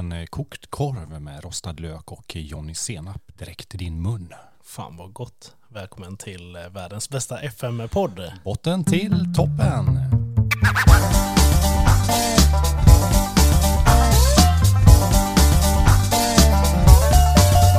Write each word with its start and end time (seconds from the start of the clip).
en 0.00 0.12
eh, 0.12 0.26
kokt 0.26 0.66
korv 0.70 1.20
med 1.20 1.44
rostad 1.44 1.72
lök 1.80 2.12
och 2.12 2.36
Johnny 2.36 2.74
senap 2.74 3.22
direkt 3.38 3.74
i 3.74 3.78
din 3.78 4.02
mun. 4.02 4.32
Fan 4.64 4.96
vad 4.96 5.12
gott. 5.12 5.54
Välkommen 5.68 6.16
till 6.16 6.56
eh, 6.56 6.68
världens 6.68 7.08
bästa 7.10 7.38
FM-podd. 7.40 8.32
Botten 8.44 8.84
till 8.84 9.34
toppen. 9.36 9.98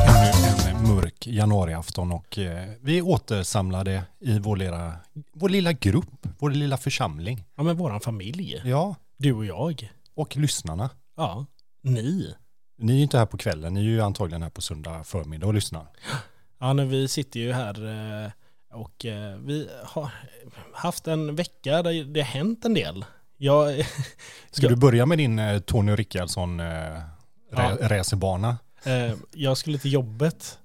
Ännu 0.08 0.70
en 0.72 0.96
mörk 0.96 1.28
januariafton 1.28 2.12
och 2.12 2.38
eh, 2.40 2.70
vi 2.82 2.98
är 2.98 3.08
återsamlade 3.08 4.04
i 4.20 4.40
vår 4.40 4.56
lilla, 4.58 4.94
vår 5.34 5.50
lilla 5.50 5.74
grupp, 5.74 6.28
vår 6.40 6.50
lilla 6.52 6.78
församling. 6.78 7.44
Ja 7.56 7.64
men 7.64 7.78
våran 7.78 8.00
familj. 8.02 8.62
Ja, 8.66 8.96
Du 9.18 9.34
och 9.34 9.46
jag. 9.46 9.92
och 10.16 10.38
lyssnarna. 10.38 10.90
Ja. 11.18 11.46
Ni. 11.82 12.34
Ni 12.77 12.98
är 13.00 13.04
inte 13.04 13.18
här 13.18 13.25
på 13.25 13.38
kvällen, 13.38 13.73
ni 13.73 13.79
är 13.79 13.84
ju 13.84 14.02
antagligen 14.02 14.44
här 14.44 14.49
på 14.49 14.62
söndag 14.62 15.03
förmiddag 15.03 15.48
och 15.48 15.53
lyssnar. 15.53 15.88
Ja, 16.59 16.73
när 16.73 16.85
vi 16.85 17.08
sitter 17.08 17.39
ju 17.39 17.52
här 17.53 17.85
eh, 18.26 18.31
och 18.80 19.05
eh, 19.05 19.38
vi 19.38 19.70
har 19.84 20.09
haft 20.73 21.08
en 21.08 21.36
vecka 21.36 21.81
där 21.84 22.03
det 22.03 22.20
har 22.22 22.27
hänt 22.27 22.66
en 22.66 22.73
del. 22.73 23.05
Jag, 23.38 23.86
Ska 24.52 24.67
du 24.67 24.75
börja 24.75 25.05
med 25.05 25.17
din 25.17 25.39
eh, 25.39 25.59
Tony 25.59 25.95
Rickardsson 25.95 26.59
Ja. 27.53 27.77
racerbana? 27.81 28.58
jag 29.34 29.58
skulle 29.58 29.77
till 29.77 29.94
jobbet 29.94 30.59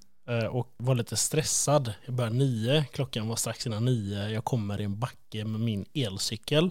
och 0.50 0.74
var 0.76 0.94
lite 0.94 1.16
stressad. 1.16 1.92
Jag 2.06 2.14
började 2.14 2.36
nio, 2.36 2.84
klockan 2.92 3.28
var 3.28 3.36
strax 3.36 3.66
innan 3.66 3.84
nio. 3.84 4.28
Jag 4.28 4.44
kommer 4.44 4.80
i 4.80 4.84
en 4.84 4.98
backe 4.98 5.44
med 5.44 5.60
min 5.60 5.84
elcykel. 5.94 6.70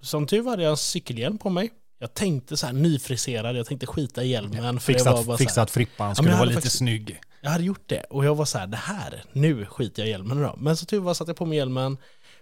Som 0.00 0.26
tur 0.26 0.42
var 0.42 0.50
hade 0.50 0.62
jag 0.62 0.70
en 0.70 0.76
cykelhjälm 0.76 1.38
på 1.38 1.50
mig. 1.50 1.70
Jag 1.98 2.14
tänkte 2.14 2.56
så 2.56 2.66
här 2.66 2.72
nyfriserad, 2.72 3.56
jag 3.56 3.66
tänkte 3.66 3.86
skita 3.86 4.22
i 4.24 4.28
hjälmen. 4.28 4.80
För 4.80 4.92
jag 4.92 5.04
var 5.04 5.16
Fixat, 5.22 5.38
fixat 5.38 5.70
frippan, 5.70 6.14
skulle 6.14 6.30
jag 6.30 6.36
vara 6.38 6.44
lite 6.44 6.54
faktiskt- 6.56 6.76
snygg. 6.78 7.20
Jag 7.40 7.50
hade 7.50 7.64
gjort 7.64 7.88
det 7.88 8.02
och 8.02 8.24
jag 8.24 8.34
var 8.34 8.44
så 8.44 8.58
här, 8.58 8.66
det 8.66 8.76
här, 8.76 9.24
nu 9.32 9.66
skiter 9.66 10.02
jag 10.02 10.08
i 10.08 10.10
hjälmen 10.10 10.42
då. 10.42 10.54
Men 10.58 10.76
så 10.76 10.86
tur 10.86 11.00
var 11.00 11.14
satte 11.14 11.28
jag 11.30 11.36
på 11.36 11.46
mig 11.46 11.58
hjälmen, 11.58 11.98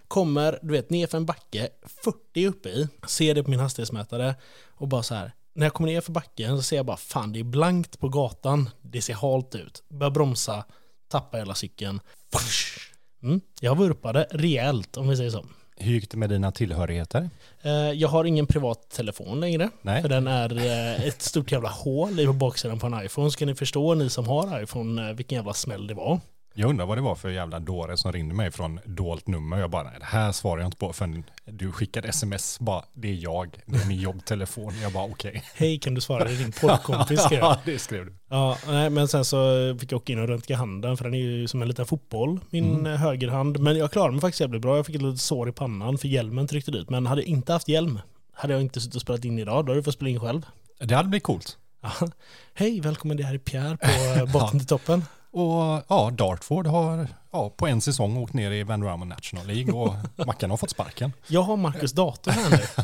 kommer, 0.07 0.59
du 0.61 0.71
vet, 0.71 0.89
ner 0.89 1.07
för 1.07 1.17
en 1.17 1.25
backe, 1.25 1.69
40 2.03 2.45
uppe 2.47 2.69
i, 2.69 2.87
ser 3.07 3.35
det 3.35 3.43
på 3.43 3.49
min 3.49 3.59
hastighetsmätare 3.59 4.35
och 4.67 4.87
bara 4.87 5.03
så 5.03 5.15
här, 5.15 5.31
när 5.53 5.65
jag 5.65 5.73
kommer 5.73 5.89
ner 5.89 6.01
för 6.01 6.11
backen 6.11 6.57
så 6.57 6.63
ser 6.63 6.75
jag 6.75 6.85
bara, 6.85 6.97
fan 6.97 7.33
det 7.33 7.39
är 7.39 7.43
blankt 7.43 7.99
på 7.99 8.09
gatan, 8.09 8.69
det 8.81 9.01
ser 9.01 9.13
halt 9.13 9.55
ut. 9.55 9.83
Börjar 9.89 10.11
bromsa, 10.11 10.65
tappar 11.07 11.37
hela 11.37 11.55
cykeln. 11.55 11.99
Mm, 13.23 13.41
jag 13.61 13.77
vurpade 13.77 14.27
rejält 14.31 14.97
om 14.97 15.07
vi 15.07 15.17
säger 15.17 15.29
så. 15.31 15.45
Hur 15.77 15.93
gick 15.93 16.09
det 16.11 16.17
med 16.17 16.29
dina 16.29 16.51
tillhörigheter? 16.51 17.29
Eh, 17.61 17.71
Jag 17.71 18.07
har 18.07 18.25
ingen 18.25 18.47
privat 18.47 18.89
telefon 18.89 19.39
längre. 19.39 19.69
Nej. 19.81 20.01
För 20.01 20.09
den 20.09 20.27
är 20.27 20.57
eh, 20.57 21.07
ett 21.07 21.21
stort 21.21 21.51
jävla 21.51 21.69
hål 21.69 22.19
i 22.19 22.27
baksidan 22.27 22.79
på 22.79 22.87
en 22.87 23.05
iPhone. 23.05 23.31
Ska 23.31 23.45
ni 23.45 23.55
förstå, 23.55 23.93
ni 23.93 24.09
som 24.09 24.27
har 24.27 24.63
iPhone, 24.63 25.09
eh, 25.09 25.15
vilken 25.15 25.35
jävla 25.35 25.53
smäll 25.53 25.87
det 25.87 25.93
var. 25.93 26.19
Jag 26.57 26.69
undrar 26.69 26.85
vad 26.85 26.97
det 26.97 27.01
var 27.01 27.15
för 27.15 27.29
jävla 27.29 27.59
dåre 27.59 27.97
som 27.97 28.11
ringde 28.11 28.35
mig 28.35 28.51
från 28.51 28.79
dolt 28.85 29.27
nummer. 29.27 29.59
Jag 29.59 29.69
bara, 29.69 29.83
nej, 29.83 29.93
det 29.99 30.05
här 30.05 30.31
svarar 30.31 30.61
jag 30.61 30.67
inte 30.67 30.77
på 30.77 30.93
förrän 30.93 31.23
du 31.45 31.71
skickade 31.71 32.07
sms. 32.07 32.59
Bara, 32.59 32.83
det 32.93 33.07
är 33.09 33.13
jag, 33.13 33.57
det 33.65 33.77
är 33.77 33.87
min 33.87 33.99
jobbtelefon. 33.99 34.73
Jag 34.81 34.93
bara, 34.93 35.03
okej. 35.03 35.43
Hej, 35.55 35.79
kan 35.79 35.93
du 35.93 36.01
svara? 36.01 36.23
Det 36.23 36.31
är 36.31 36.37
din 36.37 36.51
poddkompis 36.51 37.21
skrev 37.23 37.39
jag. 37.39 37.51
Ja, 37.51 37.59
det 37.65 37.79
skrev 37.79 38.05
du. 38.05 38.13
Ja, 38.29 38.57
nej, 38.67 38.89
men 38.89 39.07
sen 39.07 39.25
så 39.25 39.37
fick 39.79 39.91
jag 39.91 39.97
åka 39.97 40.13
in 40.13 40.19
och 40.19 40.27
röntga 40.27 40.55
handen 40.57 40.97
för 40.97 41.03
den 41.05 41.13
är 41.13 41.17
ju 41.19 41.47
som 41.47 41.61
en 41.61 41.67
liten 41.67 41.85
fotboll, 41.85 42.39
min 42.49 42.65
Mm. 42.79 42.85
eh, 42.93 42.97
högerhand. 42.99 43.59
Men 43.59 43.77
jag 43.77 43.91
klarade 43.91 44.11
mig 44.11 44.21
faktiskt 44.21 44.41
jävligt 44.41 44.61
bra. 44.61 44.75
Jag 44.75 44.85
fick 44.85 44.95
ett 44.95 45.01
litet 45.01 45.21
sår 45.21 45.49
i 45.49 45.51
pannan 45.51 45.97
för 45.97 46.07
hjälmen 46.07 46.47
tryckte 46.47 46.71
dit. 46.71 46.89
Men 46.89 47.05
hade 47.05 47.21
jag 47.21 47.27
inte 47.27 47.53
haft 47.53 47.67
hjälm, 47.67 47.99
hade 48.33 48.53
jag 48.53 48.61
inte 48.61 48.79
suttit 48.81 48.95
och 48.95 49.01
spelat 49.01 49.25
in 49.25 49.39
idag, 49.39 49.65
då 49.65 49.71
hade 49.71 49.79
du 49.79 49.83
fått 49.83 49.93
spela 49.93 50.09
in 50.09 50.19
själv. 50.19 50.41
Det 50.79 50.95
hade 50.95 51.09
blivit 51.09 51.23
coolt. 51.23 51.57
Ja. 51.81 51.91
Hej, 52.53 52.79
välkommen, 52.81 53.17
det 53.17 53.23
här 53.23 53.33
är 53.33 53.37
Pierre 53.37 53.77
på 53.77 54.19
eh, 54.25 54.31
botten 54.33 54.59
till 54.59 54.67
toppen. 54.67 55.03
Och 55.35 55.83
ja, 55.87 56.11
Dartford 56.17 56.67
har 56.67 57.07
ja, 57.31 57.49
på 57.49 57.67
en 57.67 57.81
säsong 57.81 58.17
åkt 58.17 58.33
ner 58.33 58.51
i 58.51 58.63
Vanderama 58.63 59.05
National 59.05 59.47
League 59.47 59.73
och 59.73 59.93
Mackan 60.27 60.49
har 60.49 60.57
fått 60.57 60.69
sparken. 60.69 61.13
Jag 61.27 61.41
har 61.41 61.57
Marcus 61.57 61.91
dator 61.91 62.31
här 62.31 62.49
nu. 62.49 62.57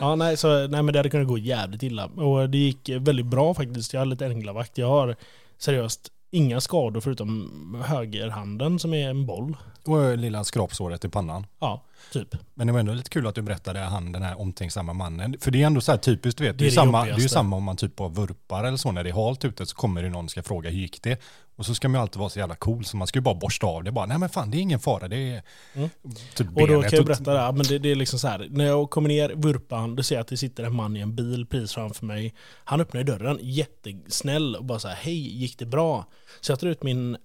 Ja, 0.00 0.16
nej, 0.16 0.36
så, 0.36 0.66
nej, 0.66 0.82
men 0.82 0.86
det 0.86 0.98
hade 0.98 1.10
kunnat 1.10 1.28
gå 1.28 1.38
jävligt 1.38 1.82
illa. 1.82 2.06
Och 2.06 2.50
det 2.50 2.58
gick 2.58 2.88
väldigt 2.88 3.26
bra 3.26 3.54
faktiskt. 3.54 3.92
Jag 3.92 4.00
har 4.00 4.06
lite 4.06 4.26
änglavakt. 4.26 4.78
Jag 4.78 4.88
har 4.88 5.16
seriöst 5.58 6.10
inga 6.30 6.60
skador 6.60 7.00
förutom 7.00 7.84
högerhanden 7.86 8.78
som 8.78 8.94
är 8.94 9.10
en 9.10 9.26
boll. 9.26 9.56
Och 9.84 10.18
lilla 10.18 10.44
skrapsåret 10.44 11.04
i 11.04 11.08
pannan. 11.08 11.46
Ja, 11.58 11.84
typ. 12.12 12.34
Men 12.54 12.66
det 12.66 12.72
var 12.72 12.80
ändå 12.80 12.92
lite 12.92 13.10
kul 13.10 13.26
att 13.26 13.34
du 13.34 13.42
berättade 13.42 13.78
han 13.78 14.12
den 14.12 14.22
här 14.22 14.40
omtänksamma 14.40 14.92
mannen. 14.92 15.36
För 15.40 15.50
det 15.50 15.62
är 15.62 15.66
ändå 15.66 15.80
så 15.80 15.92
här 15.92 15.98
typiskt, 15.98 16.38
du 16.38 16.44
vet. 16.44 16.58
Det 16.58 16.64
är, 16.64 16.64
Det 16.64 16.64
är 16.64 16.70
det 16.70 16.74
samma, 16.74 17.04
det 17.04 17.10
är 17.10 17.18
ju 17.18 17.28
samma 17.28 17.56
om 17.56 17.64
man 17.64 17.76
typ 17.76 17.96
bara 17.96 18.08
vurpar 18.08 18.64
eller 18.64 18.76
så 18.76 18.92
när 18.92 19.04
det 19.04 19.10
är 19.10 19.26
halt 19.26 19.44
ute 19.44 19.66
så 19.66 19.76
kommer 19.76 20.02
det 20.02 20.08
någon 20.08 20.24
och 20.24 20.30
ska 20.30 20.42
fråga 20.42 20.70
hur 20.70 20.78
gick 20.78 21.02
det? 21.02 21.22
Och 21.56 21.66
så 21.66 21.74
ska 21.74 21.88
man 21.88 21.98
ju 21.98 22.02
alltid 22.02 22.18
vara 22.18 22.28
så 22.28 22.38
jävla 22.38 22.54
cool 22.54 22.84
så 22.84 22.96
man 22.96 23.06
ska 23.06 23.18
ju 23.18 23.22
bara 23.22 23.34
borsta 23.34 23.66
av 23.66 23.84
det 23.84 23.92
bara. 23.92 24.06
Nej 24.06 24.18
men 24.18 24.28
fan 24.28 24.50
det 24.50 24.56
är 24.56 24.60
ingen 24.60 24.80
fara, 24.80 25.08
det 25.08 25.16
är 25.16 25.42
Mm. 25.74 25.90
typ 26.34 26.46
Och 26.54 26.68
då 26.68 26.82
kan 26.82 26.90
jag 26.92 27.06
berätta 27.06 27.32
det 27.32 27.40
här, 27.40 27.52
men 27.52 27.66
det, 27.66 27.78
det 27.78 27.90
är 27.90 27.94
liksom 27.94 28.18
så 28.18 28.28
här. 28.28 28.46
När 28.50 28.64
jag 28.66 28.90
kommer 28.90 29.08
ner, 29.08 29.32
vurpan, 29.36 29.96
då 29.96 30.02
ser 30.02 30.14
jag 30.14 30.20
att 30.20 30.28
det 30.28 30.36
sitter 30.36 30.64
en 30.64 30.74
man 30.74 30.96
i 30.96 31.00
en 31.00 31.16
bil 31.16 31.46
precis 31.46 31.72
framför 31.72 32.06
mig. 32.06 32.34
Han 32.64 32.80
öppnar 32.80 33.04
dörren, 33.04 33.38
jättesnäll 33.42 34.56
och 34.56 34.64
bara 34.64 34.78
så 34.78 34.88
här, 34.88 34.96
hej, 34.96 35.38
gick 35.38 35.58
det 35.58 35.66
bra? 35.66 36.04
Så 36.40 36.52
jag 36.52 36.60
tar 36.60 36.66
ut 36.66 36.82
min 36.82 37.16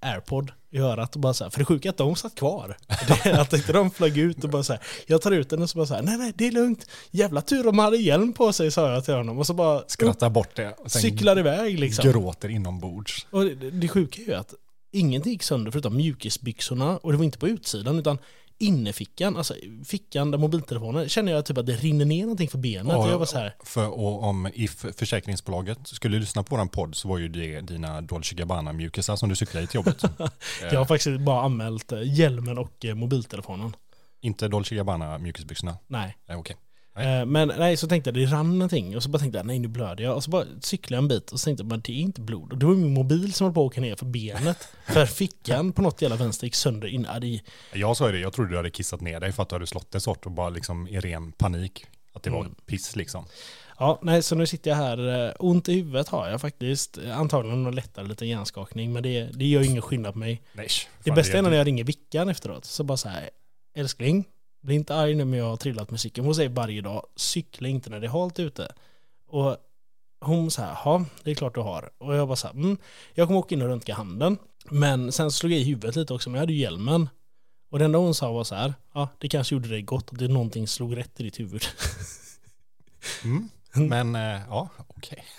airpod 0.00 0.52
i 0.70 0.78
örat 0.78 1.14
och 1.14 1.20
bara 1.20 1.34
så 1.34 1.44
här, 1.44 1.50
för 1.50 1.58
det 1.58 1.64
sjuka 1.64 1.88
är 1.88 1.90
att 1.90 1.96
de 1.96 2.16
satt 2.16 2.34
kvar. 2.34 2.76
Att 3.24 3.52
inte 3.52 3.72
de 3.72 3.90
flög 3.90 4.18
ut 4.18 4.44
och 4.44 4.50
bara 4.50 4.62
så 4.62 4.72
här, 4.72 4.82
jag 5.06 5.22
tar 5.22 5.32
ut 5.32 5.50
den 5.50 5.62
och 5.62 5.70
så 5.70 5.78
bara 5.78 5.86
så 5.86 5.94
här, 5.94 6.02
nej 6.02 6.18
nej, 6.18 6.32
det 6.36 6.46
är 6.46 6.52
lugnt. 6.52 6.86
Jävla 7.10 7.42
tur 7.42 7.64
de 7.64 7.78
hade 7.78 7.96
hjälm 7.96 8.32
på 8.32 8.52
sig, 8.52 8.70
sa 8.70 8.92
jag 8.92 9.04
till 9.04 9.14
honom. 9.14 9.38
Och 9.38 9.46
så 9.46 9.54
bara 9.54 9.82
skrattar 9.86 10.30
bort 10.30 10.56
det. 10.56 10.72
Och 10.78 10.90
sen 10.90 11.02
cyklar 11.02 11.38
iväg 11.38 11.78
liksom. 11.78 12.10
gråter 12.10 12.48
inombords. 12.48 13.26
Och 13.30 13.44
det, 13.44 13.70
det 13.70 13.88
sjuka 13.88 14.22
är 14.22 14.26
ju 14.26 14.34
att 14.34 14.54
ingenting 14.92 15.32
gick 15.32 15.42
sönder 15.42 15.70
förutom 15.70 15.96
mjukisbyxorna 15.96 16.96
och 16.96 17.12
det 17.12 17.18
var 17.18 17.24
inte 17.24 17.38
på 17.38 17.48
utsidan 17.48 17.98
utan 17.98 18.18
innefickan, 18.60 19.36
alltså 19.36 19.54
fickan 19.84 20.30
där 20.30 20.38
mobiltelefonen, 20.38 21.08
känner 21.08 21.32
jag 21.32 21.44
typ 21.46 21.58
att 21.58 21.66
det 21.66 21.72
rinner 21.72 22.04
ner 22.04 22.22
någonting 22.22 22.48
för 22.48 22.58
benet. 22.58 22.96
Och 22.96 23.08
jag 23.08 23.18
var 23.18 23.26
så 23.26 23.38
här, 23.38 23.54
För, 23.64 23.88
och 23.88 24.22
om 24.22 24.50
if 24.54 24.84
försäkringsbolaget 24.96 25.78
skulle 25.82 26.18
lyssna 26.18 26.42
på 26.42 26.54
våran 26.54 26.68
podd 26.68 26.94
så 26.94 27.08
var 27.08 27.18
ju 27.18 27.28
det 27.28 27.60
dina 27.60 28.00
Dolce 28.00 28.34
Gabbana 28.34 28.72
mjukisar 28.72 29.16
som 29.16 29.28
du 29.28 29.36
cyklade 29.36 29.66
till 29.66 29.74
jobbet. 29.74 30.02
jag 30.62 30.78
har 30.78 30.84
faktiskt 30.84 31.20
bara 31.20 31.42
anmält 31.42 31.92
eh, 31.92 32.18
hjälmen 32.18 32.58
och 32.58 32.84
eh, 32.84 32.94
mobiltelefonen. 32.94 33.76
Inte 34.20 34.48
Dolce 34.48 34.74
Gabbana 34.74 35.18
mjukisbyxorna. 35.18 35.78
Nej. 35.86 36.16
Nej, 36.28 36.36
okej. 36.36 36.56
Nej. 37.04 37.20
Eh, 37.20 37.26
Men 37.26 37.52
nej, 37.58 37.76
så 37.76 37.88
tänkte 37.88 38.10
jag 38.10 38.14
det 38.14 38.26
rann 38.26 38.58
någonting 38.58 38.96
och 38.96 39.02
så 39.02 39.08
bara 39.08 39.18
tänkte 39.18 39.38
jag 39.38 39.46
nej 39.46 39.58
nu 39.58 39.68
blöder 39.68 40.04
jag 40.04 40.16
och 40.16 40.24
så 40.24 40.30
bara 40.30 40.44
cyklade 40.60 40.96
jag 40.96 41.02
en 41.02 41.08
bit 41.08 41.32
och 41.32 41.40
så 41.40 41.44
tänkte 41.44 41.62
jag 41.62 41.68
men 41.68 41.80
det 41.80 41.92
är 41.92 41.96
inte 42.00 42.20
blod. 42.20 42.52
Och 42.52 42.58
det 42.58 42.66
var 42.66 42.74
min 42.74 42.94
mobil 42.94 43.32
som 43.32 43.44
höll 43.44 43.54
på 43.54 43.60
att 43.60 43.66
åka 43.66 43.80
ner 43.80 43.96
för 43.96 44.06
benet. 44.06 44.68
för 44.86 45.06
fickan 45.06 45.72
på 45.72 45.82
något 45.82 46.02
jävla 46.02 46.16
vänster 46.16 46.46
gick 46.46 46.54
sönder 46.54 46.88
in. 46.88 47.06
Det, 47.20 47.40
Jag 47.78 47.96
sa 47.96 48.06
ju 48.06 48.12
det, 48.12 48.18
jag 48.20 48.32
trodde 48.32 48.50
du 48.50 48.56
hade 48.56 48.70
kissat 48.70 49.00
ner 49.00 49.20
dig 49.20 49.32
för 49.32 49.42
att 49.42 49.48
du 49.48 49.54
hade 49.54 49.66
slått 49.66 49.90
det 49.90 50.00
sort 50.00 50.26
och 50.26 50.32
bara 50.32 50.48
liksom 50.50 50.88
i 50.88 51.00
ren 51.00 51.32
panik. 51.32 51.86
Att 52.12 52.22
det 52.22 52.30
var 52.30 52.40
Mm. 52.40 52.54
piss 52.66 52.96
liksom. 52.96 53.24
Ja, 53.78 53.98
nej, 54.02 54.22
så 54.22 54.34
nu 54.34 54.46
sitter 54.46 54.70
jag 54.70 54.76
här. 54.76 55.26
eh, 55.28 55.32
Ont 55.38 55.68
i 55.68 55.72
huvudet 55.74 56.08
har 56.08 56.28
jag 56.28 56.40
faktiskt. 56.40 56.98
Antagligen 57.14 57.62
någon 57.62 57.74
lättare 57.74 58.06
liten 58.06 58.28
hjärnskakning, 58.28 58.92
men 58.92 59.02
det, 59.02 59.22
det 59.34 59.44
gör 59.46 59.62
ingen 59.62 59.82
skillnad 59.82 60.12
på 60.12 60.18
mig. 60.18 60.42
Nej, 60.52 60.68
Det 61.04 61.10
bästa 61.10 61.38
är 61.38 61.42
när 61.42 61.52
jag 61.52 61.66
ringer 61.66 61.84
Vickan 61.84 62.28
efteråt. 62.28 62.64
Så 62.64 62.84
bara 62.84 62.96
så 62.96 63.08
här, 63.08 63.30
älskling, 63.74 64.24
bli 64.60 64.74
inte 64.74 64.94
arg 64.94 65.14
nu 65.14 65.24
men 65.24 65.38
jag 65.38 65.46
har 65.46 65.56
trillat 65.56 65.90
med 65.90 66.00
cykeln. 66.00 66.24
Hon 66.24 66.34
säger 66.34 66.50
varje 66.50 66.80
dag, 66.80 67.06
cykla 67.16 67.68
inte 67.68 67.90
när 67.90 68.00
det 68.00 68.06
är 68.06 68.10
halt 68.10 68.38
ute. 68.38 68.72
Och 69.26 69.56
hon 70.20 70.50
så 70.50 70.62
här, 70.62 70.78
ja, 70.84 71.04
det 71.22 71.30
är 71.30 71.34
klart 71.34 71.54
du 71.54 71.60
har. 71.60 71.90
Och 71.98 72.14
jag 72.14 72.28
bara 72.28 72.36
så 72.36 72.46
här, 72.46 72.54
mm, 72.54 72.76
jag 73.14 73.26
kommer 73.26 73.40
åka 73.40 73.54
in 73.54 73.62
och 73.62 73.68
röntga 73.68 73.94
handen. 73.94 74.38
Men 74.64 75.12
sen 75.12 75.30
slog 75.30 75.52
jag 75.52 75.60
i 75.60 75.64
huvudet 75.64 75.96
lite 75.96 76.14
också, 76.14 76.30
men 76.30 76.34
jag 76.34 76.42
hade 76.42 76.52
ju 76.52 76.58
hjälmen. 76.58 77.08
Och 77.70 77.78
det 77.78 77.84
enda 77.84 77.98
hon 77.98 78.14
sa 78.14 78.32
var 78.32 78.44
så 78.44 78.54
här, 78.54 78.74
ja, 78.94 79.08
det 79.18 79.28
kanske 79.28 79.54
gjorde 79.54 79.68
dig 79.68 79.82
gott 79.82 80.08
att 80.12 80.18
det 80.18 80.28
någonting 80.28 80.68
slog 80.68 80.96
rätt 80.96 81.20
i 81.20 81.22
ditt 81.22 81.40
huvud. 81.40 81.62
Mm. 83.24 83.48
Men 83.88 84.14
eh, 84.14 84.40
ja, 84.48 84.68
okej. 84.86 85.24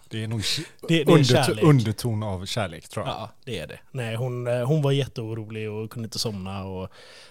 det 0.11 0.23
är 0.23 0.27
nog 0.27 0.41
Det, 0.87 0.87
det 0.87 1.01
är 1.01 1.15
undert- 1.17 1.45
kärlek. 1.45 1.63
underton 1.63 2.23
av 2.23 2.45
kärlek 2.45 2.89
tror 2.89 3.05
jag. 3.05 3.15
Ja, 3.15 3.29
det 3.45 3.59
är 3.59 3.67
det. 3.67 3.79
Nej, 3.91 4.15
hon, 4.15 4.47
eh, 4.47 4.63
hon 4.65 4.81
var 4.81 4.91
jätteorolig 4.91 5.71
och 5.71 5.91
kunde 5.91 6.05
inte 6.07 6.19
somna. 6.19 6.63
Och, 6.63 6.89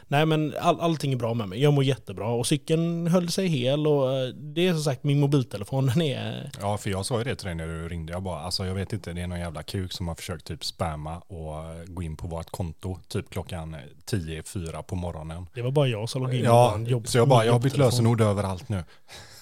nej, 0.08 0.26
men 0.26 0.54
all, 0.60 0.80
allting 0.80 1.12
är 1.12 1.16
bra 1.16 1.34
med 1.34 1.48
mig. 1.48 1.62
Jag 1.62 1.72
mår 1.72 1.84
jättebra 1.84 2.26
och 2.28 2.46
cykeln 2.46 3.06
höll 3.06 3.28
sig 3.30 3.46
hel. 3.46 3.86
Och 3.86 4.12
eh, 4.12 4.28
det 4.28 4.68
är 4.68 4.72
som 4.72 4.82
sagt 4.82 5.04
min 5.04 5.20
mobiltelefon, 5.20 5.86
den 5.94 6.02
är... 6.02 6.50
Ja, 6.60 6.78
för 6.78 6.90
jag 6.90 7.06
sa 7.06 7.18
ju 7.18 7.24
det 7.24 7.34
till 7.36 7.46
dig 7.46 7.54
när 7.54 7.66
du 7.66 7.88
ringde. 7.88 8.12
Jag 8.12 8.22
bara, 8.22 8.40
alltså 8.40 8.66
jag 8.66 8.74
vet 8.74 8.92
inte, 8.92 9.12
det 9.12 9.22
är 9.22 9.26
någon 9.26 9.40
jävla 9.40 9.62
kuk 9.62 9.92
som 9.92 10.08
har 10.08 10.14
försökt 10.14 10.44
typ 10.46 10.64
spamma 10.64 11.18
och 11.18 11.56
eh, 11.58 11.84
gå 11.86 12.02
in 12.02 12.16
på 12.16 12.28
vårt 12.28 12.50
konto 12.50 12.98
typ 13.08 13.30
klockan 13.30 13.76
10-4 14.10 14.82
på 14.82 14.94
morgonen. 14.94 15.46
Det 15.54 15.62
var 15.62 15.70
bara 15.70 15.86
jag 15.88 16.08
som 16.08 16.22
låg 16.22 16.34
in 16.34 16.44
Ja, 16.44 16.78
så 17.04 17.18
jag 17.18 17.28
bara, 17.28 17.44
jag 17.44 17.52
har 17.52 17.60
bytt 17.60 17.76
lösenord 17.76 18.20
överallt 18.20 18.68
nu. 18.68 18.84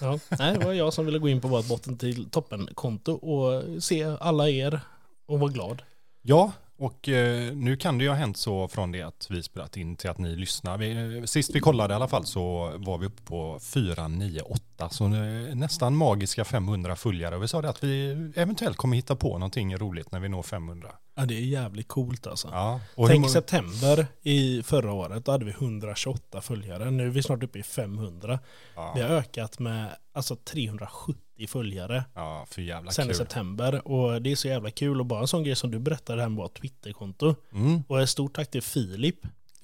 Ja, 0.01 0.19
nej, 0.39 0.57
det 0.59 0.65
var 0.65 0.73
jag 0.73 0.93
som 0.93 1.05
ville 1.05 1.19
gå 1.19 1.29
in 1.29 1.41
på 1.41 1.47
vårt 1.47 1.67
botten 1.67 1.97
till 1.97 2.29
toppen-konto 2.29 3.11
och 3.13 3.83
se 3.83 4.03
alla 4.19 4.49
er 4.49 4.81
och 5.27 5.39
vara 5.39 5.51
glad. 5.51 5.81
Ja, 6.21 6.51
Och 6.77 7.09
eh, 7.09 7.53
nu 7.53 7.77
kan 7.77 7.97
det 7.97 8.03
ju 8.03 8.09
ha 8.09 8.15
hänt 8.15 8.37
så 8.37 8.67
från 8.67 8.91
det 8.91 9.01
att 9.01 9.27
vi 9.29 9.43
spelat 9.43 9.77
in 9.77 9.95
till 9.95 10.09
att 10.09 10.17
ni 10.17 10.35
lyssnar. 10.35 10.77
Vi, 10.77 11.17
eh, 11.17 11.23
sist 11.23 11.55
vi 11.55 11.59
kollade 11.59 11.93
i 11.93 11.95
alla 11.95 12.07
fall 12.07 12.25
så 12.25 12.73
var 12.75 12.97
vi 12.97 13.05
uppe 13.05 13.21
på 13.23 13.59
498, 13.59 14.63
så 14.89 15.07
nästan 15.07 15.95
magiska 15.95 16.45
500 16.45 16.95
följare. 16.95 17.35
Och 17.35 17.43
vi 17.43 17.47
sa 17.47 17.61
det 17.61 17.69
att 17.69 17.83
vi 17.83 18.09
eventuellt 18.35 18.77
kommer 18.77 18.95
hitta 18.95 19.15
på 19.15 19.37
någonting 19.37 19.77
roligt 19.77 20.11
när 20.11 20.19
vi 20.19 20.29
når 20.29 20.43
500. 20.43 20.91
Ja, 21.15 21.25
det 21.25 21.35
är 21.35 21.41
jävligt 21.41 21.87
coolt 21.87 22.27
alltså. 22.27 22.47
Ja, 22.51 22.79
hur 22.97 23.07
Tänk 23.07 23.21
må- 23.21 23.29
september 23.29 24.07
i 24.21 24.63
förra 24.63 24.91
året, 24.93 25.25
då 25.25 25.31
hade 25.31 25.45
vi 25.45 25.51
128 25.51 26.41
följare. 26.41 26.91
Nu 26.91 27.05
är 27.05 27.09
vi 27.09 27.23
snart 27.23 27.43
uppe 27.43 27.59
i 27.59 27.63
500. 27.63 28.39
ja, 28.75 28.93
Vi 28.95 29.01
har 29.01 29.09
ökat 29.09 29.59
med 29.59 29.95
alltså 30.13 30.35
370 30.35 31.47
följare 31.47 32.03
ja, 32.15 32.45
för 32.49 32.61
jävla 32.61 32.91
sen 32.91 33.05
i 33.05 33.07
kul. 33.07 33.15
september. 33.17 33.87
Och 33.87 34.21
det 34.21 34.31
är 34.31 34.35
så 34.35 34.47
jävla 34.47 34.71
kul. 34.71 34.99
Och 34.99 35.05
bara 35.05 35.19
en 35.21 35.27
sån 35.27 35.43
grej 35.43 35.55
som 35.55 35.71
du 35.71 35.79
berättade 35.79 36.21
här 36.21 36.29
med 36.29 36.37
vårt 36.37 36.59
Twitterkonto. 36.61 37.35
Mm. 37.53 37.83
Och 37.87 38.01
ett 38.01 38.09
stort 38.09 38.35
tack 38.35 38.51
till 38.51 38.61
Filip, 38.61 39.15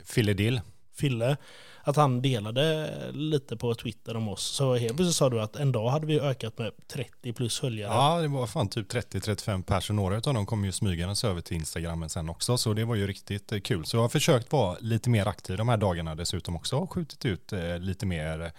Filledill. 0.04 0.62
Fille, 0.94 1.38
att 1.86 1.96
han 1.96 2.22
delade 2.22 2.92
lite 3.12 3.58
på 3.58 3.76
Twitter 3.76 4.16
om 4.18 4.28
oss. 4.28 4.44
Så 4.44 4.76
helt 4.76 4.96
plötsligt 4.96 5.16
sa 5.16 5.30
du 5.30 5.42
att 5.42 5.56
en 5.56 5.72
dag 5.72 5.90
hade 5.90 6.06
vi 6.06 6.20
ökat 6.20 6.58
med 6.58 6.72
30 6.88 7.34
plus 7.34 7.60
följare. 7.60 7.94
Ja, 7.94 8.22
det 8.22 8.28
var 8.28 8.48
fan 8.48 8.70
typ 8.70 8.94
30-35 8.94 9.64
pers 9.64 9.90
och 9.90 9.96
några 9.96 10.16
av 10.16 10.22
dem 10.22 10.46
kom 10.46 10.66
ju 10.66 10.72
smygandes 10.72 11.24
över 11.24 11.42
till 11.42 11.56
Instagrammen 11.58 12.10
sen 12.10 12.30
också. 12.30 12.58
Så 12.58 12.74
det 12.74 12.86
var 12.86 12.96
ju 12.96 13.08
riktigt 13.08 13.52
eh, 13.52 13.60
kul. 13.60 13.86
Så 13.86 13.98
jag 13.98 14.02
har 14.02 14.10
försökt 14.10 14.52
vara 14.52 14.78
lite 14.80 15.10
mer 15.10 15.28
aktiv 15.28 15.58
de 15.58 15.70
här 15.70 15.78
dagarna 15.78 16.16
dessutom 16.16 16.56
också. 16.56 16.78
Och 16.78 16.94
skjutit 16.94 17.26
ut 17.26 17.54
eh, 17.54 17.80
lite 17.80 18.06
mer, 18.06 18.42
eh, 18.42 18.52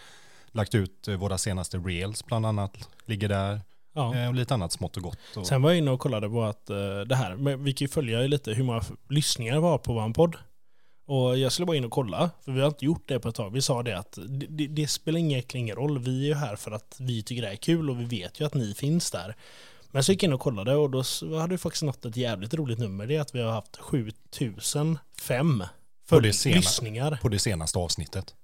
lagt 0.48 0.74
ut 0.74 1.08
våra 1.18 1.38
senaste 1.38 1.78
reels 1.78 2.26
bland 2.26 2.46
annat. 2.46 2.88
Ligger 3.04 3.28
där. 3.28 3.60
Ja. 3.94 4.28
Och 4.28 4.34
lite 4.34 4.54
annat 4.54 4.72
smått 4.72 4.96
och 4.96 5.02
gott. 5.02 5.18
Och, 5.36 5.46
Sen 5.46 5.62
var 5.62 5.70
jag 5.70 5.78
inne 5.78 5.90
och 5.90 6.00
kollade 6.00 6.28
på 6.28 6.42
att 6.42 6.66
det 7.06 7.16
här, 7.16 7.36
men 7.36 7.64
vi 7.64 7.72
kan 7.72 7.84
ju 7.84 7.88
följa 7.88 8.20
lite 8.20 8.52
hur 8.52 8.64
många 8.64 8.82
lyssningar 9.08 9.54
vi 9.54 9.66
har 9.66 9.78
på 9.78 9.92
vår 9.92 10.14
podd. 10.14 10.36
Och 11.06 11.38
jag 11.38 11.52
skulle 11.52 11.66
bara 11.66 11.76
in 11.76 11.84
och 11.84 11.90
kolla, 11.90 12.30
för 12.44 12.52
vi 12.52 12.60
har 12.60 12.68
inte 12.68 12.84
gjort 12.84 13.08
det 13.08 13.20
på 13.20 13.28
ett 13.28 13.34
tag. 13.34 13.50
Vi 13.50 13.62
sa 13.62 13.82
det 13.82 13.98
att 13.98 14.18
det, 14.28 14.66
det, 14.66 14.86
spelar 14.86 15.18
egentligen 15.20 15.64
ingen 15.64 15.76
roll, 15.76 15.98
vi 15.98 16.22
är 16.22 16.26
ju 16.26 16.34
här 16.34 16.56
för 16.56 16.70
att 16.70 16.96
vi 16.98 17.22
tycker 17.22 17.42
det 17.42 17.48
är 17.48 17.56
kul 17.56 17.90
och 17.90 18.00
vi 18.00 18.04
vet 18.04 18.40
ju 18.40 18.46
att 18.46 18.54
ni 18.54 18.74
finns 18.74 19.10
där. 19.10 19.36
Men 19.90 20.04
så 20.04 20.12
gick 20.12 20.22
jag 20.22 20.28
in 20.28 20.32
och 20.32 20.40
kollade 20.40 20.74
och 20.74 20.90
då 20.90 21.02
hade 21.38 21.50
vi 21.50 21.58
faktiskt 21.58 21.82
nått 21.82 22.04
ett 22.04 22.16
jävligt 22.16 22.54
roligt 22.54 22.78
nummer. 22.78 23.06
Det 23.06 23.16
är 23.16 23.20
att 23.20 23.34
vi 23.34 23.40
har 23.40 23.52
haft 23.52 23.76
7005 23.76 25.64
På 26.08 26.20
det 26.20 26.32
sena. 26.32 26.56
lyssningar. 26.56 27.18
på 27.22 27.28
det 27.28 27.38
senaste 27.38 27.78
avsnittet. 27.78 28.34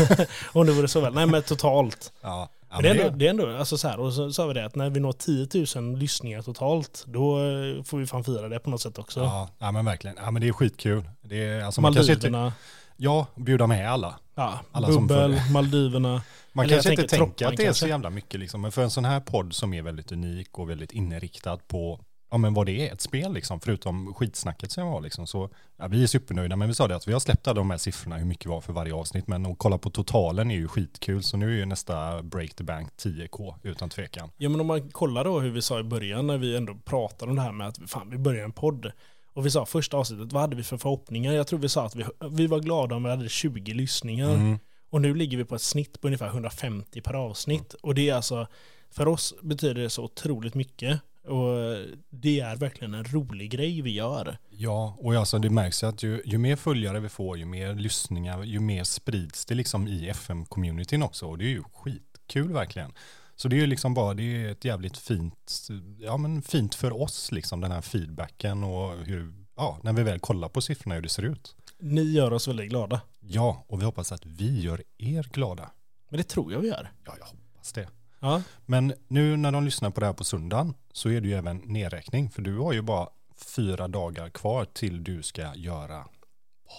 Om 0.52 0.66
det 0.66 0.72
vore 0.72 0.88
så 0.88 1.00
väl. 1.00 1.14
Nej 1.14 1.26
men 1.26 1.42
totalt. 1.42 2.12
Ja, 2.20 2.48
ja, 2.70 2.80
det, 2.80 2.88
är 2.88 2.94
ändå, 2.94 3.16
det 3.16 3.26
är 3.26 3.30
ändå, 3.30 3.56
alltså 3.56 3.78
så 3.78 3.88
här, 3.88 4.00
och 4.00 4.12
så 4.12 4.32
sa 4.32 4.46
vi 4.46 4.54
det 4.54 4.64
att 4.64 4.74
när 4.74 4.90
vi 4.90 5.00
når 5.00 5.12
10 5.12 5.80
000 5.80 5.98
lyssningar 5.98 6.42
totalt, 6.42 7.04
då 7.06 7.38
eh, 7.38 7.82
får 7.82 7.98
vi 7.98 8.06
fan 8.06 8.24
fira 8.24 8.48
det 8.48 8.58
på 8.58 8.70
något 8.70 8.80
sätt 8.80 8.98
också. 8.98 9.20
ja, 9.20 9.48
ja, 9.58 9.72
men 9.72 9.84
verkligen. 9.84 10.16
Ja, 10.22 10.30
men 10.30 10.42
det 10.42 10.48
är 10.48 10.52
skitkul. 10.52 11.10
Det 11.20 11.44
är, 11.44 11.64
alltså, 11.64 11.82
kanske 11.82 12.00
inte, 12.00 12.30
Maldiverna, 12.30 12.52
ja, 12.96 13.26
bjuda 13.36 13.66
med 13.66 13.90
alla. 13.92 14.14
ja, 14.34 14.60
alla 14.72 14.88
Bubbel. 14.88 15.40
Maldiverna. 15.52 16.22
Man 16.52 16.68
kanske 16.68 16.90
inte 16.90 17.08
tänker 17.08 17.46
att 17.46 17.56
det 17.56 17.62
är 17.62 17.66
kanske. 17.66 17.80
så 17.80 17.88
jävla 17.88 18.10
mycket 18.10 18.40
liksom, 18.40 18.60
men 18.60 18.72
för 18.72 18.82
en 18.82 18.90
sån 18.90 19.04
här 19.04 19.20
podd 19.20 19.52
som 19.54 19.74
är 19.74 19.82
väldigt 19.82 20.12
unik 20.12 20.58
och 20.58 20.70
väldigt 20.70 20.92
inriktad 20.92 21.56
på 21.56 22.00
ja, 22.30 22.38
men 22.38 22.54
vad 22.54 22.66
det 22.66 22.88
är, 22.88 22.92
ett 22.92 23.00
spel 23.00 23.32
liksom, 23.32 23.60
förutom 23.60 24.14
skitsnacket 24.14 24.72
som 24.72 24.86
var 24.86 25.00
liksom, 25.00 25.26
så 25.26 25.50
ja, 25.76 25.88
vi 25.88 26.02
är 26.02 26.06
supernöjda, 26.06 26.56
men 26.56 26.68
vi 26.68 26.74
sa 26.74 26.88
det 26.88 26.96
att 26.96 27.08
vi 27.08 27.12
har 27.12 27.20
släppt 27.20 27.48
alla 27.48 27.54
de 27.54 27.70
här 27.70 27.78
siffrorna, 27.78 28.16
hur 28.16 28.24
mycket 28.24 28.46
var 28.46 28.60
för 28.60 28.72
varje 28.72 28.94
avsnitt, 28.94 29.26
men 29.26 29.46
att 29.46 29.58
kolla 29.58 29.78
på 29.78 29.90
totalen 29.90 30.50
är 30.50 30.54
ju 30.54 30.68
skitkul, 30.68 31.22
så 31.22 31.36
nu 31.36 31.54
är 31.54 31.56
ju 31.56 31.66
nästa 31.66 32.22
break 32.22 32.54
the 32.54 32.64
bank 32.64 32.88
10k 32.96 33.54
utan 33.62 33.88
tvekan. 33.88 34.30
Ja 34.36 34.48
men 34.48 34.60
om 34.60 34.66
man 34.66 34.90
kollar 34.90 35.24
då 35.24 35.40
hur 35.40 35.50
vi 35.50 35.62
sa 35.62 35.80
i 35.80 35.82
början 35.82 36.26
när 36.26 36.38
vi 36.38 36.56
ändå 36.56 36.74
pratade 36.74 37.30
om 37.30 37.36
det 37.36 37.42
här 37.42 37.52
med 37.52 37.68
att 37.68 37.78
fan 37.86 38.10
vi 38.10 38.18
börjar 38.18 38.44
en 38.44 38.52
podd. 38.52 38.92
Och 39.32 39.46
vi 39.46 39.50
sa 39.50 39.66
första 39.66 39.96
avsnittet, 39.96 40.32
vad 40.32 40.42
hade 40.42 40.56
vi 40.56 40.62
för 40.62 40.76
förhoppningar? 40.76 41.32
Jag 41.32 41.46
tror 41.46 41.58
vi 41.58 41.68
sa 41.68 41.86
att 41.86 41.96
vi, 41.96 42.04
vi 42.30 42.46
var 42.46 42.60
glada 42.60 42.96
om 42.96 43.02
vi 43.02 43.10
hade 43.10 43.28
20 43.28 43.74
lyssningar. 43.74 44.34
Mm. 44.34 44.58
Och 44.90 45.00
nu 45.00 45.14
ligger 45.14 45.36
vi 45.36 45.44
på 45.44 45.54
ett 45.54 45.62
snitt 45.62 46.00
på 46.00 46.08
ungefär 46.08 46.26
150 46.26 47.00
per 47.00 47.14
avsnitt. 47.14 47.74
Och 47.74 47.94
det 47.94 48.08
är 48.08 48.14
alltså, 48.14 48.46
för 48.90 49.08
oss 49.08 49.34
betyder 49.42 49.82
det 49.82 49.90
så 49.90 50.04
otroligt 50.04 50.54
mycket. 50.54 51.00
Och 51.28 51.76
det 52.10 52.40
är 52.40 52.56
verkligen 52.56 52.94
en 52.94 53.04
rolig 53.04 53.50
grej 53.50 53.82
vi 53.82 53.90
gör. 53.90 54.38
Ja, 54.50 54.96
och 54.98 55.14
alltså 55.14 55.38
det 55.38 55.50
märks 55.50 55.82
ju 55.82 55.86
att 55.86 56.02
ju, 56.02 56.22
ju 56.24 56.38
mer 56.38 56.56
följare 56.56 57.00
vi 57.00 57.08
får, 57.08 57.38
ju 57.38 57.44
mer 57.44 57.74
lyssningar, 57.74 58.42
ju 58.42 58.60
mer 58.60 58.84
sprids 58.84 59.46
det 59.46 59.54
liksom 59.54 59.88
i 59.88 60.08
FM-communityn 60.08 61.02
också. 61.02 61.26
Och 61.26 61.38
det 61.38 61.44
är 61.44 61.48
ju 61.48 61.62
skitkul 61.62 62.52
verkligen. 62.52 62.92
Så 63.36 63.48
det 63.48 63.56
är 63.56 63.60
ju 63.60 63.66
liksom 63.66 63.94
bara, 63.94 64.14
det 64.14 64.22
är 64.22 64.52
ett 64.52 64.64
jävligt 64.64 64.96
fint, 64.96 65.68
ja 65.98 66.16
men 66.16 66.42
fint 66.42 66.74
för 66.74 67.02
oss 67.02 67.32
liksom 67.32 67.60
den 67.60 67.72
här 67.72 67.80
feedbacken 67.80 68.64
och 68.64 68.96
hur, 68.96 69.32
ja, 69.56 69.78
när 69.82 69.92
vi 69.92 70.02
väl 70.02 70.18
kollar 70.20 70.48
på 70.48 70.60
siffrorna 70.60 70.94
hur 70.94 71.02
det 71.02 71.08
ser 71.08 71.22
ut. 71.22 71.56
Ni 71.78 72.02
gör 72.02 72.32
oss 72.32 72.48
väldigt 72.48 72.68
glada. 72.68 73.00
Ja, 73.20 73.64
och 73.68 73.80
vi 73.80 73.84
hoppas 73.84 74.12
att 74.12 74.26
vi 74.26 74.60
gör 74.60 74.82
er 74.98 75.28
glada. 75.32 75.70
Men 76.08 76.18
det 76.18 76.24
tror 76.24 76.52
jag 76.52 76.60
vi 76.60 76.68
gör. 76.68 76.92
Ja, 77.04 77.14
jag 77.18 77.26
hoppas 77.26 77.72
det. 77.72 77.88
Ja, 78.20 78.42
Men 78.66 78.94
nu 79.08 79.36
när 79.36 79.52
de 79.52 79.64
lyssnar 79.64 79.90
på 79.90 80.00
det 80.00 80.06
här 80.06 80.12
på 80.12 80.24
söndagen 80.24 80.74
så 80.92 81.08
är 81.08 81.20
det 81.20 81.28
ju 81.28 81.34
även 81.34 81.56
nedräkning. 81.56 82.30
För 82.30 82.42
du 82.42 82.58
har 82.58 82.72
ju 82.72 82.82
bara 82.82 83.08
fyra 83.56 83.88
dagar 83.88 84.30
kvar 84.30 84.64
till 84.64 85.04
du 85.04 85.22
ska 85.22 85.54
göra 85.54 86.04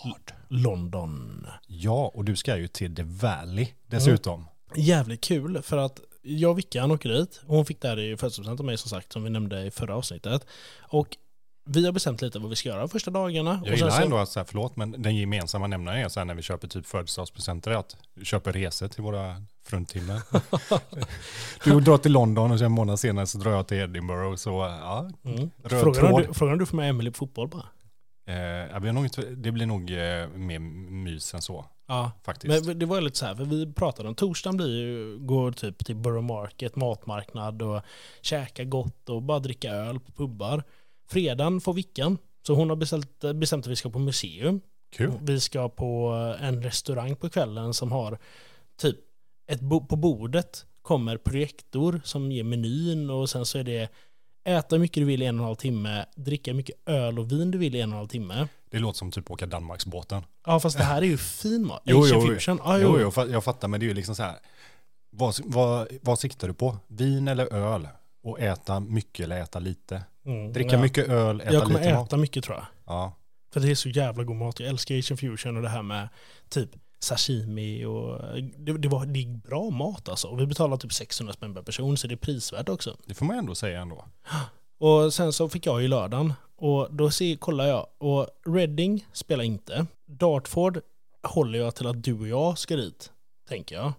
vad? 0.03 0.31
London. 0.47 1.47
Ja, 1.67 2.11
och 2.13 2.25
du 2.25 2.35
ska 2.35 2.57
ju 2.57 2.67
till 2.67 2.95
The 2.95 3.03
Valley 3.03 3.67
dessutom. 3.87 4.45
Jävligt 4.75 5.21
kul 5.21 5.61
för 5.61 5.77
att 5.77 5.99
jag 6.21 6.51
och 6.51 6.57
Vickan 6.57 6.91
åker 6.91 7.09
dit. 7.09 7.41
Hon 7.45 7.65
fick 7.65 7.81
det 7.81 7.87
här 7.87 7.99
i 7.99 8.17
födelsedagspresent 8.17 8.59
av 8.59 8.65
mig 8.65 8.77
som 8.77 8.89
sagt 8.89 9.13
som 9.13 9.23
vi 9.23 9.29
nämnde 9.29 9.65
i 9.65 9.71
förra 9.71 9.95
avsnittet. 9.95 10.45
Och 10.79 11.17
vi 11.69 11.85
har 11.85 11.91
bestämt 11.91 12.21
lite 12.21 12.39
vad 12.39 12.49
vi 12.49 12.55
ska 12.55 12.69
göra 12.69 12.79
de 12.79 12.89
första 12.89 13.11
dagarna. 13.11 13.61
Jag 13.65 13.75
gillar 13.75 13.89
så, 13.89 14.01
ändå 14.01 14.17
att, 14.17 14.29
så 14.29 14.39
här, 14.39 14.45
förlåt, 14.45 14.75
men 14.75 15.01
den 15.01 15.15
gemensamma 15.15 15.67
nämnaren 15.67 16.05
är 16.05 16.09
så 16.09 16.19
här 16.19 16.25
när 16.25 16.35
vi 16.35 16.41
köper 16.41 16.67
typ 16.67 16.85
födelsedagspresenter 16.85 17.71
att 17.71 17.97
vi 18.15 18.25
köper 18.25 18.53
resor 18.53 18.87
till 18.87 19.03
våra 19.03 19.43
fruntimmer. 19.65 20.21
du 21.63 21.79
drar 21.79 21.97
till 21.97 22.11
London 22.11 22.51
och 22.51 22.57
sen 22.57 22.65
en 22.65 22.71
månad 22.71 22.99
senare 22.99 23.27
så 23.27 23.37
drar 23.37 23.51
jag 23.51 23.67
till 23.67 23.77
Edinburgh. 23.77 24.35
Så 24.35 24.49
ja, 24.49 25.09
Mm. 25.25 25.49
Frågan, 25.63 26.13
om 26.13 26.21
du, 26.21 26.33
frågan 26.33 26.53
om 26.53 26.59
du 26.59 26.65
får 26.65 26.77
med 26.77 26.89
Emily 26.89 27.11
på 27.11 27.17
fotboll 27.17 27.47
bara. 27.47 27.65
Eh, 28.25 28.79
vet 28.79 28.93
nog 28.93 29.09
det 29.37 29.51
blir 29.51 29.65
nog 29.65 29.91
eh, 29.91 30.27
mer 30.27 30.59
mys 30.59 31.33
än 31.33 31.41
så 31.41 31.65
Ja, 31.87 32.11
faktiskt. 32.23 32.65
men 32.65 32.79
det 32.79 32.85
var 32.85 33.01
lite 33.01 33.17
så 33.17 33.25
här, 33.25 33.35
för 33.35 33.45
vi 33.45 33.73
pratade 33.73 34.09
om 34.09 34.15
torsdagen 34.15 34.57
blir 34.57 34.81
ju, 34.81 35.17
går 35.19 35.51
typ 35.51 35.85
till 35.85 35.95
Borough 35.95 36.25
Market, 36.25 36.75
matmarknad 36.75 37.61
och 37.61 37.81
käka 38.21 38.63
gott 38.63 39.09
och 39.09 39.21
bara 39.21 39.39
dricka 39.39 39.71
öl 39.71 39.99
på 39.99 40.11
pubbar. 40.11 40.63
Fredagen 41.09 41.61
får 41.61 41.73
Vickan, 41.73 42.17
så 42.47 42.53
hon 42.53 42.69
har 42.69 42.75
beställt, 42.75 43.19
bestämt 43.35 43.65
att 43.65 43.71
vi 43.71 43.75
ska 43.75 43.89
på 43.89 43.99
museum. 43.99 44.61
Kul. 44.91 45.11
Vi 45.21 45.39
ska 45.39 45.69
på 45.69 46.09
en 46.41 46.63
restaurang 46.63 47.15
på 47.15 47.29
kvällen 47.29 47.73
som 47.73 47.91
har 47.91 48.17
typ 48.81 48.97
ett 49.51 49.61
bo 49.61 49.85
på 49.85 49.95
bordet 49.95 50.65
kommer 50.81 51.17
projektor 51.17 52.01
som 52.03 52.31
ger 52.31 52.43
menyn 52.43 53.09
och 53.09 53.29
sen 53.29 53.45
så 53.45 53.57
är 53.57 53.63
det 53.63 53.89
äta 54.43 54.75
hur 54.75 54.79
mycket 54.79 55.01
du 55.01 55.05
vill 55.05 55.21
i 55.21 55.25
en 55.25 55.35
och 55.35 55.43
en 55.43 55.45
halv 55.45 55.55
timme, 55.55 56.05
dricka 56.15 56.53
mycket 56.53 56.75
öl 56.85 57.19
och 57.19 57.31
vin 57.31 57.51
du 57.51 57.57
vill 57.57 57.75
i 57.75 57.81
en 57.81 57.89
och 57.89 57.93
en 57.93 57.97
halv 57.97 58.07
timme. 58.07 58.47
Det 58.69 58.79
låter 58.79 58.97
som 58.97 59.11
typ 59.11 59.31
åka 59.31 59.45
Danmarksbåten. 59.45 60.23
Ja 60.45 60.59
fast 60.59 60.77
det 60.77 60.83
här 60.83 61.01
är 61.01 61.05
ju 61.05 61.17
fin 61.17 61.65
mat. 61.67 61.81
Jo, 61.85 62.05
jo, 62.07 62.21
fusion. 62.21 62.59
Ja, 62.63 62.79
Jo, 62.79 62.99
jo, 62.99 63.27
jag 63.31 63.43
fattar, 63.43 63.67
men 63.67 63.79
det 63.79 63.85
är 63.85 63.87
ju 63.87 63.93
liksom 63.93 64.15
så 64.15 64.23
här. 64.23 64.35
Vad, 65.09 65.35
vad, 65.43 65.87
vad 66.01 66.19
siktar 66.19 66.47
du 66.47 66.53
på? 66.53 66.77
Vin 66.87 67.27
eller 67.27 67.53
öl? 67.53 67.87
Och 68.23 68.39
äta 68.39 68.79
mycket 68.79 69.23
eller 69.23 69.41
äta 69.41 69.59
lite? 69.59 70.03
Mm, 70.29 70.53
Dricka 70.53 70.75
ja. 70.75 70.81
mycket 70.81 71.09
öl, 71.09 71.41
äta 71.41 71.53
Jag 71.53 71.63
kommer 71.63 71.79
lite 71.79 71.89
äta 71.89 71.99
mat? 71.99 72.19
mycket 72.19 72.43
tror 72.43 72.57
jag. 72.57 72.65
Ja. 72.85 73.13
För 73.53 73.59
det 73.59 73.71
är 73.71 73.75
så 73.75 73.89
jävla 73.89 74.23
god 74.23 74.35
mat. 74.35 74.59
Jag 74.59 74.69
älskar 74.69 74.99
Asian 74.99 75.17
fusion 75.17 75.57
och 75.57 75.63
det 75.63 75.69
här 75.69 75.81
med 75.83 76.09
typ 76.49 76.69
sashimi 76.99 77.85
och 77.85 78.21
det, 78.57 78.77
det, 78.77 78.87
var, 78.87 79.05
det 79.05 79.19
är 79.19 79.37
bra 79.37 79.69
mat 79.69 80.09
alltså. 80.09 80.27
Och 80.27 80.39
vi 80.39 80.45
betalar 80.45 80.77
typ 80.77 80.93
600 80.93 81.33
spänn 81.33 81.53
per 81.53 81.61
person 81.61 81.97
så 81.97 82.07
det 82.07 82.13
är 82.13 82.17
prisvärt 82.17 82.69
också. 82.69 82.97
Det 83.05 83.13
får 83.13 83.25
man 83.25 83.37
ändå 83.37 83.55
säga 83.55 83.81
ändå. 83.81 84.05
Och 84.79 85.13
sen 85.13 85.33
så 85.33 85.49
fick 85.49 85.65
jag 85.65 85.81
ju 85.81 85.87
lördagen 85.87 86.33
och 86.55 86.87
då 86.91 87.11
ser, 87.11 87.35
kollar 87.35 87.67
jag 87.67 87.87
och 87.97 88.27
Reading 88.45 89.05
spelar 89.13 89.43
inte. 89.43 89.85
Dartford 90.07 90.81
håller 91.23 91.59
jag 91.59 91.75
till 91.75 91.87
att 91.87 92.03
du 92.03 92.19
och 92.19 92.27
jag 92.27 92.57
ska 92.57 92.75
dit, 92.75 93.11
tänker 93.49 93.75
jag. 93.75 93.93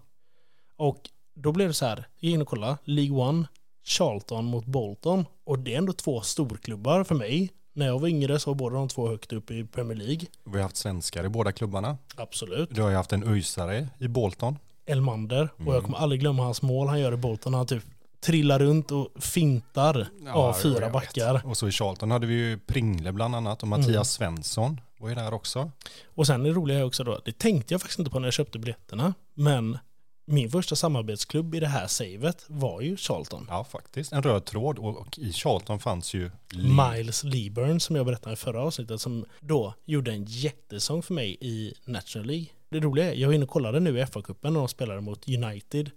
Och 0.75 1.09
då 1.35 1.51
blev 1.51 1.67
det 1.67 1.73
så 1.73 1.85
här, 1.85 1.95
jag 1.95 2.05
gick 2.27 2.33
in 2.33 2.41
och 2.41 2.47
kollade, 2.47 2.77
League 2.83 3.17
One, 3.17 3.47
Charlton 3.91 4.45
mot 4.45 4.65
Bolton. 4.65 5.25
Och 5.43 5.59
det 5.59 5.73
är 5.73 5.77
ändå 5.77 5.93
två 5.93 6.21
storklubbar 6.21 7.03
för 7.03 7.15
mig. 7.15 7.49
När 7.73 7.85
jag 7.85 7.99
var 7.99 8.07
yngre 8.07 8.39
så 8.39 8.49
var 8.49 8.55
båda 8.55 8.75
de 8.75 8.87
två 8.87 9.07
högt 9.09 9.33
upp 9.33 9.51
i 9.51 9.65
Premier 9.65 9.97
League. 9.97 10.25
Vi 10.43 10.55
har 10.55 10.61
haft 10.63 10.77
svenskar 10.77 11.23
i 11.23 11.29
båda 11.29 11.51
klubbarna. 11.51 11.97
Absolut. 12.15 12.69
Du 12.75 12.81
har 12.81 12.89
ju 12.89 12.95
haft 12.95 13.13
en 13.13 13.23
öjsare 13.27 13.87
i 13.99 14.07
Bolton. 14.07 14.57
Elmander. 14.85 15.49
Och 15.57 15.65
jag 15.65 15.69
Mm. 15.73 15.83
kommer 15.83 15.97
aldrig 15.97 16.21
glömma 16.21 16.43
hans 16.43 16.61
mål 16.61 16.87
han 16.87 16.99
gör 16.99 17.13
i 17.13 17.17
Bolton. 17.17 17.53
Han 17.53 17.67
typ 17.67 17.83
trillar 18.19 18.59
runt 18.59 18.91
och 18.91 19.07
fintar 19.19 20.07
av 20.33 20.55
jo, 20.57 20.61
fyra 20.73 20.89
backar. 20.89 21.41
Och 21.45 21.57
så 21.57 21.67
i 21.67 21.71
Charlton 21.71 22.11
hade 22.11 22.27
vi 22.27 22.33
ju 22.33 22.59
Pringle 22.59 23.11
bland 23.11 23.35
annat 23.35 23.61
och 23.61 23.67
Mattias 23.67 23.87
Mm. 24.19 24.35
Svensson 24.35 24.81
var 24.99 25.09
ju 25.09 25.15
där 25.15 25.33
också. 25.33 25.71
Och 26.05 26.27
sen 26.27 26.43
det 26.43 26.49
roliga 26.49 26.79
är 26.79 26.83
också 26.83 27.03
då, 27.03 27.19
det 27.25 27.37
tänkte 27.39 27.73
jag 27.73 27.81
faktiskt 27.81 27.99
inte 27.99 28.11
på 28.11 28.19
när 28.19 28.27
jag 28.27 28.33
köpte 28.33 28.59
biljetterna, 28.59 29.13
men 29.33 29.77
min 30.25 30.51
första 30.51 30.75
samarbetsklubb 30.75 31.55
i 31.55 31.59
det 31.59 31.67
här 31.67 31.87
savet 31.87 32.45
var 32.47 32.81
ju 32.81 32.97
Charlton. 32.97 33.45
Ja, 33.49 33.63
faktiskt. 33.63 34.11
En 34.13 34.23
röd 34.23 34.45
tråd 34.45 34.79
och, 34.79 34.97
och 34.97 35.19
i 35.19 35.33
Charlton 35.33 35.79
fanns 35.79 36.13
ju... 36.13 36.31
Lee- 36.49 36.91
Miles 36.93 37.23
Leburn 37.23 37.79
som 37.79 37.95
jag 37.95 38.05
berättade 38.05 38.33
i 38.33 38.35
förra 38.35 38.61
avsnittet 38.63 39.01
som 39.01 39.25
då 39.39 39.73
gjorde 39.85 40.11
en 40.11 40.25
jättesång 40.25 41.03
för 41.03 41.13
mig 41.13 41.37
i 41.41 41.73
National 41.85 42.27
League. 42.27 42.45
Det 42.69 42.79
roliga 42.79 43.11
är, 43.11 43.15
jag 43.15 43.27
var 43.27 43.33
inne 43.35 43.43
och 43.45 43.49
kollade 43.51 43.79
nu 43.79 43.99
i 43.99 44.03
FA-cupen 44.05 44.51
när 44.53 44.59
de 44.59 44.67
spelade 44.67 45.01
mot 45.01 45.27
United 45.27 45.91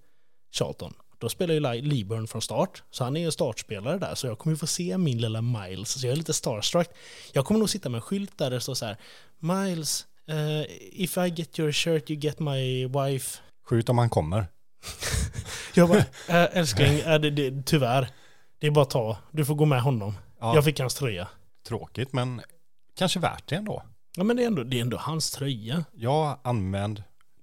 Charlton. 0.52 0.94
Då 1.18 1.28
spelar 1.28 1.54
ju 1.54 1.60
Li- 1.60 1.82
Leburn 1.82 2.26
från 2.26 2.42
start, 2.42 2.82
så 2.90 3.04
han 3.04 3.16
är 3.16 3.20
ju 3.20 3.30
startspelare 3.30 3.98
där, 3.98 4.14
så 4.14 4.26
jag 4.26 4.38
kommer 4.38 4.54
ju 4.54 4.58
få 4.58 4.66
se 4.66 4.98
min 4.98 5.20
lilla 5.20 5.40
Miles, 5.42 5.88
så 6.00 6.06
jag 6.06 6.12
är 6.12 6.16
lite 6.16 6.32
starstruck. 6.34 6.88
Jag 7.32 7.44
kommer 7.44 7.58
nog 7.60 7.70
sitta 7.70 7.88
med 7.88 7.98
en 7.98 8.02
skylt 8.02 8.38
där 8.38 8.50
det 8.50 8.60
står 8.60 8.74
så 8.74 8.86
här, 8.86 8.96
Miles, 9.38 10.06
eh, 10.28 10.60
if 10.92 11.16
I 11.16 11.20
get 11.36 11.58
your 11.58 11.72
shirt 11.72 12.10
you 12.10 12.20
get 12.20 12.38
my 12.40 12.86
wife. 12.86 13.38
Skjut 13.64 13.88
om 13.88 13.98
han 13.98 14.10
kommer. 14.10 14.46
Jag 15.74 15.88
bara, 15.88 15.98
äh, 15.98 16.58
älskling, 16.58 16.98
äh, 16.98 17.20
det, 17.20 17.30
det, 17.30 17.66
tyvärr, 17.66 18.08
det 18.58 18.66
är 18.66 18.70
bara 18.70 18.82
att 18.82 18.90
ta, 18.90 19.18
du 19.30 19.44
får 19.44 19.54
gå 19.54 19.64
med 19.64 19.82
honom. 19.82 20.14
Ja, 20.40 20.54
Jag 20.54 20.64
fick 20.64 20.80
hans 20.80 20.94
tröja. 20.94 21.28
Tråkigt, 21.68 22.12
men 22.12 22.40
kanske 22.98 23.20
värt 23.20 23.48
det 23.48 23.56
ändå. 23.56 23.82
Ja 24.16 24.24
men 24.24 24.36
det 24.36 24.42
är 24.42 24.46
ändå, 24.46 24.62
det 24.64 24.76
är 24.76 24.80
ändå 24.80 24.96
hans 24.96 25.30
tröja. 25.30 25.84
Ja, 25.92 26.40
använd. 26.44 27.02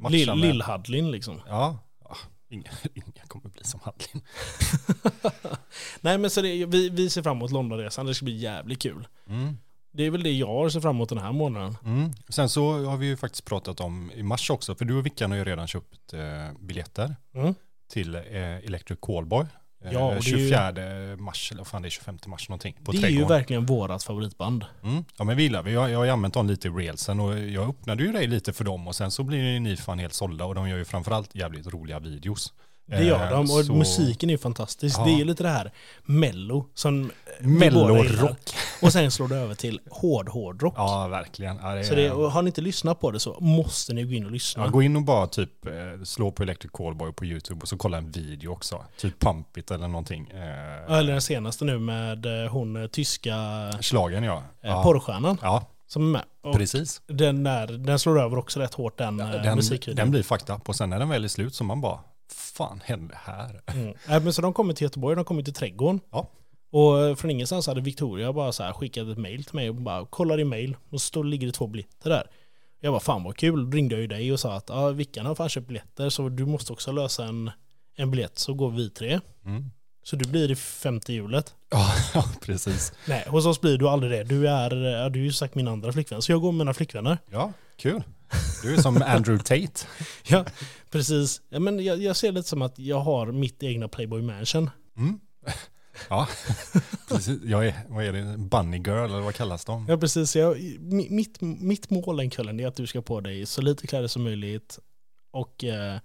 Lill- 0.09 0.27
med. 0.27 0.37
Lill-Hadlin 0.37 1.11
liksom. 1.11 1.41
Ja, 1.47 1.77
ja 2.03 2.17
ingen, 2.49 2.73
ingen 2.93 3.27
kommer 3.27 3.49
bli 3.49 3.63
som 3.63 3.79
Hadlin. 3.83 4.21
Nej 6.01 6.17
men 6.17 6.29
så 6.29 6.41
det, 6.41 6.65
vi, 6.65 6.89
vi 6.89 7.09
ser 7.09 7.23
fram 7.23 7.37
emot 7.37 7.51
Londonresan, 7.51 8.05
det 8.05 8.15
ska 8.15 8.25
bli 8.25 8.37
jävligt 8.37 8.81
kul. 8.81 9.07
Mm. 9.27 9.57
Det 9.93 10.03
är 10.03 10.09
väl 10.11 10.23
det 10.23 10.31
jag 10.31 10.71
ser 10.71 10.79
fram 10.79 10.95
emot 10.95 11.09
den 11.09 11.17
här 11.17 11.31
månaden. 11.31 11.77
Mm. 11.85 12.11
Sen 12.29 12.49
så 12.49 12.85
har 12.85 12.97
vi 12.97 13.05
ju 13.05 13.17
faktiskt 13.17 13.45
pratat 13.45 13.79
om 13.79 14.11
i 14.15 14.23
mars 14.23 14.49
också, 14.49 14.75
för 14.75 14.85
du 14.85 14.93
och 14.97 15.05
Vickan 15.05 15.31
har 15.31 15.37
ju 15.37 15.43
redan 15.45 15.67
köpt 15.67 16.13
eh, 16.13 16.19
biljetter 16.59 17.15
Mm. 17.35 17.53
till 17.93 18.15
eh, 18.15 18.21
Electric 18.57 18.99
Callboy. 19.01 19.45
Eh, 19.85 19.91
Ja, 19.93 19.99
det 19.99 20.15
är 20.15 20.15
ju- 20.15 20.21
24 20.21 21.17
mars, 21.17 21.51
eller 21.51 21.63
fan 21.63 21.81
det 21.81 21.87
är 21.87 21.89
25 21.89 22.17
mars 22.27 22.49
någonting, 22.49 22.75
på 22.83 22.91
det 22.91 23.03
är 23.03 23.09
ju 23.09 23.25
verkligen 23.25 23.65
vårat 23.65 24.03
favoritband. 24.03 24.65
Mm. 24.83 25.03
Ja 25.17 25.23
men 25.23 25.37
vi 25.37 25.43
gillar, 25.43 25.63
vi 25.63 25.75
har, 25.75 25.87
jag 25.87 25.97
har 25.99 26.05
ju 26.05 26.11
använt 26.11 26.33
dem 26.33 26.47
lite 26.47 26.67
i 26.67 26.71
reelsen 26.71 27.19
och 27.19 27.39
jag 27.39 27.69
öppnade 27.69 28.03
ju 28.03 28.11
dig 28.11 28.27
lite 28.27 28.53
för 28.53 28.63
dem 28.63 28.87
och 28.87 28.95
sen 28.95 29.11
så 29.11 29.23
blir 29.23 29.59
ni 29.59 29.77
fan 29.77 29.99
helt 29.99 30.13
sålda 30.13 30.45
och 30.45 30.55
de 30.55 30.69
gör 30.69 30.77
ju 30.77 30.85
framförallt 30.85 31.35
jävligt 31.35 31.67
roliga 31.67 31.99
videos. 31.99 32.53
Det 32.85 33.03
gör 33.03 33.23
Eh, 33.23 33.29
de 33.31 33.39
och 33.41 33.65
så- 33.65 33.73
musiken 33.75 34.29
är 34.29 34.33
ju 34.33 34.37
fantastisk. 34.37 34.99
Ja. 34.99 35.03
Det 35.03 35.11
är 35.11 35.17
ju 35.17 35.25
lite 35.25 35.43
det 35.43 35.49
här 35.49 35.71
mello 36.03 36.65
som. 36.73 37.11
Mellorock. 37.39 38.37
Och 38.81 38.91
sen 38.93 39.11
slår 39.11 39.27
det 39.27 39.35
över 39.35 39.55
till 39.55 39.79
hård 39.89 40.29
hårdrock. 40.29 40.73
Ja 40.77 41.07
verkligen. 41.07 41.57
Ja, 41.61 41.75
det 41.75 41.83
Så 41.83 41.95
det, 41.95 42.07
har 42.09 42.41
ni 42.41 42.47
inte 42.47 42.61
lyssnat 42.61 42.99
på 42.99 43.11
det 43.11 43.19
så 43.19 43.37
måste 43.39 43.93
ni 43.93 44.03
gå 44.03 44.11
in 44.13 44.25
och 44.25 44.31
lyssna. 44.31 44.63
Ja, 44.63 44.69
gå 44.69 44.81
in 44.81 44.95
och 44.95 45.01
bara 45.01 45.27
typ 45.27 45.65
eh, 45.65 45.71
slå 46.03 46.31
på 46.31 46.43
Electric 46.43 46.71
Callboy 46.73 47.11
på 47.13 47.25
YouTube 47.25 47.61
och 47.61 47.67
så 47.67 47.77
kolla 47.77 47.97
en 47.97 48.11
video 48.11 48.51
också. 48.51 48.85
Typ 48.97 49.19
Pump 49.19 49.57
It 49.57 49.71
eller 49.71 49.87
någonting. 49.87 50.29
Eh, 50.31 50.97
Eller 50.97 51.11
den 51.11 51.21
senaste 51.21 51.65
nu 51.65 51.79
med 51.79 52.25
hon 52.49 52.89
tyska 52.91 53.35
Slagen 53.81 54.23
ja. 54.23 54.43
Ja, 54.61 54.83
porrstjärnan 54.83 55.37
ja 55.41 55.65
som 55.87 56.03
är 56.07 56.09
med. 56.11 56.21
Och 56.43 56.55
precis. 56.55 57.01
den, 57.07 57.43
där, 57.43 57.67
den 57.67 57.99
slår 57.99 58.21
över 58.21 58.37
också 58.37 58.59
rätt 58.59 58.73
hårt 58.73 58.97
den, 58.97 59.19
Ja, 59.19 59.25
den, 59.25 59.55
musikvideon. 59.55 59.95
den 59.95 60.11
blir 60.11 60.23
fucked 60.23 60.55
up 60.55 60.69
och 60.69 60.75
sen 60.75 60.89
när 60.89 60.99
den 60.99 61.09
väl 61.09 61.23
är 61.23 61.27
slut 61.27 61.55
så 61.55 61.63
man 61.63 61.81
bara, 61.81 61.99
fan 62.33 62.81
hände 62.85 63.15
här? 63.23 63.61
Mm. 63.67 63.87
Äh, 64.09 64.23
men 64.23 64.33
så 64.33 64.41
de 64.41 64.53
kommer 64.53 64.73
till 64.73 64.85
Göteborg, 64.85 65.15
de 65.15 65.25
kommer 65.25 65.43
till 65.43 65.53
Trädgården. 65.53 65.99
Ja. 66.11 66.27
Och 66.71 66.99
eh, 66.99 67.15
från 67.15 67.31
ingenstans 67.31 67.67
hade 67.67 67.81
Victoria 67.81 68.33
bara 68.33 68.51
så 68.51 68.63
här 68.63 68.73
skickat 68.73 69.07
ett 69.07 69.17
mail 69.17 69.43
till 69.43 69.55
mig 69.55 69.69
och 69.69 69.75
bara 69.75 70.05
kollar 70.05 70.39
i 70.39 70.43
mail 70.43 70.77
och 70.89 71.01
så 71.01 71.23
ligger 71.23 71.47
det 71.47 71.53
två 71.53 71.67
biljetter 71.67 72.09
där. 72.09 72.27
Jag 72.79 72.93
bara 72.93 72.99
fan 72.99 73.23
vad 73.23 73.37
kul, 73.37 73.69
då 73.69 73.77
ringde 73.77 73.95
jag 73.95 74.01
ju 74.01 74.07
dig 74.07 74.33
och 74.33 74.39
sa 74.39 74.53
att 74.53 74.69
ja, 74.69 74.89
Vickan 74.89 75.25
har 75.25 75.35
fan 75.35 75.49
köpt 75.49 75.67
biljetter 75.67 76.09
så 76.09 76.29
du 76.29 76.45
måste 76.45 76.73
också 76.73 76.91
lösa 76.91 77.25
en, 77.25 77.51
en 77.95 78.11
biljett 78.11 78.39
så 78.39 78.53
går 78.53 78.71
vi 78.71 78.89
tre. 78.89 79.19
Mm. 79.45 79.71
Så 80.03 80.15
du 80.15 80.29
blir 80.29 80.51
i 80.51 80.55
femte 80.55 81.13
hjulet. 81.13 81.55
Ja, 81.69 81.93
precis. 82.41 82.93
Nej, 83.07 83.25
hos 83.27 83.45
oss 83.45 83.61
blir 83.61 83.77
du 83.77 83.89
aldrig 83.89 84.11
det. 84.11 84.23
Du 84.23 84.49
är, 84.49 84.69
du 85.09 85.19
är 85.19 85.23
ju 85.23 85.31
sagt 85.31 85.55
min 85.55 85.67
andra 85.67 85.93
flickvän. 85.93 86.21
Så 86.21 86.31
jag 86.31 86.41
går 86.41 86.51
med 86.51 86.57
mina 86.57 86.73
flickvänner. 86.73 87.17
Ja, 87.31 87.53
kul. 87.77 88.03
Du 88.63 88.73
är 88.73 88.81
som 88.81 89.01
Andrew 89.01 89.43
Tate. 89.43 89.85
Ja, 90.23 90.45
precis. 90.89 91.41
Ja, 91.49 91.59
men 91.59 91.83
jag, 91.83 92.01
jag 92.01 92.15
ser 92.15 92.27
det 92.27 92.33
lite 92.37 92.49
som 92.49 92.61
att 92.61 92.79
jag 92.79 92.99
har 92.99 93.31
mitt 93.31 93.63
egna 93.63 93.87
Playboy 93.87 94.21
Mansion. 94.21 94.69
Mm. 94.97 95.19
Ja, 96.09 96.27
precis. 97.09 97.39
Jag 97.43 97.67
är, 97.67 97.73
vad 97.89 98.05
är 98.05 98.13
det, 98.13 98.37
bunny 98.37 98.77
girl 98.77 98.89
eller 99.05 99.19
vad 99.21 99.35
kallas 99.35 99.65
de? 99.65 99.85
Ja 99.89 99.97
precis, 99.97 100.35
jag, 100.35 100.57
mi- 100.57 101.09
mitt, 101.11 101.41
mitt 101.41 101.89
mål 101.89 102.17
den 102.17 102.29
kvällen 102.29 102.59
är 102.59 102.67
att 102.67 102.75
du 102.75 102.87
ska 102.87 103.01
på 103.01 103.21
dig 103.21 103.45
så 103.45 103.61
lite 103.61 103.87
kläder 103.87 104.07
som 104.07 104.23
möjligt 104.23 104.79
och 105.31 105.63
eh, 105.63 105.97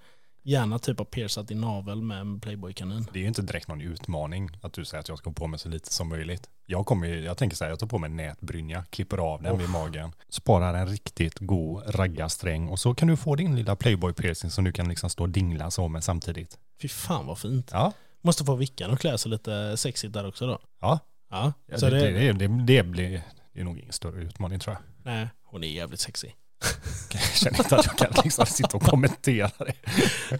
gärna 0.47 0.79
typ 0.79 1.01
av 1.01 1.05
piercat 1.05 1.49
din 1.49 1.61
navel 1.61 2.03
med 2.03 2.21
en 2.21 2.41
Playboy-kanin. 2.41 3.07
Det 3.13 3.19
är 3.19 3.21
ju 3.21 3.29
inte 3.29 3.43
direkt 3.43 3.69
någon 3.69 3.81
utmaning 3.81 4.51
att 4.63 4.73
du 4.73 4.85
säger 4.85 5.01
att 5.01 5.09
jag 5.09 5.19
ska 5.19 5.31
ha 5.31 5.35
på 5.35 5.47
mig 5.47 5.59
så 5.59 5.69
lite 5.69 5.93
som 5.93 6.09
möjligt. 6.09 6.51
Jag, 6.67 6.87
kommer, 6.87 7.07
jag 7.07 7.37
tänker 7.37 7.57
så 7.57 7.65
här, 7.65 7.71
jag 7.71 7.79
tar 7.79 7.87
på 7.87 7.99
mig 7.99 8.11
en 8.11 8.17
nätbrynja, 8.17 8.85
klipper 8.91 9.19
av 9.19 9.43
den 9.43 9.59
vid 9.59 9.71
magen, 9.71 10.13
sparar 10.29 10.75
en 10.75 10.87
riktigt 10.89 11.39
god 11.39 11.83
raggarsträng 11.87 12.69
och 12.69 12.79
så 12.79 12.95
kan 12.95 13.09
du 13.09 13.17
få 13.17 13.35
din 13.35 13.57
lilla 13.57 13.77
playboy 13.77 14.13
piercing 14.13 14.51
som 14.51 14.65
du 14.65 14.73
kan 14.73 14.89
liksom 14.89 15.11
stå 15.11 15.23
och 15.23 15.31
dingla 15.31 15.71
så 15.71 15.89
med 15.89 16.05
samtidigt. 16.05 16.59
Fy 16.83 16.89
fan 16.89 17.27
vad 17.27 17.39
fint. 17.39 17.71
Ja, 17.73 17.93
Måste 18.23 18.45
få 18.45 18.55
Vickan 18.55 18.91
att 18.91 19.01
klä 19.01 19.19
sig 19.19 19.31
lite 19.31 19.77
sexigt 19.77 20.13
där 20.13 20.29
också 20.29 20.47
då. 20.47 20.59
ja. 20.81 20.99
Ja, 21.31 21.53
så 21.77 21.91
det, 21.91 21.99
det, 21.99 22.11
det, 22.11 22.33
det, 22.33 22.65
det, 22.65 22.83
blir, 22.83 23.23
det 23.53 23.61
är 23.61 23.65
nog 23.65 23.79
ingen 23.79 23.93
större 23.93 24.21
utmaning 24.23 24.59
tror 24.59 24.77
jag. 24.77 24.83
nej, 25.13 25.29
hon 25.45 25.65
är 25.65 25.69
jävligt 25.69 26.01
sexig. 26.01 26.37
Jag 27.13 27.23
känner 27.23 27.59
inte 27.59 27.77
att 27.77 27.87
jag 27.87 27.97
kan 27.99 28.23
liksom 28.25 28.47
sitta 28.47 28.77
och 28.77 28.83
kommentera 28.83 29.51
det. 29.59 29.73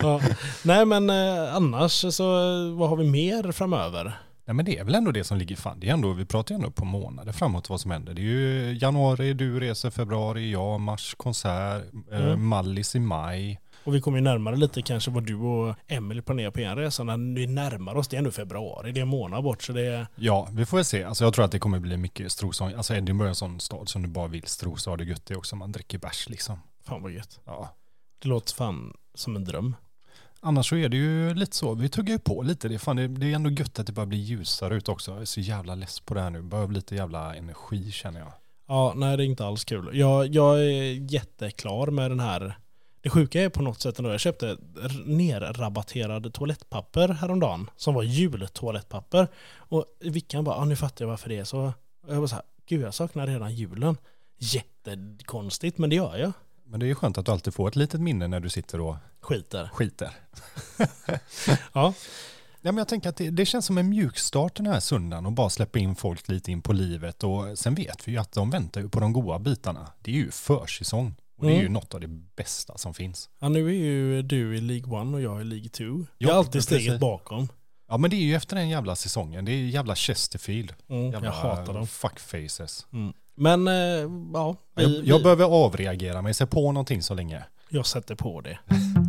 Ja. 0.01 0.21
Nej 0.63 0.85
men 0.87 1.11
eh, 1.11 1.55
annars 1.55 2.15
så 2.15 2.25
eh, 2.25 2.75
vad 2.79 2.89
har 2.89 2.97
vi 2.97 3.11
mer 3.11 3.53
framöver? 3.53 4.05
Nej 4.47 4.55
men 4.55 4.65
det 4.65 4.79
är 4.79 4.85
väl 4.85 4.95
ändå 4.95 5.11
det 5.11 5.25
som 5.25 5.39
ligger 5.39 5.57
fan. 5.57 5.81
Det 5.81 5.89
är 5.89 5.93
ändå, 5.93 6.13
vi 6.13 6.25
pratar 6.25 6.55
ju 6.55 6.57
ändå 6.57 6.71
på 6.71 6.85
månader 6.85 7.33
framåt 7.33 7.71
vad 7.71 7.81
som 7.81 7.91
händer. 7.91 8.15
Det 8.15 8.21
är 8.21 8.25
ju 8.25 8.79
januari, 8.81 9.33
du 9.35 9.61
reser, 9.61 9.91
februari, 9.91 10.51
jag, 10.53 10.81
mars, 10.81 11.15
konsert, 11.19 11.83
eh, 12.13 12.19
Mm. 12.27 12.47
Mallis 12.49 12.95
i 12.97 13.01
maj. 13.01 13.61
Och 13.87 13.95
vi 13.95 14.01
kommer 14.01 14.19
ju 14.19 14.25
närmare 14.25 14.57
lite 14.57 14.83
kanske 14.83 15.11
vad 15.11 15.27
du 15.27 15.35
och 15.35 15.75
Emily 15.87 16.23
planerar 16.23 16.51
på 16.51 16.61
en 16.61 16.77
resa 16.77 17.05
när 17.05 17.35
vi 17.35 17.47
närmar 17.47 17.95
oss. 17.95 18.09
Det 18.09 18.17
är 18.17 18.19
ändå 18.19 18.31
februari, 18.31 18.93
det 18.93 19.01
är 19.01 19.03
en 19.03 19.09
månad 19.09 19.45
bort 19.45 19.63
så 19.63 19.73
det 19.73 19.87
är... 19.87 20.07
Ja, 20.17 20.49
vi 20.53 20.67
får 20.67 20.77
väl 20.77 20.85
se. 20.85 21.05
Alltså 21.05 21.25
jag 21.25 21.35
tror 21.35 21.45
att 21.45 21.53
det 21.53 21.59
kommer 21.59 21.79
bli 21.79 21.97
mycket 21.97 22.33
strosång. 22.33 22.73
Alltså 22.73 22.95
Edinburgh 22.95 23.27
är 23.27 23.29
en 23.29 23.35
sån 23.35 23.61
stad 23.61 23.89
som 23.89 24.03
du 24.03 24.09
bara 24.09 24.29
vill 24.29 24.47
strosa 24.47 24.91
och 24.91 24.99
det 24.99 25.05
gött 25.05 25.27
det 25.27 25.37
också. 25.37 25.57
Man 25.57 25.73
dricker 25.73 25.99
bärs 25.99 26.29
liksom. 26.29 26.61
Fan 26.85 27.03
vad 27.03 27.13
gött. 27.13 27.41
Ja. 27.45 27.75
Det 28.19 28.29
låter 28.29 28.55
fan 28.55 28.97
som 29.15 29.37
en 29.37 29.45
dröm. 29.45 29.77
Annars 30.41 30.69
så 30.69 30.77
är 30.77 30.89
det 30.89 30.97
ju 30.97 31.35
lite 31.35 31.57
så, 31.57 31.75
vi 31.75 31.89
tuggar 31.89 32.13
ju 32.13 32.19
på 32.19 32.43
lite. 32.43 32.69
Det 32.69 32.75
är, 32.75 32.79
fan, 32.79 32.97
det, 32.97 33.09
det 33.09 33.27
är 33.27 33.35
ändå 33.35 33.51
gött 33.51 33.79
att 33.79 33.87
det 33.87 33.93
börjar 33.93 34.07
bli 34.07 34.19
ljusare 34.19 34.75
ut 34.77 34.89
också. 34.89 35.13
Jag 35.13 35.21
är 35.21 35.25
så 35.25 35.41
jävla 35.41 35.75
less 35.75 36.01
på 36.01 36.15
det 36.15 36.21
här 36.21 36.31
nu. 36.31 36.43
Behöver 36.43 36.75
lite 36.75 36.95
jävla 36.95 37.35
energi 37.35 37.91
känner 37.91 38.21
jag. 38.21 38.33
Ja, 38.69 38.93
nej 38.97 39.17
det 39.17 39.25
är 39.25 39.27
inte 39.27 39.47
alls 39.47 39.65
kul. 39.65 39.91
Jag, 39.93 40.35
jag 40.35 40.59
är 40.59 41.13
jätteklar 41.13 41.87
med 41.87 42.11
den 42.11 42.21
här. 42.21 42.59
Det 43.07 43.11
sjuka 43.11 43.43
är 43.43 43.49
på 43.49 43.63
något 43.63 43.81
sätt 43.81 43.99
ändå, 43.99 44.11
jag 44.11 44.21
köpte 44.21 44.47
r- 44.83 45.03
nerrabatterad 45.07 46.33
toalettpapper 46.35 47.09
häromdagen 47.09 47.71
som 47.77 47.95
var 47.95 48.03
jultoalettpapper. 48.03 49.29
Och 49.57 49.85
Vickan 50.01 50.45
bara, 50.45 50.57
ah, 50.57 50.65
nu 50.65 50.77
fattar 50.77 51.05
jag 51.05 51.11
varför 51.11 51.29
det 51.29 51.39
är 51.39 51.45
så. 51.45 51.59
Och 52.07 52.13
jag 52.15 52.17
bara 52.19 52.29
så 52.29 52.35
här, 52.35 52.45
gud 52.69 52.81
jag 52.83 52.95
saknar 52.95 53.27
redan 53.27 53.55
julen. 53.55 53.97
Jättekonstigt, 54.39 55.79
men 55.79 55.91
det 55.91 55.97
gör 55.97 56.17
jag. 56.17 56.33
Men 56.65 56.81
det 56.81 56.87
är 56.87 56.89
ju 56.89 56.95
skönt 56.95 57.19
att 57.19 57.27
du 57.27 57.33
alltid 57.33 57.55
får 57.55 57.69
ett 57.69 57.77
litet 57.77 58.01
minne 58.01 58.29
när 58.29 58.41
du 58.41 58.49
sitter 58.49 58.81
och 58.81 58.97
Skiter. 59.21 59.71
skiter. 59.73 60.11
Ja, 61.73 61.95
Ja, 62.61 62.73
men 62.73 62.77
jag 62.79 62.89
tänker 62.89 63.09
att 63.09 63.17
det, 63.17 63.31
det 63.31 63.47
känns 63.47 63.67
som 63.67 63.79
en 63.79 63.89
mjukstart 63.89 64.57
den 64.57 64.67
här 64.67 64.81
söndagen 64.81 65.27
och 65.27 65.33
bara 65.33 65.51
släppa 65.51 65.79
in 65.79 65.97
folk 65.97 66.29
lite 66.29 66.53
in 66.53 66.63
på 66.63 66.73
livet. 66.73 67.25
Och 67.25 67.59
sen 67.59 67.75
vet 67.75 68.09
vi 68.09 68.13
ju 68.13 68.19
att 68.19 68.33
de 68.33 68.51
väntar 68.51 68.81
ju 68.81 68.89
på 68.89 69.01
de 69.01 69.13
goda 69.13 69.39
bitarna. 69.39 69.93
Det 70.03 70.11
är 70.11 70.15
ju 70.15 70.31
försäsong. 70.31 71.15
Och 71.37 71.47
det 71.47 71.53
är 71.53 71.55
ju 71.57 71.61
Mm. 71.61 71.73
något 71.73 71.95
av 71.95 72.01
det 72.01 72.07
bästa 72.37 72.79
som 72.79 72.95
finns. 72.95 73.29
ja 73.41 73.49
nu 73.49 73.69
är 73.69 73.73
ju 73.73 74.23
du 74.23 74.57
i 74.57 74.61
League 74.61 75.03
1 75.09 75.15
och 75.15 75.21
jag 75.21 75.41
i 75.41 75.45
League 75.45 75.69
2. 75.69 75.85
Jag 75.85 76.07
Ja, 76.19 76.31
är 76.33 76.37
alltid 76.39 76.63
steget 76.63 77.01
bakom. 77.01 77.49
Ja 77.89 77.97
men 77.97 78.11
det 78.11 78.17
är 78.17 78.21
ju 78.21 78.35
efter 78.35 78.57
den 78.57 78.69
jävla 78.69 78.97
säsongen. 78.97 79.45
Det 79.45 79.53
är 79.53 79.57
ju 79.57 79.71
jävla 79.71 79.95
Chesterfield. 79.97 80.73
Mm, 80.89 81.11
Jävla 81.13 81.27
jag 81.29 81.33
hatar 81.35 81.75
dem. 81.75 81.87
Fuckfaces. 81.87 82.87
Mm. 82.93 83.13
Men 83.35 83.69
eh, 83.69 83.75
ja, 84.35 84.57
vi, 84.77 84.83
Jag, 84.83 85.07
jag 85.07 85.17
vi, 85.19 85.23
behöver 85.23 85.45
avreagera 85.45 86.23
mig, 86.23 86.35
se 86.35 86.47
på 86.47 86.73
någonting 86.73 87.03
så 87.03 87.15
länge. 87.15 87.43
jag 87.69 87.87
sätter 87.87 88.15
på 88.15 88.41
det. 88.41 88.59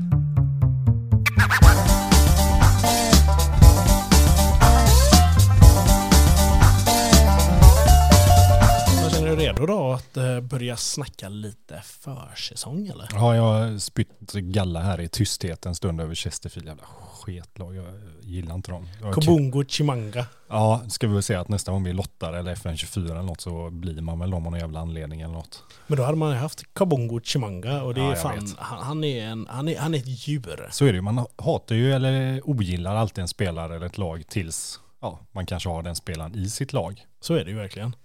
du 9.36 9.36
redo? 9.36 9.66
då 9.66 9.92
att 9.92 10.18
eh, 10.18 10.40
börja 10.40 10.78
snacka 10.78 11.30
lite 11.30 11.82
försäsong 11.86 12.88
eller? 12.88 13.08
Ja, 13.12 13.36
jag 13.36 13.44
har 13.44 13.80
spytt 13.80 14.32
galla 14.32 14.80
här 14.80 15.02
i 15.02 15.08
tysthet 15.08 15.66
en 15.66 15.76
stund 15.76 16.02
över 16.02 16.16
Chesterfield. 16.16 16.68
Jävla 16.68 16.84
sketlag. 17.12 17.76
Jag 17.76 17.86
gillar 18.22 18.56
inte 18.56 18.72
dem. 18.72 18.88
Kobungo 19.14 19.64
Chimanga. 19.68 20.26
Ja, 20.50 20.82
ska 20.90 21.08
vi 21.08 21.14
väl 21.14 21.24
säga 21.24 21.42
att 21.42 21.50
nästa 21.50 21.72
gång 21.72 21.84
vi 21.84 21.94
lottar 21.94 22.34
eller 22.34 22.56
FN24 22.56 23.12
eller 23.12 23.22
något 23.22 23.42
så 23.42 23.70
blir 23.70 24.02
man 24.02 24.20
väl 24.20 24.30
dem 24.30 24.46
av 24.46 24.52
någon 24.52 24.60
jävla 24.60 24.80
anledning 24.80 25.22
eller 25.22 25.34
något. 25.34 25.64
Men 25.88 25.98
då 25.98 26.04
hade 26.04 26.18
man 26.18 26.32
ju 26.32 26.38
haft 26.38 26.74
Kabongo 26.74 27.20
Chimanga 27.24 27.84
och 27.84 27.94
det 27.94 28.02
Ja, 28.02 28.12
är 28.12 28.16
fan, 28.16 28.56
han, 28.58 28.84
han, 28.84 29.04
är 29.04 29.26
en, 29.28 29.48
han, 29.50 29.68
är, 29.68 29.80
han 29.80 29.94
är 29.94 29.98
ett 29.98 30.28
djur. 30.28 30.68
Så 30.72 30.86
är 30.86 30.90
det 30.90 30.96
ju. 30.96 31.02
Man 31.02 31.26
hatar 31.36 31.76
ju 31.76 31.94
eller 31.94 32.42
ogillar 32.50 32.96
alltid 32.96 33.22
en 33.22 33.28
spelare 33.28 33.76
eller 33.76 33.86
ett 33.86 33.98
lag 33.98 34.24
tills 34.28 34.80
ja, 35.02 35.20
man 35.32 35.46
kanske 35.46 35.70
har 35.70 35.84
den 35.84 35.96
spelaren 35.96 36.36
i 36.36 36.50
sitt 36.50 36.74
lag. 36.74 37.06
Så 37.20 37.34
är 37.34 37.46
det 37.46 37.52
ju 37.52 37.58
verkligen. 37.58 37.96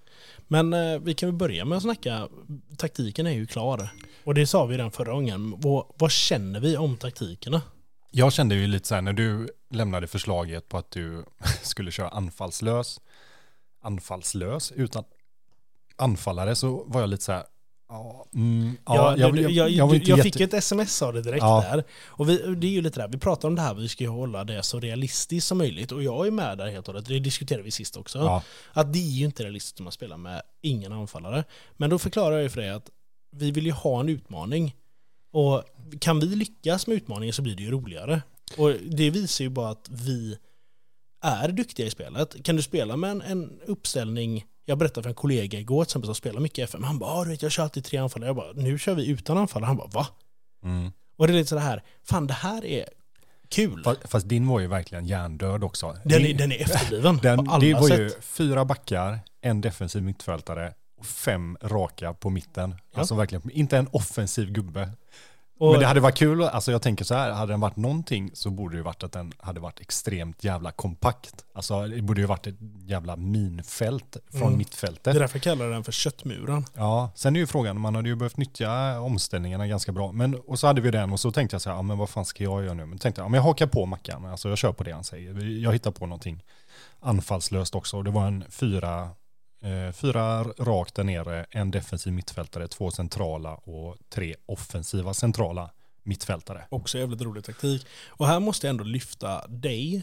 Men 0.53 0.73
eh, 0.73 0.99
vi 0.99 1.15
kan 1.15 1.29
väl 1.29 1.37
börja 1.37 1.65
med 1.65 1.77
att 1.77 1.83
snacka, 1.83 2.29
taktiken 2.77 3.27
är 3.27 3.31
ju 3.31 3.47
klar. 3.47 3.89
Och 4.25 4.35
det 4.35 4.47
sa 4.47 4.67
vi 4.67 4.75
redan 4.77 4.91
förra 4.91 5.13
gången. 5.13 5.55
Vad, 5.61 5.87
vad 5.99 6.11
känner 6.11 6.61
vi 6.61 6.77
om 6.77 6.97
taktikerna? 6.97 7.63
Jag 8.11 8.33
kände 8.33 8.55
ju 8.55 8.67
lite 8.67 8.89
så 8.89 8.95
här 8.95 9.03
när 9.03 9.13
du 9.13 9.49
lämnade 9.71 10.07
förslaget 10.07 10.69
på 10.69 10.79
att 10.79 10.91
du 10.91 11.25
skulle 11.63 11.91
köra 11.91 12.09
anfallslös, 12.09 13.01
anfallslös 13.83 14.73
utan 14.73 15.05
anfallare 15.97 16.55
så 16.55 16.85
var 16.87 17.01
jag 17.01 17.11
lite 17.11 17.25
så 17.25 17.33
här, 17.33 17.45
ja, 17.93 18.27
mm, 18.35 18.77
ja, 18.87 19.17
jag, 19.19 19.39
jag, 19.39 19.51
jag, 19.51 19.71
jag, 19.71 19.95
jag 19.95 20.05
jätte- 20.05 20.23
fick 20.23 20.41
ett 20.41 20.55
sms 20.55 21.03
av 21.03 21.13
det 21.13 21.23
direkt 21.23 21.43
Ja. 21.43 21.61
där. 21.73 21.85
Och 22.05 22.29
vi, 22.29 22.37
det 22.57 22.67
är 22.67 22.71
ju 22.71 22.83
lite 22.83 23.01
där, 23.01 23.09
vi 23.09 23.19
pratar 23.19 23.49
om 23.49 23.55
det 23.55 23.63
här, 23.63 23.75
vi 23.75 23.89
ska 23.89 24.05
ju 24.05 24.11
hålla 24.11 24.45
det 24.45 24.63
så 24.63 24.81
realistiskt 24.81 25.47
som 25.47 25.59
möjligt. 25.59 25.93
Och 25.93 26.03
jag 26.03 26.27
är 26.27 26.31
med 26.31 26.59
där 26.59 26.67
helt 26.67 26.89
och 26.89 26.95
hållet, 26.95 27.09
det 27.09 27.19
diskuterade 27.19 27.63
vi 27.65 27.71
sist 27.71 27.97
också. 27.97 28.19
Ja, 28.19 28.43
Att 28.73 28.93
det 28.93 28.99
är 28.99 29.11
ju 29.19 29.25
inte 29.25 29.43
realistiskt 29.45 29.81
om 29.81 29.85
man 29.85 29.93
spelar 29.93 30.17
med 30.17 30.43
ingen 30.63 30.93
anfallare. 30.93 31.45
Men 31.77 31.91
då 31.91 31.99
förklarar 31.99 32.33
jag 32.37 32.43
ju 32.43 32.49
för 32.49 32.61
dig 32.61 32.71
att 32.71 32.91
vi 33.37 33.51
vill 33.51 33.67
ju 33.67 33.73
ha 33.73 34.01
en 34.01 34.09
utmaning. 34.09 34.75
Och 35.33 35.63
kan 36.01 36.21
vi 36.21 36.27
lyckas 36.27 36.87
med 36.87 36.97
utmaningen 36.97 37.33
så 37.33 37.43
blir 37.43 37.57
det 37.57 37.63
ju 37.63 37.71
roligare. 37.71 38.23
Och 38.57 38.71
det 38.91 39.11
visar 39.11 39.45
ju 39.45 39.49
bara 39.51 39.71
att 39.71 39.89
vi 39.91 40.37
är 41.25 41.49
duktiga 41.49 41.87
i 41.87 41.91
spelet. 41.91 42.43
Kan 42.45 42.57
du 42.57 42.63
spela 42.63 42.97
med 42.97 43.11
en, 43.11 43.23
en 43.23 43.61
uppställning, 43.67 44.45
jag 44.65 44.79
berättade 44.79 45.03
för 45.03 45.09
en 45.11 45.15
kollega 45.15 45.59
igår 45.59 45.85
som 45.85 46.15
spelar 46.15 46.41
mycket 46.41 46.69
FM, 46.69 46.85
han 46.85 46.99
bara 46.99 47.11
"Ah, 47.11 47.25
du 47.25 47.31
vet, 47.31 47.43
jag 47.43 47.53
kör 47.53 47.63
alltid 47.63 47.85
tre 47.85 47.99
anfallare. 47.99 48.29
Jag 48.29 48.37
bara 48.37 48.53
nu 48.53 48.79
kör 48.79 48.95
vi 48.95 49.07
utan 49.07 49.39
anfallare. 49.39 49.67
Han 49.67 49.77
bara 49.77 49.89
va? 49.89 50.07
mm. 50.65 50.93
Och 51.17 51.27
det 51.27 51.33
är 51.33 51.35
lite 51.35 51.49
så 51.49 51.59
här, 51.59 51.83
fan 52.05 52.27
det 52.27 52.35
här 52.35 52.65
är 52.65 52.89
kul. 53.49 53.83
fast, 53.85 54.01
fast 54.09 54.29
din 54.29 54.49
var 54.49 54.61
ju 54.61 54.67
verkligen 54.67 55.07
hjärndöd 55.07 55.65
också. 55.65 55.97
Den 56.05 56.27
är, 56.27 56.35
den 56.35 56.53
är 56.53 56.61
efterbliven 56.63 57.17
den, 57.23 57.45
på 57.45 57.51
alla 57.51 57.61
det 57.61 57.75
var 57.75 57.89
sätt. 57.89 58.01
ju 58.01 58.11
fyra 58.21 58.65
backar, 58.65 59.19
en 59.41 59.61
defensiv 59.61 60.03
mittfältare 60.03 60.75
och 60.99 61.07
fem 61.07 61.57
raka 61.63 62.15
på 62.15 62.31
mitten. 62.31 62.75
Ja. 62.93 62.99
Alltså 63.01 63.15
verkligen, 63.15 63.51
inte 63.51 63.79
en 63.79 63.89
offensiv 63.93 64.53
gubbe. 64.53 64.91
Och- 65.63 65.71
Men 65.73 65.81
det 65.81 65.87
hade 65.87 66.01
varit 66.01 66.17
kul, 66.17 66.43
alltså 66.43 66.73
jag 66.73 66.83
tänker 66.83 67.05
så 67.05 67.15
här, 67.15 67.31
hade 67.31 67.53
den 67.53 67.61
varit 67.61 67.77
någonting 67.77 68.31
så 68.35 68.51
borde 68.51 68.77
det 68.77 68.83
varit 68.83 69.03
att 69.03 69.13
den 69.13 69.33
hade 69.39 69.61
varit 69.61 69.81
extremt 69.81 70.45
jävla 70.45 70.71
kompakt. 70.71 71.45
Alltså 71.55 71.87
det 71.87 72.03
borde 72.03 72.21
ju 72.21 72.27
varit 72.27 72.47
ett 72.47 72.55
jävla 72.87 73.17
minfält 73.17 74.17
från 74.31 74.43
Mm. 74.43 74.59
mittfältet. 74.59 75.05
Det 75.05 75.11
är 75.11 75.19
därför 75.21 75.37
jag 75.37 75.43
kallar 75.43 75.69
den 75.71 75.85
för 75.85 75.93
köttmuren. 75.93 76.65
Ja, 76.75 77.11
sen 77.15 77.37
är 77.37 77.41
ju 77.41 77.47
frågan, 77.47 77.81
man 77.81 77.95
hade 77.95 78.09
ju 78.09 78.15
behövt 78.17 78.37
nyttja 78.37 79.01
omställningarna 79.01 79.67
ganska 79.67 79.93
bra. 79.93 80.13
Men, 80.13 80.35
och 80.35 80.59
så 80.59 80.67
hade 80.67 80.81
vi 80.81 80.91
den 80.91 81.13
och 81.13 81.21
så 81.21 81.33
tänkte 81.33 81.55
jag 81.55 81.63
så 81.63 81.71
här, 81.71 81.77
ja, 81.77 81.83
men 81.83 81.99
vad 81.99 82.09
fan 82.09 82.25
ska 82.25 82.45
jag 82.45 82.65
göra 82.65 82.75
nu? 82.75 82.87
Men 82.87 82.99
tänkte 82.99 83.21
jag, 83.21 83.25
ja, 83.27 83.29
men 83.29 83.39
jag 83.39 83.43
hakar 83.45 83.67
på 83.67 83.87
Mackan, 83.87 84.25
alltså 84.25 84.49
jag 84.49 84.59
kör 84.59 84.73
på 84.73 84.85
det 84.85 84.93
han 84.93 85.05
säger. 85.05 85.45
Jag 85.63 85.73
hittar 85.73 85.91
på 85.91 86.07
någonting 86.07 86.43
anfallslöst 87.01 87.75
också. 87.75 87.97
Och 87.97 88.05
det 88.05 88.11
var 88.11 88.27
en 88.27 88.45
fyra, 88.51 89.09
fyra 89.95 90.43
rakt 90.43 90.95
där 90.95 91.05
nere, 91.05 91.47
en 91.51 91.71
defensiv 91.71 92.13
mittfältare, 92.13 92.69
två 92.69 92.91
centrala 92.91 93.55
och 93.55 93.97
tre 94.09 94.35
offensiva 94.47 95.15
centrala 95.15 95.71
mittfältare. 96.03 96.67
Också 96.71 96.99
jävligt 96.99 97.23
rolig 97.23 97.45
taktik. 97.45 97.87
Och 98.09 98.27
här 98.27 98.41
måste 98.41 98.67
jag 98.67 98.71
ändå 98.71 98.85
lyfta 98.85 99.47
dig 99.47 100.03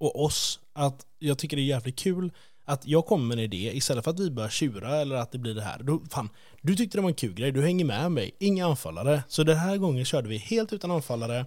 och 0.00 0.24
oss. 0.24 0.60
Att 0.72 1.06
jag 1.18 1.38
tycker 1.38 1.56
det 1.56 1.62
är 1.62 1.64
jävligt 1.64 1.98
kul 1.98 2.32
att 2.64 2.86
jag 2.86 3.06
kommer 3.06 3.24
med 3.24 3.38
en 3.38 3.44
idé 3.44 3.76
istället 3.76 4.04
för 4.04 4.10
att 4.10 4.20
vi 4.20 4.30
börjar 4.30 4.50
tjura 4.50 4.96
eller 4.96 5.16
att 5.16 5.32
det 5.32 5.38
blir 5.38 5.54
det 5.54 5.62
här. 5.62 5.82
Då, 5.82 6.00
fan, 6.10 6.28
du 6.60 6.76
tyckte 6.76 6.98
det 6.98 7.02
var 7.02 7.08
en 7.08 7.14
kul 7.14 7.34
grej, 7.34 7.52
du 7.52 7.62
hänger 7.62 7.84
med 7.84 8.12
mig. 8.12 8.36
Inga 8.40 8.66
anfallare. 8.66 9.22
Så 9.28 9.44
den 9.44 9.56
här 9.56 9.76
gången 9.76 10.04
körde 10.04 10.28
vi 10.28 10.36
helt 10.36 10.72
utan 10.72 10.90
anfallare. 10.90 11.46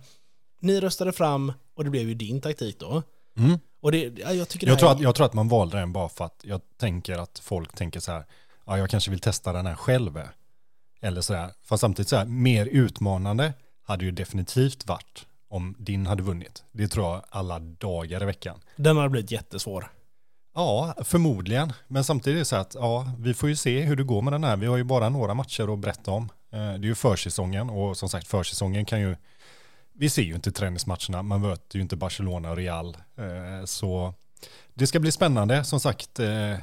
Ni 0.60 0.80
röstade 0.80 1.12
fram 1.12 1.54
och 1.76 1.84
det 1.84 1.90
blev 1.90 2.08
ju 2.08 2.14
din 2.14 2.42
taktik 2.42 2.80
då. 2.80 3.04
Mm. 3.38 3.60
Och 3.82 3.92
det, 3.92 4.20
ja, 4.20 4.34
jag 4.34 4.50
tycker 4.50 4.68
Jag, 4.68 4.80
tror 4.80 4.92
att, 4.92 5.00
jag 5.00 5.16
tror 5.16 5.26
att 5.26 5.34
man 5.34 5.48
valde 5.48 5.78
den 5.80 5.94
bara 5.94 6.10
för 6.10 6.26
att 6.26 6.42
jag 6.44 6.62
tänker 6.80 7.18
att 7.18 7.40
folk 7.44 7.76
tänker 7.76 8.00
så 8.00 8.12
här, 8.12 8.26
ja 8.66 8.78
jag 8.78 8.90
kanske 8.90 9.12
vill 9.12 9.20
testa 9.20 9.54
den 9.54 9.66
här 9.66 9.76
själv. 9.76 10.22
Eller 11.02 11.22
så 11.22 11.34
här, 11.34 11.52
fast 11.64 11.82
samtidigt 11.82 12.10
så 12.10 12.16
här, 12.16 12.26
mer 12.26 12.66
utmanande 12.66 13.54
hade 13.84 14.06
ju 14.06 14.12
definitivt 14.12 14.88
varit 14.88 15.26
om 15.50 15.76
din 15.80 16.06
hade 16.06 16.24
vunnit. 16.24 16.64
Det 16.72 16.88
tror 16.88 17.06
jag 17.06 17.22
alla 17.30 17.60
dagar 17.60 18.24
i 18.24 18.26
veckan. 18.26 18.60
Den 18.76 18.98
har 18.98 19.10
blivit 19.10 19.32
jättesvår. 19.32 19.92
Ja, 20.56 20.94
förmodligen. 21.04 21.74
Men 21.88 22.04
samtidigt 22.04 22.36
är 22.36 22.40
det 22.40 22.46
så 22.46 22.56
att 22.56 22.76
ja, 22.76 23.12
vi 23.20 23.34
får 23.34 23.50
ju 23.50 23.56
se 23.56 23.82
hur 23.82 23.96
det 23.96 24.04
går 24.04 24.22
med 24.22 24.34
den 24.34 24.44
här. 24.44 24.58
Vi 24.58 24.66
har 24.66 24.78
ju 24.78 24.84
bara 24.84 25.10
några 25.10 25.34
matcher 25.34 25.74
att 25.74 25.80
berätta 25.80 26.12
om. 26.12 26.30
Eh, 26.52 26.60
Det 26.60 26.64
är 26.66 26.78
ju 26.78 26.96
försäsongen 26.96 27.70
och 27.70 27.98
som 27.98 28.10
sagt 28.10 28.28
försäsongen 28.28 28.86
kan 28.86 29.02
ju, 29.02 29.16
vi 30.02 30.10
ser 30.10 30.22
ju 30.22 30.36
inte 30.36 30.52
träningsmatcherna, 30.52 31.22
man 31.24 31.42
möter 31.42 31.76
ju 31.76 31.82
inte 31.82 31.96
Barcelona 31.96 32.52
och 32.52 32.58
Real. 32.58 32.98
Eh, 33.18 33.66
Så 33.66 34.14
det 34.74 34.88
ska 34.88 35.00
bli 35.00 35.12
spännande. 35.12 35.64
Som 35.64 35.80
sagt, 35.80 36.20
eh, 36.20 36.56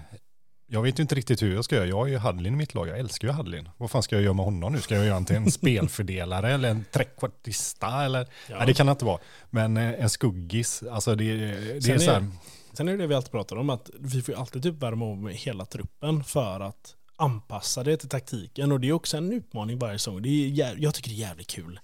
jag 0.66 0.82
vet 0.82 0.98
ju 0.98 1.02
inte 1.02 1.14
riktigt 1.14 1.42
hur 1.42 1.54
jag 1.54 1.64
ska 1.64 1.76
göra. 1.76 1.86
Jag 1.86 1.96
har 1.96 2.06
ju 2.06 2.16
Hadlin 2.16 2.52
i 2.54 2.56
mitt 2.56 2.74
lag, 2.74 2.88
jag 2.88 2.98
älskar 2.98 3.28
ju 3.28 3.34
Hadlin. 3.34 3.68
Vad 3.76 3.90
fan 3.90 4.02
ska 4.02 4.16
jag 4.16 4.22
göra 4.22 4.34
med 4.34 4.44
honom 4.44 4.72
nu? 4.72 4.80
Ska 4.80 4.94
jag 4.94 5.04
göra 5.04 5.14
honom 5.14 5.24
till 5.24 5.36
en 5.36 5.50
spelfördelare 5.50 6.52
eller 6.52 6.70
en 6.70 6.84
trekvartista 6.92 8.04
eller? 8.04 8.26
Ja. 8.48 8.56
Nej, 8.58 8.66
det 8.66 8.74
kan 8.74 8.86
det 8.86 8.90
inte 8.92 9.04
vara. 9.04 9.18
Men 9.50 9.76
eh, 9.76 10.02
en 10.02 10.10
skuggis, 10.10 10.82
alltså 10.90 11.14
det, 11.14 11.36
det 11.74 11.82
Sen 11.82 11.94
är 11.94 11.98
så 11.98 12.10
här, 12.10 12.20
är- 12.20 12.30
Sen 12.72 12.88
är 12.88 12.92
det 12.92 12.98
det 12.98 13.06
vi 13.06 13.14
alltid 13.14 13.32
pratar 13.32 13.56
om, 13.56 13.70
att 13.70 13.90
vi 14.00 14.22
får 14.22 14.34
ju 14.34 14.40
alltid 14.40 14.62
typ 14.62 14.82
värma 14.82 15.04
om 15.04 15.28
hela 15.28 15.64
truppen 15.64 16.24
för 16.24 16.60
att 16.60 16.94
anpassa 17.16 17.84
det 17.84 17.96
till 17.96 18.08
taktiken. 18.08 18.72
Och 18.72 18.80
det 18.80 18.88
är 18.88 18.92
också 18.92 19.16
en 19.16 19.32
utmaning 19.32 19.78
varje 19.78 19.98
säsong. 19.98 20.22
Det 20.22 20.28
är, 20.28 20.48
jä- 20.48 20.74
jag 20.78 20.94
tycker 20.94 21.10
det 21.10 21.16
är 21.16 21.28
jävligt 21.28 21.46
kul. 21.50 21.80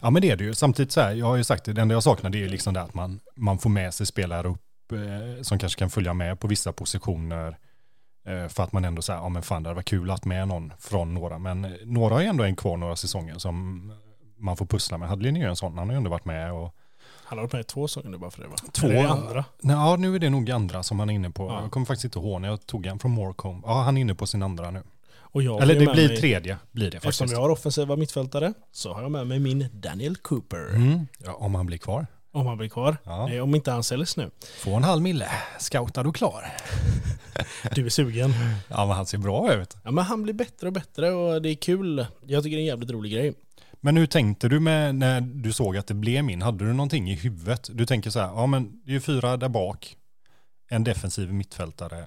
Ja 0.00 0.10
men 0.10 0.22
det 0.22 0.30
är 0.30 0.36
det 0.36 0.44
ju. 0.44 0.54
Samtidigt 0.54 0.92
så 0.92 1.00
här, 1.00 1.12
jag 1.12 1.26
har 1.26 1.36
ju 1.36 1.44
sagt 1.44 1.64
det, 1.64 1.72
det 1.72 1.82
enda 1.82 1.94
jag 1.94 2.02
saknar 2.02 2.30
det 2.30 2.38
är 2.38 2.42
ju 2.42 2.48
liksom 2.48 2.74
det 2.74 2.80
att 2.80 2.94
man, 2.94 3.20
man 3.36 3.58
får 3.58 3.70
med 3.70 3.94
sig 3.94 4.06
spelare 4.06 4.48
upp 4.48 4.92
eh, 4.92 5.42
som 5.42 5.58
kanske 5.58 5.78
kan 5.78 5.90
följa 5.90 6.14
med 6.14 6.40
på 6.40 6.46
vissa 6.46 6.72
positioner. 6.72 7.58
Eh, 8.26 8.48
för 8.48 8.62
att 8.62 8.72
man 8.72 8.84
ändå 8.84 9.02
säger, 9.02 9.20
ja 9.20 9.28
men 9.28 9.42
fan 9.42 9.62
det 9.62 9.68
hade 9.68 9.76
varit 9.76 9.88
kul 9.88 10.10
att 10.10 10.24
med 10.24 10.48
någon 10.48 10.72
från 10.78 11.14
några. 11.14 11.38
Men 11.38 11.64
eh, 11.64 11.70
några 11.84 12.14
har 12.14 12.20
ju 12.20 12.26
ändå 12.26 12.44
en 12.44 12.56
kvar 12.56 12.76
några 12.76 12.96
säsonger 12.96 13.38
som 13.38 13.92
man 14.38 14.56
får 14.56 14.66
pussla 14.66 14.98
med. 14.98 15.08
Hadlin 15.08 15.36
är 15.36 15.40
ju 15.40 15.46
en 15.46 15.56
sån, 15.56 15.78
han 15.78 15.88
har 15.88 15.94
ju 15.94 15.96
ändå 15.96 16.10
varit 16.10 16.24
med 16.24 16.52
och 16.52 16.74
Han 17.24 17.38
har 17.38 17.44
varit 17.44 17.52
med 17.52 17.60
i 17.60 17.64
två 17.64 17.88
säsonger 17.88 18.08
nu 18.08 18.18
bara 18.18 18.30
för 18.30 18.42
det 18.42 18.48
va? 18.48 18.56
Två? 18.72 18.86
Eller 18.86 19.08
andra? 19.08 19.44
Nej, 19.60 19.76
ja, 19.76 19.96
nu 19.96 20.14
är 20.14 20.18
det 20.18 20.30
nog 20.30 20.50
andra 20.50 20.82
som 20.82 20.98
han 20.98 21.10
är 21.10 21.14
inne 21.14 21.30
på. 21.30 21.48
Ja. 21.48 21.62
Jag 21.62 21.70
kommer 21.70 21.86
faktiskt 21.86 22.04
inte 22.04 22.18
ihåg 22.18 22.40
när 22.40 22.48
jag 22.48 22.66
tog 22.66 22.86
han 22.86 22.98
från 22.98 23.10
Morecombe. 23.10 23.68
Ja, 23.68 23.82
han 23.82 23.96
är 23.96 24.00
inne 24.00 24.14
på 24.14 24.26
sin 24.26 24.42
andra 24.42 24.70
nu. 24.70 24.82
Och 25.34 25.42
jag 25.42 25.62
Eller 25.62 25.74
det 25.74 25.92
blir 25.92 26.08
mig- 26.08 26.16
tredje, 26.16 26.58
blir 26.72 26.90
det 26.90 26.96
Eftersom 26.96 27.12
faktiskt. 27.24 27.38
vi 27.38 27.42
har 27.42 27.48
offensiva 27.50 27.96
mittfältare 27.96 28.54
så 28.72 28.92
har 28.94 29.02
jag 29.02 29.10
med 29.10 29.26
mig 29.26 29.38
min 29.38 29.66
Daniel 29.72 30.16
Cooper. 30.16 30.74
Mm. 30.74 31.06
Ja, 31.18 31.34
om 31.34 31.54
han 31.54 31.66
blir 31.66 31.78
kvar. 31.78 32.06
Om 32.32 32.46
han 32.46 32.58
blir 32.58 32.68
kvar. 32.68 32.96
Ja. 33.04 33.42
Om 33.42 33.54
inte 33.54 33.70
han 33.70 33.82
säljs 33.82 34.16
nu. 34.16 34.30
Få 34.58 34.74
en 34.74 34.84
halv 34.84 35.02
mille, 35.02 35.28
scoutad 35.58 36.00
och 36.08 36.16
klar. 36.16 36.52
Du 37.74 37.86
är 37.86 37.90
sugen. 37.90 38.30
Ja, 38.68 38.86
men 38.86 38.96
han 38.96 39.06
ser 39.06 39.18
bra 39.18 39.54
ut. 39.54 39.76
Ja 39.84 39.90
men 39.90 40.04
han 40.04 40.22
blir 40.22 40.34
bättre 40.34 40.66
och 40.66 40.72
bättre 40.72 41.10
och 41.10 41.42
det 41.42 41.48
är 41.48 41.54
kul. 41.54 42.06
Jag 42.26 42.42
tycker 42.42 42.56
det 42.56 42.60
är 42.60 42.64
en 42.64 42.66
jävligt 42.66 42.90
rolig 42.90 43.12
grej. 43.12 43.34
Men 43.80 43.96
hur 43.96 44.06
tänkte 44.06 44.48
du 44.48 44.60
med 44.60 44.94
när 44.94 45.20
du 45.20 45.52
såg 45.52 45.76
att 45.76 45.86
det 45.86 45.94
blev 45.94 46.24
min? 46.24 46.42
Hade 46.42 46.64
du 46.64 46.72
någonting 46.72 47.10
i 47.10 47.14
huvudet? 47.14 47.70
Du 47.72 47.86
tänker 47.86 48.10
så 48.10 48.20
här, 48.20 48.26
ja 48.26 48.46
men 48.46 48.80
det 48.84 48.90
är 48.90 48.94
ju 48.94 49.00
fyra 49.00 49.36
där 49.36 49.48
bak, 49.48 49.96
en 50.68 50.84
defensiv 50.84 51.32
mittfältare, 51.32 52.06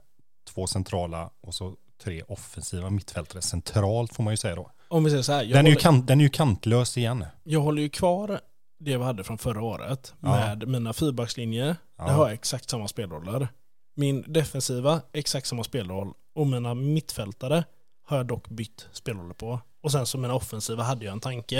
två 0.53 0.67
centrala 0.67 1.29
och 1.41 1.53
så 1.53 1.73
tre 2.03 2.23
offensiva 2.27 2.89
mittfältare 2.89 3.41
centralt 3.41 4.13
får 4.13 4.23
man 4.23 4.33
ju 4.33 4.37
säga 4.37 4.55
då. 4.55 4.71
Om 4.87 5.03
vi 5.03 5.09
säger 5.09 5.23
så 5.23 5.31
här. 5.31 5.45
Den 5.45 5.51
är, 5.51 5.55
ju 5.55 5.63
håller, 5.63 5.75
kant, 5.75 6.07
den 6.07 6.19
är 6.19 6.23
ju 6.23 6.29
kantlös 6.29 6.97
igen. 6.97 7.25
jag 7.43 7.59
håller 7.61 7.81
ju 7.81 7.89
kvar 7.89 8.39
det 8.79 8.97
vi 8.97 9.03
hade 9.03 9.23
från 9.23 9.37
förra 9.37 9.61
året 9.63 10.13
Ja. 10.21 10.29
med 10.29 10.67
mina 10.67 10.93
fyrbackslinjer. 10.93 11.75
Ja. 11.97 12.05
Där 12.05 12.13
har 12.13 12.25
jag 12.25 12.33
exakt 12.33 12.69
samma 12.69 12.87
spelroller. 12.87 13.47
Min 13.95 14.23
defensiva, 14.27 15.01
exakt 15.13 15.47
samma 15.47 15.63
spelroll. 15.63 16.13
Och 16.35 16.47
mina 16.47 16.73
mittfältare 16.73 17.63
har 18.05 18.17
jag 18.17 18.25
dock 18.25 18.49
bytt 18.49 18.87
spelroller 18.91 19.33
på. 19.33 19.59
Och 19.83 19.91
sen 19.91 20.05
så 20.05 20.17
mina 20.17 20.33
offensiva 20.33 20.83
hade 20.83 21.05
jag 21.05 21.11
en 21.11 21.19
tanke. 21.19 21.59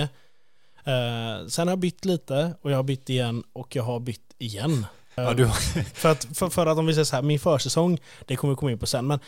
Eh, 0.84 1.48
sen 1.48 1.68
har 1.68 1.72
jag 1.72 1.80
bytt 1.80 2.06
lite 2.06 2.54
och 2.62 2.72
jag 2.72 2.76
har 2.76 2.84
bytt 2.84 3.10
igen 3.10 3.44
och 3.54 3.76
jag 3.76 3.84
har 3.84 4.00
bytt 4.00 4.36
igen. 4.38 4.86
Ja, 5.22 5.34
du, 5.34 5.48
För 5.94 6.10
att, 6.12 6.26
för, 6.38 6.50
för 6.50 6.66
att 6.66 6.78
om 6.78 6.86
vi 6.86 6.94
säger 6.94 7.06
så 7.06 7.16
här, 7.16 7.24
min 7.24 7.40
försäsong, 7.40 8.00
det 8.26 8.36
kommer 8.36 8.54
vi 8.54 8.58
komma 8.58 8.72
in 8.72 8.80
på 8.80 8.86
sen, 8.86 9.08
men 9.08 9.20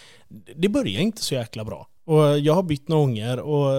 det 0.56 0.70
börjar 0.70 1.02
inte 1.02 1.24
så 1.24 1.34
jäkla 1.34 1.66
bra. 1.66 1.88
Och 2.06 2.40
jag 2.40 2.54
har 2.54 2.64
bytt 2.64 2.88
några 2.88 3.02
gånger 3.02 3.40
och 3.40 3.72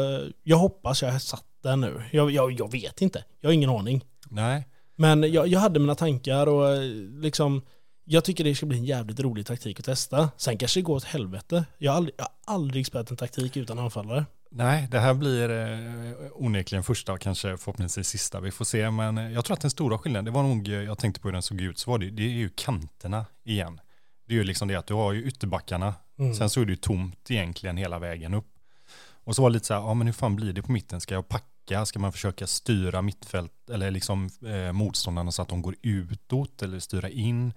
jag 0.43 0.57
hoppas 0.57 1.03
jag 1.03 1.13
har 1.13 1.19
satt 1.19 1.45
den 1.63 1.81
nu. 1.81 2.03
Jag, 2.13 2.31
jag, 2.31 2.53
jag 2.53 2.73
vet 2.73 3.03
inte, 3.03 3.25
jag 3.41 3.49
har 3.49 3.55
ingen 3.55 3.71
aning. 3.71 4.05
nej, 4.29 4.69
Men 4.97 5.33
jag, 5.33 5.47
jag 5.49 5.61
hade 5.61 5.81
mina 5.81 5.95
tankar 5.95 6.47
och 6.47 6.73
eh, 6.73 6.83
liksom, 7.21 7.63
jag 8.05 8.25
tycker 8.25 8.45
det 8.45 8.55
ska 8.55 8.67
bli 8.67 8.79
en 8.79 8.85
jävligt 8.85 9.21
rolig 9.21 9.47
taktik 9.47 9.79
att 9.79 9.85
testa. 9.87 10.31
Sen 10.37 10.59
kanske 10.59 10.81
det 10.81 10.85
går 10.85 10.97
åt 10.97 11.05
helvete. 11.05 11.65
Jag 11.79 11.93
har 11.93 11.97
aldrig, 11.97 12.15
jag 12.19 12.25
har 12.25 12.55
aldrig 12.55 12.87
spelat 12.87 13.11
en 13.11 13.17
taktik 13.17 13.57
utan 13.57 13.79
anfallare. 13.79 14.25
Nej, 14.53 14.89
det 14.91 14.99
här 15.01 15.15
blir 15.15 15.51
eh, 15.51 16.13
onekligen 16.33 16.83
första 16.85 17.13
och 17.13 17.21
kanske 17.21 17.57
förhoppningsvis 17.57 18.09
sista. 18.09 18.41
Vi 18.41 18.51
får 18.51 18.65
se, 18.65 18.91
men 18.91 19.17
jag 19.33 19.45
tror 19.45 19.55
att 19.55 19.61
den 19.61 19.71
stora 19.71 19.99
skillnaden, 19.99 20.25
det 20.25 20.31
var 20.31 20.43
nog, 20.43 20.69
eh, 20.69 20.75
jag 20.75 20.99
tänkte 20.99 21.21
på 21.21 21.29
hur 21.29 21.33
den 21.33 21.43
såg 21.43 21.61
ut, 21.61 21.79
så 21.79 21.91
var 21.91 21.99
det, 21.99 22.11
det 22.11 22.23
är 22.23 22.29
ju 22.29 22.49
kanterna 22.57 23.27
igen. 23.45 23.81
Det 24.27 24.35
är 24.35 24.39
ju 24.39 24.45
liksom 24.45 24.69
det 24.69 24.75
att 24.77 24.87
du 24.87 24.95
har 24.95 25.13
ju 25.13 25.25
ytterbackarna, 25.25 25.95
Mm. 26.19 26.35
sen 26.35 26.51
så 26.51 26.61
är 26.61 26.65
det 26.65 26.73
ju 26.73 26.77
tomt 26.77 27.31
egentligen 27.31 27.77
hela 27.77 27.99
vägen 27.99 28.35
upp. 28.35 28.49
Och 29.25 29.37
så 29.37 29.43
var 29.43 29.51
det 29.51 29.55
lite 29.55 29.67
så 29.67 29.75
här, 29.75 29.81
ja 29.81 29.95
men 29.95 30.07
hur 30.07 30.15
fan 30.15 30.37
blir 30.37 30.53
det 30.53 30.63
på 30.63 30.73
mitten? 30.73 31.01
Ska 31.01 31.15
jag 31.15 31.29
packa? 31.29 31.87
Ska 31.87 31.99
man 31.99 32.13
försöka 32.13 32.47
styra 32.47 33.03
mittfält 33.03 33.71
eller 33.73 33.91
liksom 33.91 34.29
eh, 34.47 34.73
motståndarna 34.73 35.33
så 35.33 35.43
att 35.43 35.49
de 35.49 35.63
går 35.63 35.75
utåt 35.83 36.63
eller 36.63 36.79
styra 36.79 37.09
in? 37.09 37.53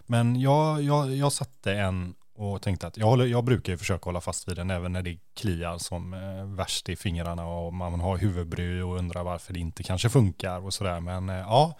Men 0.00 0.40
jag, 0.40 0.82
jag, 0.82 1.14
jag 1.16 1.32
satte 1.32 1.72
en 1.74 2.14
och 2.34 2.62
tänkte 2.62 2.86
att 2.86 2.96
jag, 2.96 3.06
håller, 3.06 3.26
jag 3.26 3.44
brukar 3.44 3.72
ju 3.72 3.78
försöka 3.78 4.04
hålla 4.04 4.20
fast 4.20 4.48
vid 4.48 4.56
den 4.56 4.70
även 4.70 4.92
när 4.92 5.02
det 5.02 5.18
kliar 5.34 5.78
som 5.78 6.14
eh, 6.14 6.44
värst 6.44 6.88
i 6.88 6.96
fingrarna 6.96 7.46
och 7.46 7.74
man 7.74 8.00
har 8.00 8.16
huvudbry 8.16 8.80
och 8.80 8.96
undrar 8.96 9.24
varför 9.24 9.52
det 9.52 9.60
inte 9.60 9.82
kanske 9.82 10.08
funkar 10.08 10.64
och 10.64 10.74
sådär. 10.74 11.00
Men 11.00 11.28
eh, 11.28 11.36
ja, 11.36 11.74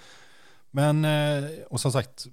men 0.70 1.04
eh, 1.04 1.50
och 1.70 1.80
som 1.80 1.92
sagt, 1.92 2.26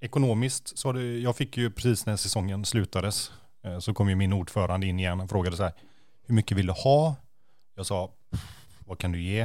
ekonomiskt 0.00 0.78
så 0.78 0.88
har 0.88 0.94
det, 0.94 1.18
jag 1.18 1.36
fick 1.36 1.56
ju 1.56 1.70
precis 1.70 2.06
när 2.06 2.16
säsongen 2.16 2.64
slutades 2.64 3.32
eh, 3.64 3.78
så 3.78 3.94
kom 3.94 4.08
ju 4.08 4.14
min 4.14 4.32
ordförande 4.32 4.86
in 4.86 4.98
igen 4.98 5.20
och 5.20 5.30
frågade 5.30 5.56
så 5.56 5.62
här, 5.62 5.72
hur 6.26 6.34
mycket 6.34 6.56
vill 6.56 6.66
du 6.66 6.72
ha? 6.72 7.16
Jag 7.74 7.86
sa, 7.86 8.10
vad 8.86 8.98
kan 8.98 9.12
du 9.12 9.22
ge? 9.22 9.40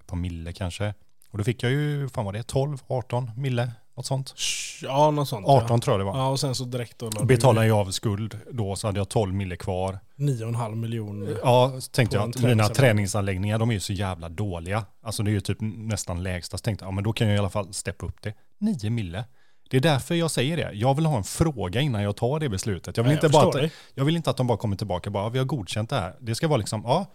Ett 0.00 0.06
par 0.06 0.16
mille 0.16 0.52
kanske. 0.52 0.94
Och 1.30 1.38
då 1.38 1.44
fick 1.44 1.62
jag 1.62 1.72
ju, 1.72 2.08
fan 2.08 2.24
var 2.24 2.32
det, 2.32 2.42
12, 2.42 2.78
18 2.86 3.30
mille, 3.36 3.72
något 4.00 4.06
sånt. 4.06 4.34
Ja, 4.82 5.10
något 5.10 5.28
sånt. 5.28 5.46
18 5.46 5.80
tror 5.80 5.94
jag 5.98 6.06
det 6.06 6.08
Ja. 6.10 6.12
var. 6.12 6.20
ja, 6.20 6.28
och 6.28 6.40
sen 6.40 6.54
så 6.54 6.64
direkt 6.64 6.98
då 6.98 7.10
Betalade 7.24 7.66
jag 7.66 7.78
av 7.78 7.90
skuld 7.90 8.38
då 8.50 8.76
så 8.76 8.88
hade 8.88 9.00
jag 9.00 9.08
12 9.08 9.34
mille 9.34 9.56
kvar. 9.56 9.98
9,5 10.16 10.74
miljoner. 10.74 11.36
Ja, 11.42 11.72
tänkte 11.92 12.16
jag 12.16 12.22
att 12.22 12.26
mina 12.36 12.42
träningsanläggning. 12.44 12.74
träningsanläggningar 12.74 13.58
de 13.58 13.70
är 13.70 13.74
ju 13.74 13.80
så 13.80 13.92
jävla 13.92 14.28
dåliga. 14.28 14.84
Alltså 15.02 15.22
det 15.22 15.30
är 15.30 15.32
ju 15.32 15.40
typ 15.40 15.58
nästan 15.60 16.22
lägsta. 16.22 16.58
Så 16.58 16.62
tänkte 16.62 16.84
jag, 16.84 16.88
ja 16.90 16.94
men 16.94 17.04
då 17.04 17.12
kan 17.12 17.26
jag 17.26 17.36
i 17.36 17.38
alla 17.38 17.50
fall 17.50 17.72
steppa 17.72 18.06
upp 18.06 18.22
det. 18.22 18.34
9 18.58 18.90
mille. 18.90 19.24
Det 19.70 19.76
är 19.76 19.80
därför 19.80 20.14
jag 20.14 20.30
säger 20.30 20.56
det. 20.56 20.70
Jag 20.72 20.94
vill 20.94 21.06
ha 21.06 21.16
en 21.16 21.24
fråga 21.24 21.80
innan 21.80 22.02
jag 22.02 22.16
tar 22.16 22.40
det 22.40 22.48
beslutet. 22.48 22.96
Jag 22.96 23.04
vill, 23.04 23.10
Ja, 23.10 23.14
inte, 23.16 23.26
jag 23.26 23.32
bara 23.32 23.46
att, 23.48 23.52
dig. 23.52 23.72
jag 23.94 24.04
vill 24.04 24.16
inte 24.16 24.30
att 24.30 24.36
de 24.36 24.46
bara 24.46 24.58
kommer 24.58 24.76
tillbaka 24.76 25.08
och 25.08 25.12
bara, 25.12 25.24
"Ja, 25.24 25.28
vi 25.28 25.38
har 25.38 25.46
godkänt 25.46 25.90
det 25.90 25.96
här. 25.96 26.14
Det 26.20 26.34
ska 26.34 26.48
vara 26.48 26.56
liksom, 26.58 26.82
ja, 26.84 27.06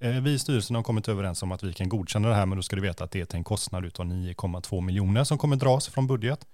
vi 0.00 0.32
i 0.32 0.38
styrelsen 0.38 0.76
har 0.76 0.82
kommit 0.82 1.08
överens 1.08 1.42
om 1.42 1.52
att 1.52 1.62
vi 1.62 1.72
kan 1.72 1.88
godkänna 1.88 2.28
det 2.28 2.34
här, 2.34 2.46
men 2.46 2.56
då 2.56 2.62
ska 2.62 2.76
du 2.76 2.82
veta 2.82 3.04
att 3.04 3.10
det 3.10 3.20
är 3.20 3.24
till 3.24 3.36
en 3.36 3.44
kostnad 3.44 3.84
utav 3.84 4.06
9,2 4.06 4.80
miljoner 4.80 5.24
som 5.24 5.38
kommer 5.38 5.56
dras 5.56 5.88
från 5.88 6.06
budget. 6.06 6.46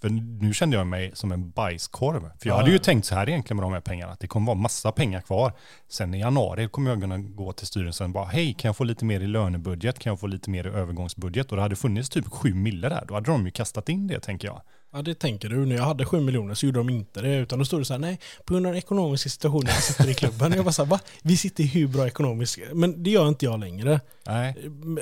För 0.00 0.08
nu 0.42 0.54
kände 0.54 0.76
jag 0.76 0.86
mig 0.86 1.10
som 1.14 1.32
en 1.32 1.50
bajskorv. 1.50 2.20
För 2.20 2.48
jag 2.48 2.54
Ja, 2.54 2.56
hade 2.56 2.70
ju 2.70 2.78
tänkt 2.78 3.04
så 3.04 3.14
här 3.14 3.28
egentligen 3.28 3.56
med 3.56 3.64
de 3.64 3.72
här 3.72 3.80
pengarna, 3.80 4.12
att 4.12 4.20
det 4.20 4.26
kommer 4.26 4.46
vara 4.46 4.58
massa 4.58 4.92
pengar 4.92 5.20
kvar. 5.20 5.52
Sen 5.88 6.14
i 6.14 6.20
januari 6.20 6.68
kommer 6.68 6.90
jag 6.90 7.00
kunna 7.00 7.18
gå 7.18 7.52
till 7.52 7.66
styrelsen 7.66 8.04
och 8.04 8.10
bara, 8.10 8.24
hej, 8.24 8.54
kan 8.54 8.68
jag 8.68 8.76
få 8.76 8.84
lite 8.84 9.04
mer 9.04 9.20
i 9.20 9.26
lönebudget? 9.26 9.98
Kan 9.98 10.10
jag 10.10 10.20
få 10.20 10.26
lite 10.26 10.50
mer 10.50 10.66
i 10.66 10.70
övergångsbudget? 10.70 11.50
Och 11.50 11.56
det 11.56 11.62
hade 11.62 11.76
funnits 11.76 12.08
typ 12.08 12.28
sju 12.28 12.54
mille 12.54 12.88
där. 12.88 13.04
Då 13.08 13.14
hade 13.14 13.30
de 13.30 13.44
ju 13.44 13.50
kastat 13.50 13.88
in 13.88 14.06
det, 14.06 14.20
tänker 14.20 14.48
jag. 14.48 14.62
Ja, 14.92 15.02
det 15.02 15.14
tänker 15.14 15.48
du. 15.48 15.66
När 15.66 15.76
jag 15.76 15.82
hade 15.82 16.04
7 16.04 16.20
miljoner 16.20 16.54
så 16.54 16.66
gjorde 16.66 16.78
de 16.80 16.90
inte 16.90 17.22
det. 17.22 17.36
Utan 17.36 17.58
då 17.58 17.64
stod 17.64 17.80
det 17.80 17.84
så 17.84 17.92
här, 17.92 18.00
nej, 18.00 18.20
på 18.44 18.52
grund 18.54 18.66
av 18.66 18.72
den 18.72 18.78
ekonomiska 18.78 19.28
situationen 19.30 19.66
jag 19.66 19.82
sitter 19.82 20.08
i 20.08 20.14
klubben. 20.14 20.52
Jag 20.52 20.62
var 20.62 20.72
så 20.72 20.84
här, 20.84 20.90
va? 20.90 21.00
Vi 21.22 21.36
sitter 21.36 21.64
i 21.64 21.66
hur 21.66 21.88
bra 21.88 22.06
ekonomiskt? 22.06 22.58
Men 22.72 23.02
det 23.02 23.10
gör 23.10 23.28
inte 23.28 23.44
jag 23.44 23.60
längre. 23.60 24.00
Nej, 24.26 24.54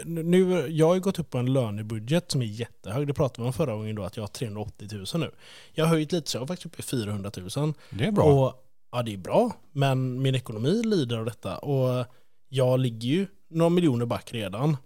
Nu, 0.05 0.67
jag 0.69 0.87
har 0.87 0.95
ju 0.95 1.01
gått 1.01 1.19
upp 1.19 1.31
på 1.31 1.39
en 1.39 1.53
lönebudget 1.53 2.31
som 2.31 2.43
är 2.43 2.47
jättehög. 2.47 3.07
Det 3.07 3.15
pratade 3.15 3.43
vi 3.43 3.47
om 3.47 3.53
förra 3.53 3.75
gången 3.75 3.97
då, 3.97 4.05
att 4.05 4.17
jag 4.17 4.23
har 4.23 4.29
380 4.29 4.89
000 4.93 5.07
nu. 5.15 5.31
Jag 5.73 5.85
har 5.85 5.91
höjt 5.91 6.13
lite 6.13 6.31
så 6.31 6.37
jag 6.37 6.43
har 6.43 6.47
faktiskt 6.47 6.67
uppe 6.67 6.81
i 6.81 6.83
400 6.83 7.31
000. 7.57 7.73
det 7.91 8.05
är 8.05 8.13
bra. 8.13 8.25
Och, 8.25 8.55
ja, 8.93 9.03
det 9.03 9.13
är 9.13 9.19
bra, 9.19 9.53
men 9.73 10.23
min 10.23 10.35
ekonomi 10.35 10.83
lider 10.85 11.19
av 11.19 11.25
detta. 11.25 11.59
Och 11.59 12.07
jag 12.49 12.81
ligger 12.81 13.09
ju 13.09 13.27
några 13.51 13.71
miljoner 13.71 14.07
back 14.07 14.33
redan. 14.33 14.77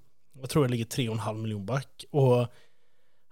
Jag 0.41 0.51
tror 0.51 0.65
jag 0.65 0.71
ligger 0.71 0.85
3,5 0.85 1.35
miljoner 1.39 1.65
back. 1.65 2.05
Och 2.11 2.47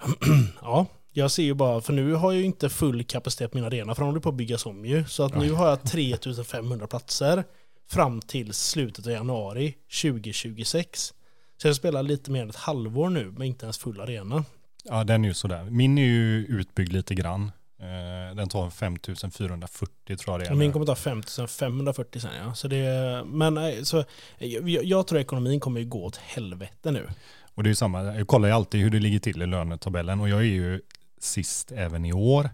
ja, 0.62 0.86
jag 1.12 1.30
ser 1.30 1.42
ju 1.42 1.54
bara, 1.54 1.80
för 1.80 1.92
nu 1.92 2.12
har 2.14 2.32
jag 2.32 2.38
ju 2.40 2.46
inte 2.46 2.68
full 2.68 3.04
kapacitet 3.04 3.50
på 3.50 3.58
min 3.58 3.64
arena, 3.64 3.94
för 3.94 4.02
de 4.02 4.06
håller 4.06 4.20
på 4.20 4.28
att 4.28 4.34
byggas 4.34 4.66
om 4.66 4.84
ju. 4.84 5.04
Så 5.04 5.22
att 5.24 5.36
nu 5.36 5.52
har 5.52 5.68
jag 5.68 5.82
3500 5.82 6.86
platser 6.86 7.44
fram 7.90 8.20
till 8.20 8.52
slutet 8.54 9.06
av 9.06 9.12
januari 9.12 9.74
2026. 10.02 11.14
Så 11.56 11.68
jag 11.68 11.76
spelar 11.76 12.02
lite 12.02 12.30
mer 12.30 12.42
än 12.42 12.50
ett 12.50 12.56
halvår 12.56 13.10
nu, 13.10 13.32
men 13.36 13.42
inte 13.42 13.66
ens 13.66 13.78
full 13.78 14.00
arena. 14.00 14.44
Ja, 14.84 15.04
den 15.04 15.24
är 15.24 15.28
ju 15.28 15.34
sådär. 15.34 15.64
Min 15.64 15.98
är 15.98 16.02
ju 16.02 16.46
utbyggd 16.46 16.92
lite 16.92 17.14
grann. 17.14 17.52
Eh, 17.80 18.36
Den 18.36 18.48
tar 18.48 18.70
5440 18.70 20.16
tror 20.16 20.34
jag 20.34 20.40
det 20.40 20.46
är. 20.46 20.54
Min 20.54 20.72
kommer 20.72 20.86
ta 20.86 20.94
5540 20.94 22.20
sen 22.20 22.30
ja. 22.44 22.54
Så 22.54 22.68
det, 22.68 23.22
men 23.26 23.54
nej, 23.54 23.84
så, 23.84 24.04
jag, 24.38 24.68
jag 24.68 25.06
tror 25.06 25.20
ekonomin 25.20 25.60
kommer 25.60 25.80
ju 25.80 25.86
gå 25.86 26.04
åt 26.04 26.16
helvete 26.16 26.90
nu. 26.90 27.08
Och 27.54 27.62
det 27.62 27.66
är 27.66 27.70
ju 27.70 27.74
samma, 27.74 28.02
jag 28.02 28.26
kollar 28.26 28.48
ju 28.48 28.54
alltid 28.54 28.80
hur 28.80 28.90
det 28.90 28.98
ligger 28.98 29.18
till 29.18 29.42
i 29.42 29.46
lönetabellen 29.46 30.20
och 30.20 30.28
jag 30.28 30.38
är 30.40 30.44
ju 30.44 30.80
sist 31.22 31.72
även 31.72 32.04
i 32.04 32.12
år. 32.12 32.50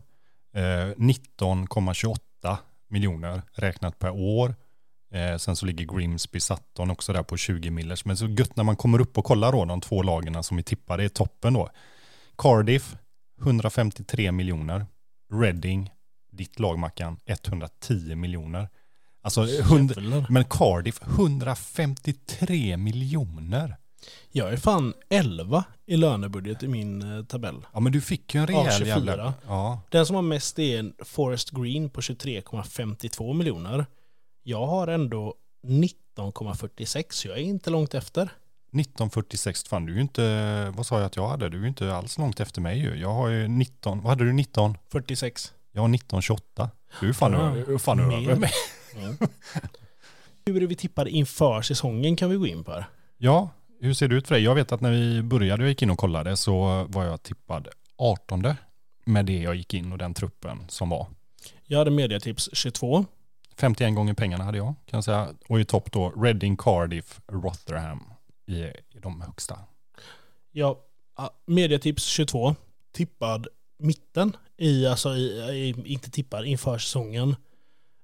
Eh, 0.54 0.92
19,28 0.96 2.18
miljoner 2.88 3.42
räknat 3.52 3.98
per 3.98 4.10
år. 4.10 4.54
Eh, 5.12 5.36
sen 5.36 5.56
så 5.56 5.66
ligger 5.66 5.96
Grimsby 5.96 6.40
Sutton 6.40 6.90
också 6.90 7.12
där 7.12 7.22
på 7.22 7.36
20 7.36 7.70
millers. 7.70 8.04
Men 8.04 8.16
så 8.16 8.26
gött 8.26 8.56
när 8.56 8.64
man 8.64 8.76
kommer 8.76 9.00
upp 9.00 9.18
och 9.18 9.24
kollar 9.24 9.52
då 9.52 9.64
de 9.64 9.80
två 9.80 10.02
lagen 10.02 10.42
som 10.42 10.58
är 10.58 10.62
tippade 10.62 11.04
i 11.04 11.08
toppen 11.08 11.54
då. 11.54 11.70
Cardiff 12.38 12.96
153 13.40 14.32
miljoner. 14.32 14.86
Reading, 15.32 15.90
ditt 16.32 16.58
lag 16.58 16.78
Mackan, 16.78 17.16
110 17.26 18.14
miljoner. 18.14 18.68
Alltså, 19.22 19.42
100, 19.60 19.94
Jävlar. 19.94 20.26
men 20.28 20.44
Cardiff 20.44 21.02
153 21.02 22.76
miljoner. 22.76 23.76
Jag 24.30 24.52
är 24.52 24.56
fan 24.56 24.94
11 25.08 25.64
i 25.86 25.96
lönebudget 25.96 26.62
i 26.62 26.68
min 26.68 27.18
eh, 27.18 27.24
tabell. 27.24 27.66
Ja 27.72 27.80
men 27.80 27.92
du 27.92 28.00
fick 28.00 28.34
ju 28.34 28.40
en 28.40 28.46
rejäl 28.46 28.72
24. 28.72 28.88
jävla... 28.88 29.34
Ja. 29.46 29.80
Den 29.90 30.06
som 30.06 30.16
har 30.16 30.22
mest 30.22 30.58
är 30.58 30.78
en 30.78 30.94
Forest 31.04 31.50
Green 31.50 31.90
på 31.90 32.00
23,52 32.00 33.34
miljoner. 33.34 33.86
Jag 34.42 34.66
har 34.66 34.88
ändå 34.88 35.34
19,46 35.66 37.04
så 37.10 37.28
jag 37.28 37.38
är 37.38 37.42
inte 37.42 37.70
långt 37.70 37.94
efter. 37.94 38.22
1946, 38.22 39.64
fan 39.64 39.86
du 39.86 39.92
är 39.92 39.96
ju 39.96 40.02
inte, 40.02 40.72
vad 40.76 40.86
sa 40.86 40.96
jag 40.98 41.06
att 41.06 41.16
jag 41.16 41.28
hade? 41.28 41.48
Du 41.48 41.56
är 41.56 41.62
ju 41.62 41.68
inte 41.68 41.94
alls 41.94 42.18
långt 42.18 42.40
efter 42.40 42.60
mig 42.60 42.78
ju. 42.78 42.94
Jag 42.94 43.14
har 43.14 43.28
ju 43.28 43.48
19, 43.48 44.02
vad 44.02 44.08
hade 44.08 44.24
du 44.24 44.32
19? 44.32 44.78
46. 44.92 45.52
Jag 45.72 45.80
har 45.82 45.88
1928. 45.88 46.70
Du 47.00 47.08
är 47.08 47.12
fan, 47.12 47.32
Ja, 47.68 47.78
fan 47.78 48.00
över 48.00 48.36
mig. 48.36 48.50
Hur 50.46 50.56
är 50.56 50.60
det 50.60 50.66
vi 50.66 50.76
tippade 50.76 51.10
inför 51.10 51.62
säsongen 51.62 52.16
kan 52.16 52.30
vi 52.30 52.36
gå 52.36 52.46
in 52.46 52.64
på 52.64 52.72
här. 52.72 52.84
Ja, 53.16 53.50
hur 53.80 53.94
ser 53.94 54.08
det 54.08 54.14
ut 54.14 54.28
för 54.28 54.34
dig? 54.34 54.44
Jag 54.44 54.54
vet 54.54 54.72
att 54.72 54.80
när 54.80 54.90
vi 54.90 55.22
började 55.22 55.62
och 55.62 55.68
gick 55.68 55.82
in 55.82 55.90
och 55.90 55.98
kollade 55.98 56.36
så 56.36 56.86
var 56.88 57.04
jag 57.04 57.22
tippad 57.22 57.68
18 57.96 58.54
med 59.04 59.26
det 59.26 59.38
jag 59.38 59.54
gick 59.54 59.74
in 59.74 59.92
och 59.92 59.98
den 59.98 60.14
truppen 60.14 60.64
som 60.68 60.88
var. 60.88 61.06
Jag 61.64 61.78
hade 61.78 61.90
mediatips 61.90 62.50
22. 62.52 63.04
51 63.56 63.94
gånger 63.94 64.14
pengarna 64.14 64.44
hade 64.44 64.58
jag 64.58 64.66
kan 64.66 64.96
jag 64.96 65.04
säga. 65.04 65.28
Och 65.48 65.60
i 65.60 65.64
topp 65.64 65.92
då 65.92 66.10
Reading, 66.10 66.56
Cardiff, 66.56 67.20
Rotherham 67.26 68.02
i, 68.46 68.54
i 68.62 68.98
de 69.02 69.20
högsta. 69.20 69.58
Ja, 70.52 70.80
ja, 71.16 71.30
mediatips 71.46 72.04
22. 72.04 72.54
Tippad 72.92 73.46
mitten 73.78 74.36
i, 74.56 74.86
alltså 74.86 75.08
i, 75.16 75.24
i, 75.52 75.92
inte 75.92 76.10
tippad 76.10 76.46
inför 76.46 76.78
säsongen. 76.78 77.36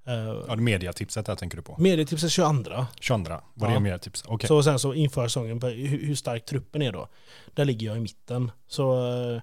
Uh, 0.08 0.44
Ja, 0.48 0.56
mediatipset 0.56 1.26
där 1.26 1.34
tänker 1.36 1.56
du 1.56 1.62
på. 1.62 1.76
mediatips 1.78 2.24
är 2.24 2.28
22. 2.28 2.86
22, 3.00 3.34
var 3.54 3.68
det 3.68 3.74
Ja. 3.74 3.80
mediatips? 3.80 4.24
Okej. 4.26 4.48
Så 4.48 4.62
sen 4.62 4.78
så 4.78 4.94
inför 4.94 5.28
säsongen, 5.28 5.62
hur, 5.62 6.06
hur 6.06 6.14
stark 6.14 6.44
truppen 6.44 6.82
är 6.82 6.92
då. 6.92 7.08
Där 7.54 7.64
ligger 7.64 7.86
jag 7.86 7.96
i 7.96 8.00
mitten. 8.00 8.50
Så, 8.68 9.08
eh, 9.34 9.40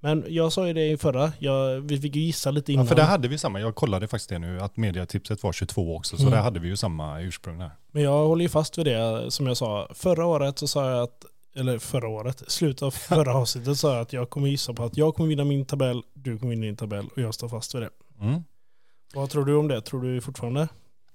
men 0.00 0.24
jag 0.28 0.52
sa 0.52 0.66
ju 0.66 0.72
det 0.72 0.86
i 0.90 0.96
förra, 0.96 1.32
jag, 1.38 1.80
vi 1.80 2.00
fick 2.00 2.16
ju 2.16 2.22
gissa 2.22 2.50
lite 2.50 2.72
innan. 2.72 2.84
Ja, 2.84 2.88
för 2.88 2.96
där 2.96 3.04
hade 3.04 3.28
vi 3.28 3.38
samma. 3.38 3.60
Jag 3.60 3.74
kollade 3.74 4.08
faktiskt 4.08 4.28
det 4.30 4.38
nu, 4.38 4.60
att 4.60 4.76
mediatipset 4.76 5.42
var 5.42 5.52
22 5.52 5.96
också. 5.96 6.16
Så 6.16 6.22
Mm. 6.22 6.32
där 6.34 6.42
hade 6.42 6.60
vi 6.60 6.68
ju 6.68 6.76
samma 6.76 7.20
ursprung 7.20 7.58
där. 7.58 7.70
Men 7.92 8.02
jag 8.02 8.26
håller 8.26 8.42
ju 8.42 8.48
fast 8.48 8.78
vid 8.78 8.86
det 8.86 9.30
som 9.30 9.46
jag 9.46 9.56
sa. 9.56 9.88
Förra 9.94 10.26
året 10.26 10.58
så 10.58 10.68
sa 10.68 10.90
jag 10.90 11.02
att, 11.02 11.24
eller 11.56 11.78
förra 11.78 12.08
året, 12.08 12.42
slutet 12.48 12.82
av 12.82 12.90
förra 12.90 13.34
avsnittet 13.34 13.78
sa 13.78 13.92
jag 13.92 14.00
att 14.02 14.12
jag 14.12 14.30
kommer 14.30 14.48
gissa 14.48 14.72
på 14.74 14.84
att 14.84 14.96
jag 14.96 15.14
kommer 15.14 15.28
vinna 15.28 15.44
min 15.44 15.64
tabell, 15.64 16.02
du 16.14 16.38
kommer 16.38 16.50
vinna 16.50 16.66
din 16.66 16.76
tabell 16.76 17.06
och 17.16 17.18
jag 17.22 17.34
står 17.34 17.48
fast 17.48 17.74
vid 17.74 17.82
det. 17.82 17.90
Mm. 18.20 18.44
Vad 19.14 19.30
tror 19.30 19.44
du 19.44 19.56
om 19.56 19.68
det? 19.68 19.80
Tror 19.80 20.02
du 20.02 20.20
fortfarande? 20.20 20.68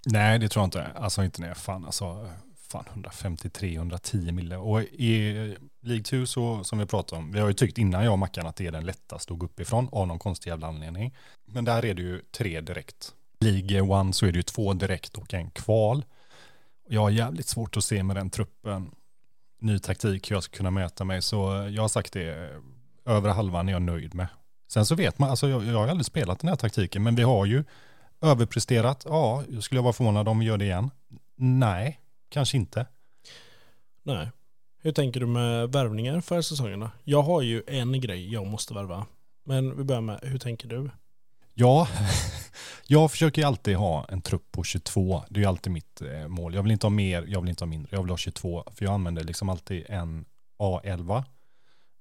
Nej, 0.06 0.40
det 0.40 0.50
tror 0.50 0.62
jag 0.62 0.68
inte. 0.68 0.88
Alltså 0.96 1.24
inte 1.24 1.42
när 1.42 1.54
fan, 1.54 1.86
alltså 1.86 2.30
fan 2.70 2.86
153-110 2.94 4.32
mille. 4.32 4.58
Och 4.58 4.82
i 4.82 5.34
League 5.82 6.04
2 6.04 6.26
så, 6.26 6.64
som 6.64 6.80
vi 6.80 6.86
pratade 6.86 7.22
om, 7.22 7.32
vi 7.32 7.40
har 7.40 7.48
ju 7.48 7.54
tyckt 7.54 7.78
innan 7.78 8.04
jag 8.04 8.14
och 8.14 8.20
Mackan 8.20 8.48
att 8.48 8.56
det 8.56 8.68
är 8.68 8.72
den 8.72 8.86
lättaste 8.86 9.34
att 9.34 9.40
gå 9.40 9.46
uppifrån 9.46 9.90
av 9.92 10.08
någon 10.08 10.20
konstig 10.20 10.50
jävla 10.50 10.68
anledning. 10.68 11.16
Men 11.46 11.66
där 11.66 11.86
är 11.86 11.94
det 11.94 12.02
ju 12.02 12.22
tre 12.38 12.62
direkt. 12.62 13.14
League 13.40 14.08
1 14.10 14.16
så 14.16 14.26
är 14.26 14.32
det 14.32 14.38
ju 14.38 14.44
två 14.44 14.74
direkt 14.74 15.18
och 15.18 15.34
en 15.34 15.52
kval. 15.52 16.06
Jag 16.88 17.02
har 17.02 17.10
jävligt 17.10 17.48
svårt 17.48 17.78
att 17.78 17.84
se 17.84 18.04
med 18.04 18.16
den 18.16 18.30
truppen 18.30 18.92
ny 19.62 19.80
taktik 19.80 20.32
hur 20.32 20.36
jag 20.36 20.44
ska 20.44 20.58
kunna 20.58 20.72
möta 20.72 21.04
mig. 21.04 21.22
Så 21.22 21.38
jag 21.72 21.82
har 21.82 21.90
sagt 21.90 22.14
det, 22.14 22.50
över 23.06 23.30
halvan 23.30 23.70
är 23.70 23.74
jag 23.74 23.82
nöjd 23.82 24.16
med. 24.16 24.28
Sen 24.72 24.86
så 24.86 24.96
vet 24.96 25.20
man, 25.20 25.30
alltså 25.30 25.50
jag, 25.50 25.66
jag 25.66 25.80
har 25.80 25.88
aldrig 25.88 26.06
spelat 26.06 26.40
den 26.40 26.48
här 26.48 26.56
taktiken, 26.56 27.04
men 27.04 27.16
vi 27.16 27.24
har 27.24 27.46
ju 27.46 27.64
överpresterat. 28.22 29.04
Ja, 29.06 29.44
jag 29.50 29.64
skulle 29.64 29.82
vara 29.82 29.94
förvånad 29.94 30.28
om 30.28 30.40
vi 30.40 30.46
gör 30.46 30.58
det 30.58 30.66
igen. 30.66 30.92
Nej, 31.36 32.00
kanske 32.30 32.58
inte. 32.58 32.86
Nej. 34.04 34.32
Hur 34.82 34.92
tänker 34.92 35.20
du 35.20 35.26
med 35.26 35.72
värvningar 35.72 36.22
för 36.22 36.42
säsongen 36.42 36.80
då? 36.80 36.90
Jag 37.04 37.22
har 37.22 37.42
ju 37.42 37.64
en 37.68 38.02
grej 38.02 38.34
jag 38.34 38.48
måste 38.48 38.74
värva. 38.74 39.06
Men 39.44 39.78
vi 39.78 39.84
börjar 39.84 40.02
med, 40.02 40.20
hur 40.24 40.40
tänker 40.40 40.68
du? 40.68 40.90
Ja, 41.54 41.88
jag 42.88 43.12
försöker 43.12 43.46
alltid 43.46 43.76
ha 43.76 44.06
en 44.10 44.22
trupp 44.22 44.52
på 44.52 44.64
22. 44.64 45.24
Det 45.30 45.40
är 45.40 45.42
ju 45.42 45.50
alltid 45.50 45.74
mitt 45.74 46.02
eh, 46.02 46.28
mål. 46.28 46.56
Jag 46.56 46.64
vill 46.64 46.72
inte 46.72 46.86
ha 46.86 46.92
mer, 46.92 47.26
jag 47.28 47.42
vill 47.42 47.50
inte 47.50 47.64
ha 47.64 47.70
mindre. 47.70 47.90
Jag 47.96 48.02
vill 48.02 48.10
ha 48.10 48.18
22. 48.18 48.64
För 48.76 48.86
jag 48.86 48.94
använder 48.94 49.24
liksom 49.24 49.50
alltid 49.50 49.86
en 49.90 50.26
A11 50.60 51.24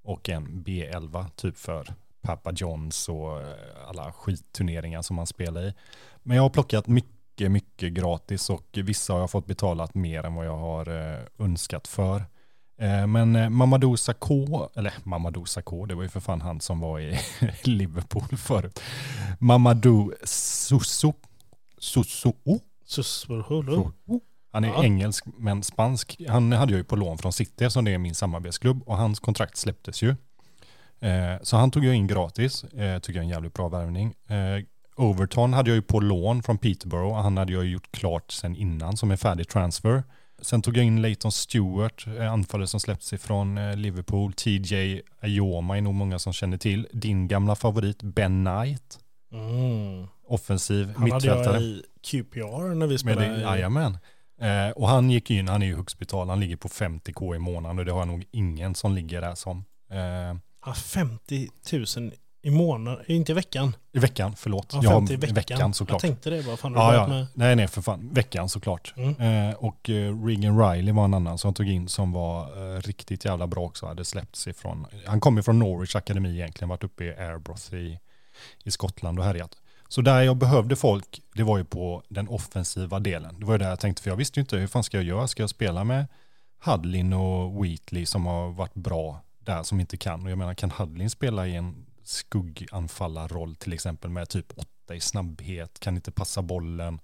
och 0.04 0.28
en 0.28 0.64
B11 0.64 1.30
typ 1.36 1.58
för 1.58 1.94
Papa 2.22 2.52
Johns 2.52 3.08
och 3.08 3.40
eh, 3.40 3.46
alla 3.88 4.12
skitturneringar 4.12 5.02
som 5.02 5.16
man 5.16 5.26
spelar 5.26 5.62
i. 5.62 5.74
Men 6.22 6.36
jag 6.36 6.42
har 6.44 6.50
plockat 6.50 6.86
mycket, 6.86 7.50
mycket 7.50 7.92
gratis 7.92 8.50
och 8.50 8.66
vissa 8.72 9.12
har 9.12 9.20
jag 9.20 9.30
fått 9.30 9.46
betalat 9.46 9.94
mer 9.94 10.24
än 10.24 10.34
vad 10.34 10.46
jag 10.46 10.56
har 10.56 10.88
eh, 11.14 11.18
önskat 11.38 11.88
för. 11.88 12.16
Eh, 12.80 13.06
men 13.06 13.52
Mamadou 13.54 13.96
Sakho, 13.96 14.68
eller 14.74 14.92
Mamadou 15.04 15.44
Sakho, 15.46 15.86
det 15.86 15.94
var 15.94 16.02
ju 16.02 16.08
för 16.08 16.20
fan 16.20 16.40
han 16.40 16.60
som 16.60 16.80
var 16.80 17.00
i 17.00 17.18
Liverpool 17.64 18.36
förut. 18.38 18.80
Mamadou 19.38 20.12
Susu, 20.24 21.12
Susu, 21.78 22.32
Sussurhulu. 22.86 23.84
han 24.52 24.64
är 24.64 24.68
Ja. 24.68 24.84
engelsk 24.84 25.24
men 25.38 25.62
spansk. 25.62 26.20
Han 26.28 26.52
hade 26.52 26.72
jag 26.72 26.78
ju 26.78 26.84
på 26.84 26.96
lån 26.96 27.18
från 27.18 27.32
City 27.32 27.70
som 27.70 27.84
det 27.84 27.90
är 27.94 27.98
min 27.98 28.14
samarbetsklubb 28.14 28.82
och 28.86 28.96
hans 28.96 29.20
kontrakt 29.20 29.56
släpptes 29.56 30.02
ju. 30.02 30.16
Eh, 31.00 31.42
så 31.42 31.56
han 31.56 31.70
tog 31.70 31.84
jag 31.84 31.94
in 31.94 32.06
gratis, 32.06 32.64
eh, 32.64 32.98
tycker 32.98 33.12
jag 33.18 33.22
är 33.22 33.22
en 33.22 33.28
jävligt 33.28 33.54
bra 33.54 33.68
värvning. 33.68 34.14
Eh, 34.28 34.64
Overton 34.96 35.52
hade 35.52 35.70
jag 35.70 35.74
ju 35.76 35.82
på 35.82 36.00
lån 36.00 36.42
från 36.42 36.58
Peterborough 36.58 37.22
han 37.22 37.36
hade 37.36 37.52
jag 37.52 37.64
ju 37.64 37.70
gjort 37.70 37.92
klart 37.92 38.30
sen 38.32 38.56
innan 38.56 38.96
som 38.96 39.10
en 39.10 39.18
färdig 39.18 39.48
transfer. 39.48 40.02
Sen 40.42 40.62
tog 40.62 40.76
jag 40.76 40.84
in 40.84 41.02
Leighton 41.02 41.32
Stewart, 41.32 42.06
eh, 42.18 42.32
anfallare 42.32 42.66
som 42.66 42.80
släppts 42.80 43.12
ifrån 43.12 43.58
eh, 43.58 43.76
Liverpool. 43.76 44.32
TJ 44.32 45.00
Ayoma 45.20 45.76
är 45.76 45.80
nog 45.80 45.94
många 45.94 46.18
som 46.18 46.32
känner 46.32 46.56
till. 46.58 46.88
Din 46.92 47.28
gamla 47.28 47.54
favorit 47.54 48.02
Ben 48.02 48.44
Knight, 48.44 48.98
Mm. 49.32 50.06
offensiv 50.26 50.86
Han 50.96 51.10
hade 51.10 51.14
mittfältare. 51.14 51.54
jag 51.54 51.62
i 51.62 51.82
QPR 52.02 52.74
när 52.74 52.86
vi 52.86 52.92
Med 52.92 53.00
spelade. 53.00 53.28
det, 53.36 53.40
jajamän. 53.42 53.98
Eh, 54.40 54.70
och 54.76 54.88
han 54.88 55.10
gick 55.10 55.30
in, 55.30 55.48
han 55.48 55.62
är 55.62 55.66
ju 55.66 55.76
högst 55.76 55.98
betald, 55.98 56.30
han 56.30 56.40
ligger 56.40 56.56
på 56.56 56.68
50k 56.68 57.34
i 57.36 57.38
månaden 57.38 57.78
och 57.78 57.84
det 57.84 57.92
har 57.92 57.98
jag 57.98 58.08
nog 58.08 58.24
ingen 58.30 58.74
som 58.74 58.94
ligger 58.94 59.20
där 59.20 59.34
som. 59.34 59.64
Eh, 59.90 60.38
Ja, 60.66 60.74
50 60.74 61.48
000 61.96 62.12
i 62.42 62.50
månaden, 62.50 63.04
inte 63.06 63.32
i 63.32 63.34
veckan. 63.34 63.76
I 63.92 63.98
veckan, 63.98 64.36
förlåt. 64.36 64.70
Ja, 64.72 64.80
jag 64.82 64.90
har 64.90 65.00
50 65.00 65.12
i 65.12 65.16
veckan. 65.16 65.34
veckan 65.34 65.74
såklart. 65.74 66.02
Jag 66.02 66.10
tänkte 66.10 66.30
det 66.30 66.42
bara, 66.46 66.56
fan 66.56 66.72
Ja, 66.72 66.94
ja. 66.94 67.06
med? 67.06 67.26
Nej, 67.34 67.56
nej, 67.56 67.68
för 67.68 67.82
fan. 67.82 68.08
Veckan 68.12 68.48
såklart. 68.48 68.94
Mm. 68.96 69.48
Eh, 69.48 69.54
och 69.54 69.90
eh, 69.90 70.24
Regan 70.24 70.60
Riley 70.60 70.92
var 70.92 71.04
en 71.04 71.14
annan 71.14 71.38
som 71.38 71.54
tog 71.54 71.68
in 71.68 71.88
som 71.88 72.12
var 72.12 72.42
eh, 72.76 72.80
riktigt 72.80 73.24
jävla 73.24 73.46
bra 73.46 73.64
också. 73.64 73.86
Hade 73.86 74.04
släppts 74.04 74.46
ifrån, 74.46 74.86
han 75.06 75.20
kom 75.20 75.36
ju 75.36 75.42
från 75.42 75.58
Norwich 75.58 75.96
Akademi 75.96 76.34
egentligen, 76.34 76.68
varit 76.68 76.84
uppe 76.84 77.04
i 77.04 77.16
Airbroth 77.16 77.74
i, 77.74 77.98
i 78.64 78.70
Skottland 78.70 79.18
och 79.18 79.24
härjat. 79.24 79.56
Så 79.88 80.00
där 80.00 80.22
jag 80.22 80.36
behövde 80.36 80.76
folk, 80.76 81.20
det 81.34 81.42
var 81.42 81.58
ju 81.58 81.64
på 81.64 82.02
den 82.08 82.28
offensiva 82.28 82.98
delen. 83.00 83.40
Det 83.40 83.46
var 83.46 83.54
ju 83.54 83.58
där 83.58 83.68
jag 83.68 83.80
tänkte, 83.80 84.02
för 84.02 84.10
jag 84.10 84.16
visste 84.16 84.40
ju 84.40 84.42
inte 84.42 84.56
hur 84.56 84.66
fan 84.66 84.84
ska 84.84 84.96
jag 84.96 85.04
göra? 85.04 85.28
Ska 85.28 85.42
jag 85.42 85.50
spela 85.50 85.84
med 85.84 86.06
Hudlin 86.64 87.12
och 87.12 87.64
Wheatley 87.64 88.06
som 88.06 88.26
har 88.26 88.50
varit 88.50 88.74
bra 88.74 89.20
där 89.48 89.62
som 89.62 89.80
inte 89.80 89.96
kan? 89.96 90.24
Och 90.24 90.30
jag 90.30 90.38
menar, 90.38 90.54
kan 90.54 90.70
Hudlin 90.70 91.10
spela 91.10 91.46
i 91.46 91.56
en 91.56 91.86
skugganfallarroll 92.02 93.54
till 93.54 93.72
exempel 93.72 94.10
med 94.10 94.28
typ 94.28 94.52
åtta 94.56 94.94
i 94.94 95.00
snabbhet, 95.00 95.80
kan 95.80 95.96
inte 95.96 96.12
passa 96.12 96.42
bollen. 96.42 97.00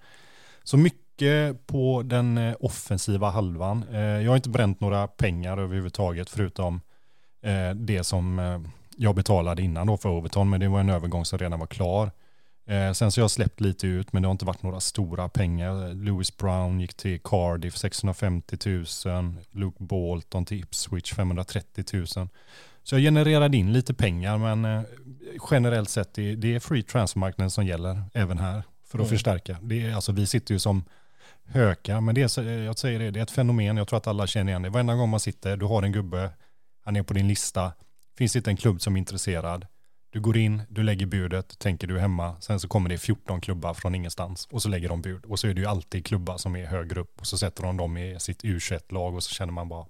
Så 0.63 0.77
mycket 0.77 1.67
på 1.67 2.03
den 2.03 2.39
eh, 2.39 2.57
offensiva 2.61 3.31
halvan. 3.31 3.85
Eh, 3.93 4.01
jag 4.01 4.31
har 4.31 4.37
inte 4.37 4.49
bränt 4.49 4.81
några 4.81 5.09
pengar 5.09 5.59
överhuvudtaget 5.59 6.31
förutom 6.31 6.81
eh, 7.43 7.71
det 7.71 8.05
som 8.05 8.41
jag 8.97 9.15
betalade 9.15 9.63
innan 9.63 9.87
då 9.87 9.97
för 9.97 10.09
Overton, 10.09 10.51
men 10.51 10.61
det 10.61 10.69
var 10.69 10.81
en 10.81 10.91
övergång 10.91 11.25
som 11.25 11.39
redan 11.39 11.59
var 11.59 11.67
klar. 11.67 12.11
Eh, 12.67 12.93
Sen 12.93 13.13
så 13.13 13.21
har 13.21 13.23
jag 13.23 13.31
släppt 13.31 13.61
lite 13.61 13.87
ut, 13.87 14.13
men 14.13 14.23
det 14.23 14.29
har 14.29 14.33
inte 14.33 14.45
varit 14.45 14.63
några 14.63 14.81
stora 14.81 15.29
pengar. 15.29 15.95
Lewis 15.95 16.37
Brown 16.37 16.81
gick 16.81 16.95
till 16.95 17.21
Cardiff 17.25 17.77
650 17.77 18.57
000, 19.07 19.35
Luke 19.51 19.77
Bolton 19.85 20.45
till 20.45 20.59
Ipswich 20.61 21.13
530 21.15 21.85
000. 21.93 22.07
Så 22.07 22.95
jag 22.95 23.01
genererade 23.03 23.57
in 23.57 23.73
lite 23.73 23.95
pengar, 23.95 24.39
men 24.39 24.65
eh, 24.65 24.83
generellt 25.51 25.89
sett 25.91 26.15
det, 26.15 26.35
det 26.37 26.55
är 26.55 26.61
free 26.61 26.83
transfermarknaden 26.83 27.51
som 27.51 27.67
gäller 27.67 28.03
även 28.15 28.39
här 28.39 28.63
för 28.87 28.99
att 28.99 29.03
Mm. 29.05 29.09
förstärka. 29.09 29.57
Det 29.63 29.83
är, 29.87 29.95
alltså, 29.95 30.13
vi 30.13 30.27
sitter 30.27 30.55
ju 30.55 30.59
som 30.59 30.85
hökar, 31.47 32.01
men 32.01 32.15
det 32.15 32.23
är, 32.23 32.29
så- 32.29 32.43
jag 32.43 32.79
säger 32.79 32.99
det, 32.99 33.11
det 33.11 33.19
är 33.21 33.23
ett 33.23 33.31
fenomen, 33.31 33.77
jag 33.77 33.89
tror 33.89 33.97
att 33.97 34.07
alla 34.07 34.27
känner 34.27 34.53
igen 34.53 34.63
det. 34.63 34.69
Varenda 34.71 34.95
gång 34.95 35.09
man 35.09 35.21
sitter, 35.21 35.57
du 35.57 35.67
har 35.67 35.83
en 35.83 35.93
gubbe, 35.93 36.31
han 36.85 36.97
är 36.97 37.03
på 37.03 37.15
din 37.15 37.29
lista, 37.29 37.73
finns 38.19 38.37
inte 38.37 38.51
en 38.51 38.57
klubb 38.57 38.83
som 38.83 38.95
är 38.97 38.99
intresserad, 38.99 39.67
du 40.15 40.21
går 40.21 40.37
in, 40.37 40.63
du 40.69 40.83
lägger 40.83 41.07
budet, 41.07 41.59
tänker 41.59 41.87
du 41.87 41.99
hemma, 41.99 42.37
sen 42.41 42.61
så 42.61 42.69
kommer 42.69 42.89
det 42.89 42.99
14 42.99 43.41
klubbar 43.41 43.75
från 43.75 43.95
ingenstans 43.95 44.49
och 44.51 44.63
så 44.63 44.69
lägger 44.69 44.89
de 44.89 45.03
bud. 45.03 45.25
Och 45.25 45.39
så 45.39 45.47
är 45.47 45.55
det 45.55 45.61
ju 45.61 45.67
alltid 45.67 46.07
klubbar 46.07 46.37
som 46.37 46.57
är 46.57 46.67
högre 46.67 47.01
upp 47.01 47.21
och 47.21 47.27
så 47.27 47.39
sätter 47.39 47.63
de 47.63 47.77
dem 47.77 47.97
i 47.97 48.21
sitt 48.21 48.45
U21-lag 48.45 49.15
och 49.15 49.23
så 49.23 49.35
känner 49.35 49.53
man 49.53 49.69
bara, 49.69 49.87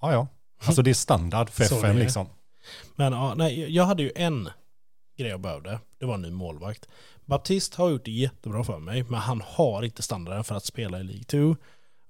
ja 0.00 0.12
ja, 0.12 0.26
alltså 0.64 0.82
det 0.82 0.90
är 0.90 0.94
standard 0.94 1.50
för 1.50 1.64
Så 1.64 1.76
FM 1.76 1.94
det 1.94 2.00
är. 2.00 2.04
liksom. 2.04 2.26
Men 2.96 3.12
ja, 3.12 3.34
nej, 3.34 3.74
jag 3.74 3.84
hade 3.84 4.02
ju 4.02 4.12
en 4.16 4.48
grej 5.16 5.30
jag 5.30 5.40
behövde. 5.40 5.80
Det 5.98 6.06
var 6.06 6.14
en 6.14 6.22
ny 6.22 6.30
målvakt. 6.30 6.88
Baptist 7.24 7.74
har 7.74 7.90
gjort 7.90 8.04
det 8.04 8.10
jättebra 8.10 8.64
för 8.64 8.78
mig, 8.78 9.02
men 9.02 9.20
han 9.20 9.42
har 9.46 9.82
inte 9.82 10.02
standarden 10.02 10.44
för 10.44 10.54
att 10.54 10.64
spela 10.64 11.00
i 11.00 11.02
League 11.02 11.24
2. 11.24 11.56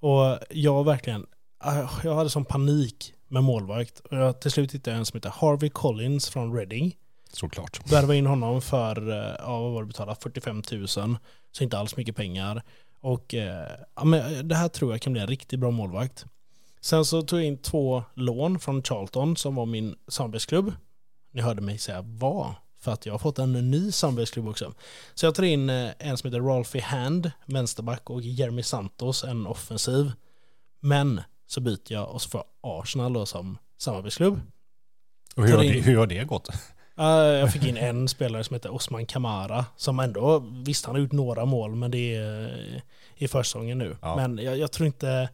Och 0.09 0.38
jag 0.50 0.85
verkligen, 0.85 1.27
äh, 1.64 1.90
jag 2.05 2.14
hade 2.14 2.31
sån 2.31 2.44
panik 2.44 3.14
med 3.29 3.44
målvakt. 3.44 4.00
Och 4.00 4.16
jag 4.16 4.40
till 4.40 4.50
slut 4.50 4.74
hittade 4.74 4.94
jag 4.94 4.98
en 4.98 5.07
som 5.07 5.16
heter 5.16 5.33
Harvey 5.37 5.70
Collins 5.70 6.29
från 6.29 6.57
Reading. 6.57 6.96
Såklart. 7.35 7.92
Värvade 7.92 8.16
in 8.16 8.27
honom 8.27 8.62
för, 8.62 9.11
eh, 9.11 9.35
ja 9.38 9.61
vad 9.61 9.73
var 9.73 9.83
det 9.83 9.87
betalat, 9.87 10.23
45 10.23 10.62
000. 10.73 10.88
Så 10.88 11.16
inte 11.61 11.79
alls 11.79 11.97
mycket 11.97 12.16
pengar. 12.16 12.62
Och 13.01 13.35
eh, 13.35 13.70
ja, 13.97 14.05
men 14.05 14.49
det 14.49 14.55
här 14.55 14.68
tror 14.68 14.92
jag 14.92 15.01
kan 15.01 15.12
bli 15.12 15.23
en 15.23 15.29
riktigt 15.29 15.61
bra 15.61 15.70
målvakt. 15.70 16.25
Sen 16.81 17.05
så 17.05 17.23
tog 17.23 17.38
jag 17.38 17.47
in 17.47 17.59
två 17.59 18.05
lån 18.14 18.59
från 18.59 18.83
Charlton 18.83 19.37
som 19.37 19.55
var 19.55 19.66
min 19.66 19.94
samarbetsklubb. 20.09 20.73
Ni 21.33 21.40
hörde 21.40 21.62
mig 21.62 21.79
säga 21.79 22.03
var, 22.03 22.55
för 22.81 22.92
att 22.92 23.07
jag 23.07 23.14
har 23.14 23.18
fått 23.18 23.38
en 23.38 23.70
ny 23.70 23.92
samarbetsklubb 23.92 24.49
också. 24.49 24.75
Så 25.14 25.27
jag 25.27 25.35
tar 25.35 25.42
in 25.42 25.70
eh, 25.70 25.90
en 25.99 26.16
som 26.16 26.31
heter 26.31 26.40
Ralphie 26.40 26.83
Hand, 26.83 27.31
vänsterback, 27.47 28.11
och 28.11 28.23
Jeremy 28.23 28.62
Santos, 28.62 29.25
en 29.25 29.47
offensiv. 29.47 30.12
Men 30.81 31.20
så 31.47 31.61
byter 31.61 31.92
jag 31.92 32.11
och 32.11 32.23
så 32.23 32.29
får 32.29 32.42
jag 32.61 32.81
Arsenal 32.81 33.12
då 33.12 33.27
som 33.27 33.59
samarbetsklubb. 33.79 34.40
Och 35.37 35.47
hur 35.47 35.57
har, 35.57 35.62
det, 35.62 35.68
hur 35.68 35.97
har 35.97 36.07
det 36.07 36.25
gått? 36.25 36.49
Jag 36.96 37.52
fick 37.52 37.64
in 37.64 37.76
en 37.76 38.09
spelare 38.09 38.44
som 38.44 38.54
heter 38.54 38.74
Osman 38.74 39.07
Kamara 39.07 39.66
som 39.76 40.00
ändå, 40.00 40.38
visst 40.66 40.87
han 40.87 40.94
har 40.94 41.02
gjort 41.02 41.12
några 41.12 41.44
mål 41.44 41.74
men 41.74 41.90
det 41.90 42.16
är 42.16 42.83
i 43.16 43.28
försäsongen 43.28 43.78
nu. 43.78 43.96
Ja. 44.02 44.16
Men 44.16 44.38
jag, 44.38 44.59
jag 44.59 44.72
tror 44.72 44.87
inte, 44.87 45.28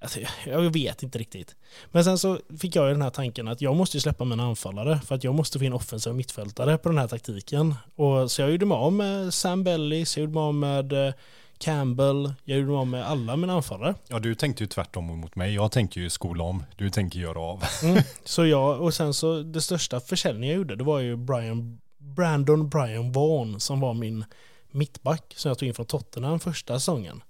alltså, 0.00 0.20
jag 0.46 0.72
vet 0.72 1.02
inte 1.02 1.18
riktigt. 1.18 1.56
Men 1.90 2.04
sen 2.04 2.18
så 2.18 2.38
fick 2.60 2.76
jag 2.76 2.86
ju 2.86 2.92
den 2.92 3.02
här 3.02 3.10
tanken 3.10 3.48
att 3.48 3.60
jag 3.60 3.76
måste 3.76 3.96
ju 3.96 4.00
släppa 4.00 4.24
mina 4.24 4.44
anfallare 4.44 5.00
för 5.06 5.14
att 5.14 5.24
jag 5.24 5.34
måste 5.34 5.58
få 5.58 5.64
in 5.64 5.72
offensiva 5.72 6.14
mittfältare 6.14 6.78
på 6.78 6.88
den 6.88 6.98
här 6.98 7.08
taktiken. 7.08 7.74
Och 7.94 8.30
så 8.30 8.42
jag 8.42 8.50
gjorde 8.50 8.66
mig 8.66 8.76
av 8.76 8.92
med 8.92 9.34
Sam 9.34 9.64
Bellis, 9.64 10.16
jag 10.16 10.22
gjorde 10.22 10.34
mig 10.34 10.42
av 10.42 10.54
med 10.54 10.92
eh, 10.92 11.14
Campbell, 11.58 12.34
jag 12.44 12.58
gjorde 12.58 12.72
av 12.78 12.86
med 12.86 13.06
alla 13.06 13.36
mina 13.36 13.52
anfallare. 13.52 13.94
Ja, 14.08 14.18
du 14.18 14.34
tänkte 14.34 14.62
ju 14.62 14.66
tvärtom 14.66 15.04
mot 15.04 15.36
mig. 15.36 15.54
Jag 15.54 15.72
tänker 15.72 16.00
ju 16.00 16.10
skola 16.10 16.44
om. 16.44 16.64
Du 16.76 16.90
tänker 16.90 17.18
göra 17.18 17.40
av. 17.40 17.64
Mm. 17.82 18.02
Så 18.24 18.46
jag, 18.46 18.80
och 18.80 18.94
sen 18.94 19.14
så 19.14 19.42
det 19.42 19.60
största 19.60 20.00
försäljningen 20.00 20.48
jag 20.48 20.56
gjorde, 20.56 20.76
det 20.76 20.84
var 20.84 21.00
ju 21.00 21.16
Brian, 21.16 21.80
Brandon 21.98 22.68
Brian 22.68 23.12
Vaughan 23.12 23.60
som 23.60 23.80
var 23.80 23.94
min 23.94 24.24
mittback 24.70 25.34
som 25.36 25.48
jag 25.48 25.58
tog 25.58 25.68
in 25.68 25.74
från 25.74 25.86
Tottenham 25.86 26.40
första 26.40 26.74
säsongen. 26.74 27.22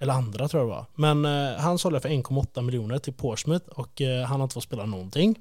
Eller 0.00 0.12
andra 0.12 0.48
tror 0.48 0.62
jag 0.62 0.70
det 0.70 0.74
var. 0.74 0.86
Men 0.94 1.24
eh, 1.24 1.58
han 1.58 1.78
sålde 1.78 2.00
för 2.00 2.08
1,8 2.08 2.62
miljoner 2.62 2.98
till 2.98 3.12
Portsmouth 3.12 3.68
och 3.68 4.00
eh, 4.00 4.24
han 4.24 4.40
har 4.40 4.44
inte 4.44 4.54
fått 4.54 4.64
spela 4.64 4.86
någonting. 4.86 5.36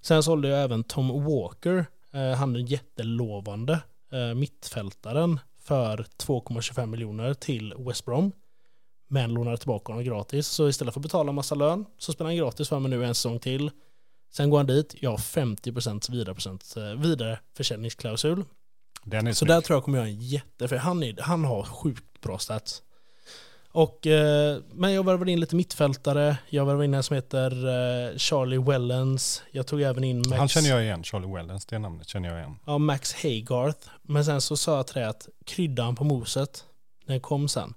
Sen 0.00 0.22
sålde 0.22 0.48
jag 0.48 0.62
även 0.62 0.84
Tom 0.84 1.24
Walker, 1.24 1.86
eh, 2.14 2.30
han 2.30 2.56
är 2.56 2.60
jättelovande 2.72 3.80
eh, 4.12 4.34
mittfältaren 4.34 5.40
för 5.64 6.06
2,25 6.18 6.86
miljoner 6.86 7.34
till 7.34 7.74
West 7.78 8.04
Brom. 8.04 8.32
Men 9.08 9.34
lånade 9.34 9.56
tillbaka 9.56 9.92
honom 9.92 10.04
gratis. 10.04 10.46
Så 10.46 10.68
istället 10.68 10.94
för 10.94 11.00
att 11.00 11.02
betala 11.02 11.28
en 11.28 11.34
massa 11.34 11.54
lön 11.54 11.84
så 11.98 12.12
spelar 12.12 12.30
han 12.30 12.36
gratis 12.36 12.68
för 12.68 12.78
mig 12.78 12.90
nu 12.90 13.04
en 13.04 13.14
säsong 13.14 13.38
till. 13.38 13.70
Sen 14.32 14.50
går 14.50 14.58
han 14.58 14.66
dit, 14.66 14.94
jag 15.00 15.10
har 15.10 15.16
50% 15.18 16.10
vidare, 16.10 16.34
procent, 16.34 16.74
eh, 16.76 16.82
vidare 16.84 17.38
försäljningsklausul. 17.56 18.44
Den 19.04 19.26
är 19.26 19.32
Så 19.32 19.36
snygg. 19.38 19.48
där 19.48 19.60
tror 19.60 19.76
jag 19.76 19.84
kommer 19.84 19.98
göra 19.98 20.08
en 20.08 20.20
jätte, 20.20 20.68
för 20.68 20.76
han, 20.76 21.02
är, 21.02 21.16
han 21.20 21.44
har 21.44 21.62
sjukt 21.62 22.20
bra 22.20 22.38
stats. 22.38 22.82
Och, 23.74 24.06
eh, 24.06 24.58
men 24.72 24.92
jag 24.92 25.04
värvade 25.04 25.32
in 25.32 25.40
lite 25.40 25.56
mittfältare. 25.56 26.36
Jag 26.48 26.66
värvade 26.66 26.84
in 26.84 26.94
en 26.94 27.02
som 27.02 27.14
heter 27.14 27.50
eh, 27.50 28.16
Charlie 28.16 28.58
Wellens. 28.58 29.42
Jag 29.52 29.66
tog 29.66 29.82
även 29.82 30.04
in 30.04 30.18
Max, 30.18 30.38
Han 30.38 30.48
känner 30.48 30.68
jag 30.68 30.82
igen, 30.82 31.04
Charlie 31.04 31.34
Wellens, 31.34 31.66
det 31.66 31.78
namnet 31.78 32.08
känner 32.08 32.28
jag 32.28 32.38
igen. 32.38 32.56
ja, 32.66 32.78
Max 32.78 33.14
Haygarth. 33.22 33.88
Men 34.02 34.24
sen 34.24 34.40
så 34.40 34.56
sa 34.56 34.76
jag 34.76 34.86
till 34.86 34.94
dig 34.94 35.04
att 35.04 35.28
kryddan 35.46 35.96
på 35.96 36.04
moset, 36.04 36.64
den 37.06 37.20
kom 37.20 37.48
sen. 37.48 37.74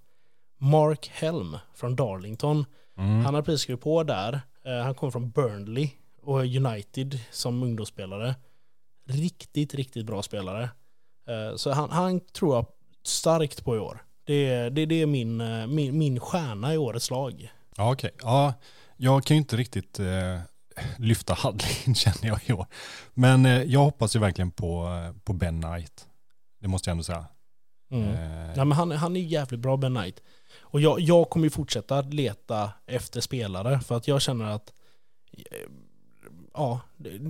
Mark 0.57 1.07
Helm 1.13 1.57
från 1.75 1.95
Darlington. 1.95 2.65
Mm. 2.97 3.25
Han 3.25 3.33
har 3.33 3.41
precis 3.41 3.61
skrivit 3.61 3.83
på 3.83 4.03
där. 4.03 4.41
Eh, 4.65 4.83
han 4.83 4.95
kom 4.95 5.11
från 5.11 5.29
Burnley 5.31 5.89
och 6.21 6.39
United 6.39 7.19
som 7.31 7.63
ungdomsspelare. 7.63 8.35
Riktigt, 9.09 9.73
riktigt 9.73 10.05
bra 10.05 10.23
spelare. 10.23 10.69
Så 11.55 11.71
han, 11.71 11.89
han 11.89 12.19
tror 12.19 12.55
jag 12.55 12.65
starkt 13.03 13.63
på 13.65 13.75
i 13.75 13.79
år. 13.79 14.06
Det, 14.27 14.33
är- 14.49 14.69
det, 14.69 14.85
det 14.85 15.01
är 15.01 15.05
min, 15.05 15.41
eh, 15.41 15.67
min, 15.67 15.97
min 15.97 16.19
stjärna 16.19 16.73
i 16.73 16.77
årets 16.77 17.09
lag. 17.11 17.51
Ja, 17.77 17.91
okej. 17.91 18.11
Ja, 18.21 18.53
jag 18.97 19.23
kan 19.25 19.37
ju 19.37 19.39
inte 19.41 19.57
riktigt 19.57 19.99
eh, 19.99 20.39
lyfta 20.97 21.33
Hadlin 21.33 21.95
känner 21.95 22.27
jag 22.27 22.39
i 22.45 22.53
år. 22.53 22.65
Men 23.13 23.45
eh, 23.45 23.61
jag 23.63 23.79
hoppas 23.79 24.15
ju 24.15 24.19
verkligen 24.19 24.51
på, 24.51 24.85
eh, 24.85 25.21
på 25.23 25.33
Ben 25.33 25.61
Knight. 25.61 26.07
Det 26.61 26.67
måste 26.67 26.89
jag 26.89 26.91
ändå 26.91 27.03
säga. 27.03 27.25
Mm. 27.91 28.09
Eh, 28.09 28.53
Ja, 28.55 28.65
men 28.65 28.71
han, 28.71 28.91
han 28.91 29.15
är 29.15 29.19
jävligt 29.21 29.59
bra 29.59 29.77
Ben 29.77 29.95
Knight. 29.95 30.21
Och 30.61 30.81
jag, 30.81 30.99
jag 30.99 31.29
kommer 31.29 31.45
ju 31.45 31.49
fortsätta 31.49 32.01
leta 32.01 32.71
efter 32.85 33.21
spelare 33.21 33.79
för 33.79 33.97
att 33.97 34.07
jag 34.07 34.21
känner 34.21 34.45
att 34.45 34.73
eh, 35.33 35.69
ja, 36.53 36.79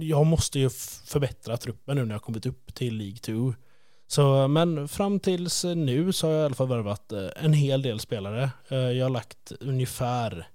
jag 0.01 0.25
måste 0.25 0.59
ju 0.59 0.69
förbättra 1.05 1.57
truppen 1.57 1.95
nu 1.97 2.05
när 2.05 2.15
jag 2.15 2.21
kommit 2.21 2.45
upp 2.45 2.75
till 2.75 2.95
League 2.97 3.17
2. 3.17 3.53
Så, 4.07 4.47
men 4.47 4.87
fram 4.87 5.19
tills 5.19 5.63
nu 5.63 6.13
så 6.13 6.27
har 6.27 6.33
jag 6.33 6.41
i 6.41 6.45
alla 6.45 6.55
fall 6.55 6.67
värvat 6.67 7.11
eh, 7.11 7.27
en 7.35 7.53
hel 7.53 7.81
del 7.81 7.99
spelare. 7.99 8.49
Eh, 8.67 8.77
Jag 8.77 9.05
har 9.05 9.09
lagt 9.09 9.51
ungefär 9.59 10.47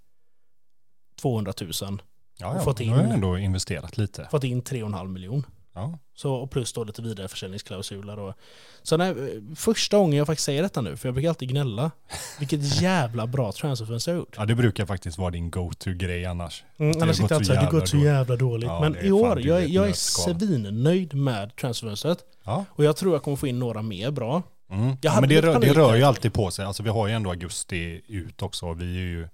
200 1.21 1.53
000. 1.61 1.71
ja, 1.81 1.91
och 1.91 2.57
ja, 2.57 2.61
fått 2.61 2.77
då 2.79 2.85
har 2.85 2.97
jag 2.97 3.07
in- 3.07 3.13
ändå 3.13 3.39
investerat 3.39 3.97
lite. 3.97 4.29
Fått 4.31 4.45
in 4.45 4.63
3,5 4.63 5.09
miljon. 5.09 5.47
Ja. 5.75 5.99
Så, 6.15 6.35
och 6.35 6.51
plus 6.51 6.73
då 6.73 6.85
lite 6.85 7.03
vidareförsäljningsklausuler. 7.03 8.19
Och, 8.19 8.35
så 8.83 8.97
nej, 8.97 9.15
första 9.57 9.97
gången 9.97 10.19
jag 10.19 10.27
faktiskt 10.27 10.47
säger 10.47 10.63
detta 10.63 10.81
nu, 10.81 10.97
för 10.97 11.09
jag 11.09 11.15
brukar 11.15 11.29
alltid 11.29 11.49
gnälla. 11.49 11.91
Vilket 12.39 12.81
jävla 12.83 13.27
bra 13.27 13.53
transferfönster 13.53 14.13
jag 14.13 14.19
gjort. 14.19 14.35
ja, 14.39 14.45
det 14.45 14.55
brukar 14.55 14.87
faktiskt 14.87 15.19
vara 15.19 15.31
din 15.31 15.51
go-to-grej 15.51 16.27
annars. 16.27 16.65
Mm, 16.79 17.03
annars 17.03 17.17
sitter 17.17 17.35
jag 17.35 17.41
alltid 17.41 17.57
det 17.57 17.61
har 17.61 17.71
gått 17.71 17.89
så 17.89 17.97
jävla 17.97 18.37
dåligt. 18.37 18.69
Ja, 18.69 18.81
Men 18.81 19.07
i 19.07 19.11
år, 19.11 19.47
jag, 19.47 19.69
jag 19.69 19.89
är 19.89 19.93
svinnöjd 19.93 21.15
med 21.15 21.57
transferfönstret. 21.57 22.19
Ja. 22.45 22.65
Och 22.71 22.85
jag 22.85 22.97
tror 22.97 23.13
jag 23.13 23.23
kommer 23.23 23.37
få 23.37 23.47
in 23.47 23.59
några 23.59 23.83
mer 23.83 24.11
bra. 24.11 24.43
Mm. 24.71 24.97
Ja 25.01 25.21
men 25.21 25.29
det 25.29 25.41
rör, 25.41 25.61
det 25.61 25.73
rör 25.73 25.95
ju 25.95 26.03
alltid 26.03 26.33
på 26.33 26.51
sig. 26.51 26.65
Alltså 26.65 26.83
vi 26.83 26.91
har 26.91 27.09
ju 27.09 27.15
ändå 27.15 27.31
augusti 27.31 28.01
ut 28.07 28.43
också. 28.43 28.73
Vi 28.73 28.85
är 28.85 29.01
ju, 29.01 29.29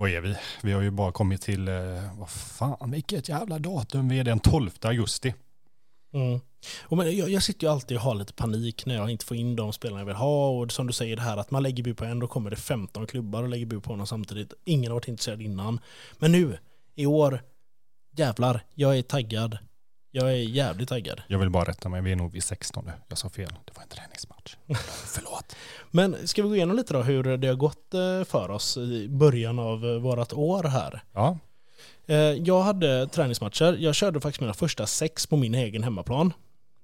vad 0.00 0.10
är 0.10 0.20
vi? 0.20 0.36
Vi 0.62 0.72
har 0.72 0.82
ju 0.82 0.90
bara 0.90 1.12
kommit 1.12 1.42
till, 1.42 1.68
eh, 1.68 2.18
vad 2.18 2.30
fan, 2.30 2.90
vilket 2.90 3.28
jävla 3.28 3.58
datum. 3.58 4.08
Vi 4.08 4.18
är 4.18 4.24
den 4.24 4.40
12 4.40 4.70
augusti. 4.80 5.34
Mm. 6.14 6.40
Och 6.82 6.96
men 6.96 7.16
jag, 7.16 7.30
jag 7.30 7.42
sitter 7.42 7.66
ju 7.66 7.72
alltid 7.72 7.96
och 7.96 8.02
har 8.02 8.14
lite 8.14 8.32
panik 8.32 8.86
när 8.86 8.94
jag 8.94 9.10
inte 9.10 9.24
får 9.24 9.36
in 9.36 9.56
de 9.56 9.72
spelarna 9.72 10.00
jag 10.00 10.06
vill 10.06 10.14
ha. 10.14 10.50
Och 10.50 10.72
som 10.72 10.86
du 10.86 10.92
säger 10.92 11.16
det 11.16 11.22
här 11.22 11.36
att 11.36 11.50
man 11.50 11.62
lägger 11.62 11.82
bud 11.82 11.96
på 11.96 12.04
en, 12.04 12.18
då 12.18 12.26
kommer 12.26 12.50
det 12.50 12.56
15 12.56 13.06
klubbar 13.06 13.42
och 13.42 13.48
lägger 13.48 13.66
bud 13.66 13.82
på 13.82 13.92
honom 13.92 14.06
samtidigt. 14.06 14.52
Ingen 14.64 14.90
har 14.90 14.94
varit 14.96 15.08
intresserad 15.08 15.42
innan. 15.42 15.80
Men 16.18 16.32
nu, 16.32 16.58
i 16.94 17.06
år, 17.06 17.42
jävlar, 18.16 18.64
jag 18.74 18.98
är 18.98 19.02
taggad. 19.02 19.58
Jag 20.12 20.28
är 20.30 20.34
jävligt 20.36 20.88
taggad. 20.88 21.22
Jag 21.28 21.38
vill 21.38 21.50
bara 21.50 21.64
rätta 21.64 21.88
mig, 21.88 22.02
vi 22.02 22.12
är 22.12 22.16
nog 22.16 22.32
vid 22.32 22.44
16 22.44 22.84
nu. 22.86 22.92
Jag 23.08 23.18
sa 23.18 23.28
fel, 23.28 23.52
det 23.64 23.72
var 23.76 23.82
en 23.82 23.88
träningsmatch. 23.88 24.56
Förlåt. 25.06 25.56
Men 25.90 26.28
ska 26.28 26.42
vi 26.42 26.48
gå 26.48 26.56
igenom 26.56 26.76
lite 26.76 26.92
då 26.92 27.02
hur 27.02 27.36
det 27.36 27.48
har 27.48 27.54
gått 27.54 27.94
eh, 27.94 28.24
för 28.24 28.50
oss 28.50 28.76
i 28.76 29.08
början 29.08 29.58
av 29.58 29.84
eh, 29.86 29.94
vårat 30.00 30.32
år 30.32 30.62
här? 30.64 31.02
Ja, 31.12 31.38
Eh, 32.06 32.16
Jag 32.16 32.62
hade 32.62 33.06
träningsmatcher. 33.06 33.76
Jag 33.80 33.94
körde 33.94 34.20
faktiskt 34.20 34.40
mina 34.40 34.54
första 34.54 34.86
sex 34.86 35.26
på 35.26 35.36
min 35.36 35.54
egen 35.54 35.82
hemmaplan. 35.82 36.32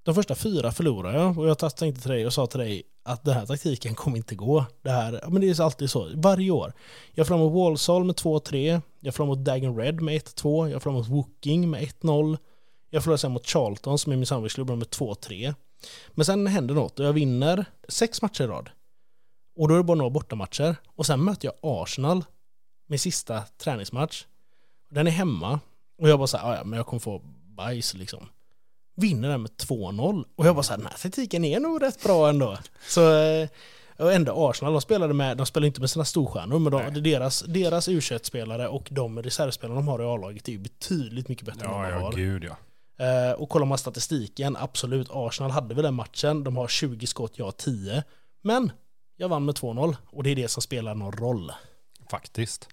De 0.02 0.14
första 0.14 0.34
fyra 0.34 0.72
förlorade 0.72 1.18
jag 1.18 1.38
och 1.38 1.48
jag 1.48 1.58
tänkte 1.58 2.02
till 2.02 2.10
dig 2.10 2.26
och 2.26 2.32
sa 2.32 2.46
till 2.46 2.60
dig 2.60 2.82
att 3.04 3.24
den 3.24 3.34
här 3.34 3.46
taktiken 3.46 3.94
kommer 3.94 4.16
inte 4.16 4.34
gå. 4.34 4.64
Det, 4.82 4.90
här, 4.90 5.20
men 5.28 5.40
det 5.40 5.48
är 5.58 5.62
alltid 5.62 5.90
så, 5.90 6.10
varje 6.14 6.50
år. 6.50 6.72
Jag 7.14 7.26
får 7.26 7.36
mot 7.38 7.52
Walsall 7.52 8.04
med 8.04 8.14
2-3, 8.14 8.80
jag 9.00 9.14
får 9.14 9.26
mot 9.26 9.38
Dagen 9.38 9.76
Red 9.76 10.00
med 10.00 10.14
1-2, 10.22 10.68
jag 10.70 10.82
får 10.82 10.90
mot 10.92 11.08
Woking 11.08 11.70
med 11.70 11.82
1-0, 11.82 12.38
jag 12.96 13.02
förlorar 13.02 13.16
sen 13.16 13.32
mot 13.32 13.46
Charlton 13.46 13.98
som 13.98 14.12
är 14.12 14.16
min 14.16 14.26
samarbetsklubb 14.26 14.70
med 14.70 14.88
2-3. 14.88 15.54
Men 16.10 16.24
sen 16.24 16.46
händer 16.46 16.74
något 16.74 17.00
och 17.00 17.06
jag 17.06 17.12
vinner 17.12 17.64
sex 17.88 18.22
matcher 18.22 18.44
i 18.44 18.46
rad. 18.46 18.70
Och 19.56 19.68
då 19.68 19.74
är 19.74 19.78
det 19.78 19.84
bara 19.84 19.96
några 19.96 20.10
bortamatcher. 20.10 20.76
Och 20.96 21.06
sen 21.06 21.24
möter 21.24 21.46
jag 21.48 21.54
Arsenal 21.60 22.24
med 22.86 23.00
sista 23.00 23.42
träningsmatch. 23.58 24.24
Den 24.90 25.06
är 25.06 25.10
hemma. 25.10 25.60
Och 25.98 26.08
jag 26.08 26.18
bara 26.18 26.26
såhär, 26.26 26.56
ja 26.56 26.64
men 26.64 26.76
jag 26.76 26.86
kommer 26.86 27.00
få 27.00 27.22
bajs 27.56 27.94
liksom. 27.94 28.28
Vinner 28.96 29.28
den 29.28 29.42
med 29.42 29.50
2-0. 29.50 30.24
Och 30.36 30.46
jag 30.46 30.54
bara 30.54 30.62
såhär, 30.62 30.78
den 30.78 30.86
här 30.86 30.98
taktiken 30.98 31.44
är 31.44 31.60
nog 31.60 31.82
rätt 31.82 32.02
bra 32.02 32.28
ändå. 32.28 32.58
Så, 32.88 33.16
eh, 33.16 33.48
och 33.98 34.12
ändå 34.12 34.48
Arsenal, 34.50 34.72
de 34.72 34.80
spelade 34.80 35.14
med, 35.14 35.36
de 35.36 35.46
spelar 35.46 35.66
inte 35.66 35.80
med 35.80 35.90
sina 35.90 36.04
storstjärnor, 36.04 36.58
men 36.58 36.72
de, 36.72 37.02
deras, 37.02 37.42
deras 37.42 37.88
u 37.88 38.00
spelare 38.22 38.68
och 38.68 38.88
de 38.90 39.22
reservspelarna 39.22 39.80
de 39.80 39.88
har 39.88 40.02
i 40.02 40.04
A-laget 40.04 40.48
är 40.48 40.52
ju 40.52 40.58
betydligt 40.58 41.28
mycket 41.28 41.46
bättre 41.46 41.66
än 41.66 41.70
ja, 41.70 41.78
vad 41.78 41.90
man 41.90 42.00
ja 42.00 42.06
har. 42.06 42.12
gud 42.12 42.44
ja. 42.44 42.56
Eh, 42.98 43.32
och 43.32 43.48
kollar 43.48 43.66
man 43.66 43.78
statistiken, 43.78 44.56
absolut, 44.56 45.08
Arsenal 45.10 45.50
hade 45.50 45.74
väl 45.74 45.84
den 45.84 45.94
matchen. 45.94 46.44
De 46.44 46.56
har 46.56 46.68
20 46.68 47.06
skott, 47.06 47.32
jag 47.38 47.44
har 47.44 47.52
10. 47.52 48.04
Men 48.42 48.72
jag 49.16 49.28
vann 49.28 49.44
med 49.44 49.54
2-0 49.54 49.96
och 50.06 50.22
det 50.22 50.30
är 50.30 50.36
det 50.36 50.48
som 50.48 50.62
spelar 50.62 50.94
någon 50.94 51.12
roll. 51.12 51.52
Faktiskt. 52.10 52.68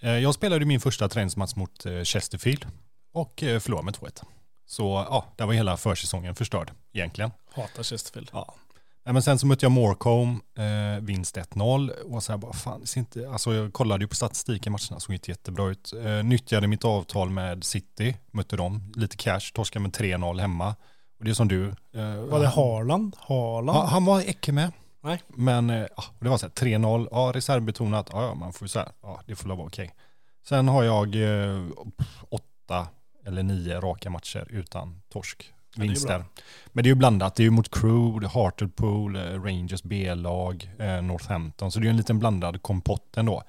Eh, 0.00 0.10
Jag 0.18 0.34
spelade 0.34 0.64
min 0.64 0.80
första 0.80 1.08
träningsmatch 1.08 1.54
mot 1.56 1.86
eh, 1.86 2.02
Chesterfield 2.02 2.66
och 3.12 3.34
förlorade 3.40 3.84
med 3.84 3.94
2-1. 3.94 4.22
Så 4.66 4.82
ja, 5.10 5.24
där 5.36 5.46
var 5.46 5.52
hela 5.52 5.76
försäsongen 5.76 6.34
förstörd 6.34 6.70
egentligen. 6.92 7.30
Hatar 7.54 7.82
Chesterfield. 7.82 8.30
Ja. 8.32 8.54
Nej, 9.06 9.12
men 9.12 9.22
sen 9.22 9.38
så 9.38 9.46
mötte 9.46 9.64
jag 9.64 9.72
Morecombe, 9.72 10.40
eh, 10.58 11.00
vinst 11.02 11.36
1-0 11.36 11.90
och 11.90 12.22
så 12.22 12.32
här 12.32 12.38
bara 12.38 12.52
fan, 12.52 12.80
det 12.80 12.86
ser 12.86 13.00
inte, 13.00 13.28
alltså 13.30 13.54
jag 13.54 13.72
kollade 13.72 14.04
ju 14.04 14.08
på 14.08 14.14
statistiken, 14.14 14.72
matcherna 14.72 15.00
såg 15.00 15.14
inte 15.14 15.30
jättebra 15.30 15.70
ut. 15.70 15.92
Eh, 16.04 16.24
nyttjade 16.24 16.66
mitt 16.66 16.84
avtal 16.84 17.30
med 17.30 17.64
City, 17.64 18.16
mötte 18.32 18.56
dem, 18.56 18.92
lite 18.96 19.16
cash, 19.16 19.40
torskade 19.54 19.82
med 19.82 19.92
3-0 19.92 20.40
hemma. 20.40 20.74
Och 21.18 21.24
det 21.24 21.30
är 21.30 21.34
som 21.34 21.48
du. 21.48 21.68
Eh, 21.68 22.16
Var 22.16 22.40
det 22.40 22.48
Harland? 22.48 23.16
Harland? 23.18 23.78
Ja, 23.78 23.84
han 23.84 24.04
var 24.04 24.30
icke 24.30 24.52
med. 24.52 24.72
Nej. 25.02 25.22
Men 25.28 25.70
eh, 25.70 25.86
det 26.20 26.28
var 26.28 26.38
så 26.38 26.46
här 26.46 26.52
3-0, 26.52 27.08
ja 27.10 27.32
reservbetonat, 27.34 28.08
ja, 28.12 28.22
ja 28.22 28.34
man 28.34 28.52
får 28.52 28.64
ju 28.64 28.68
så 28.68 28.78
här, 28.78 28.88
ja 29.02 29.20
det 29.26 29.34
får 29.36 29.48
väl 29.48 29.56
vara 29.56 29.66
okej. 29.66 29.94
Sen 30.48 30.68
har 30.68 30.82
jag 30.82 31.14
eh, 31.14 31.60
åtta 32.28 32.88
eller 33.26 33.42
nio 33.42 33.80
raka 33.80 34.10
matcher 34.10 34.46
utan 34.50 35.00
torsk. 35.08 35.52
Vinster. 35.76 36.18
bra. 36.18 36.26
Men 36.66 36.82
det 36.84 36.88
är 36.88 36.90
ju 36.90 36.94
blandat, 36.94 37.34
det 37.34 37.42
är 37.42 37.44
ju 37.44 37.50
mot 37.50 37.70
Crew, 37.80 38.26
Hartlepool, 38.26 39.16
eh, 39.16 39.20
Rangers 39.20 39.82
B-lag, 39.82 40.70
eh, 40.78 41.02
Northampton, 41.02 41.72
så 41.72 41.78
det 41.78 41.82
är 41.82 41.86
ju 41.86 41.90
en 41.90 41.96
liten 41.96 42.18
blandad 42.18 42.62
kompott 42.62 43.16
ändå. 43.16 43.42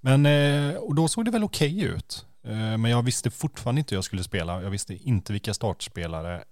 Men, 0.00 0.26
eh, 0.26 0.74
och 0.76 0.94
då 0.94 1.08
såg 1.08 1.24
det 1.24 1.30
väl 1.30 1.44
okej 1.44 1.82
ut. 1.82 2.26
Eh, 2.44 2.52
men 2.52 2.84
jag 2.84 3.02
visste 3.02 3.30
fortfarande 3.30 3.78
inte 3.78 3.94
hur 3.94 3.96
jag 3.96 4.04
skulle 4.04 4.24
spela, 4.24 4.62
jag 4.62 4.70
visste 4.70 4.94
inte 4.94 5.32
vilka 5.32 5.54
startspelare 5.54 6.44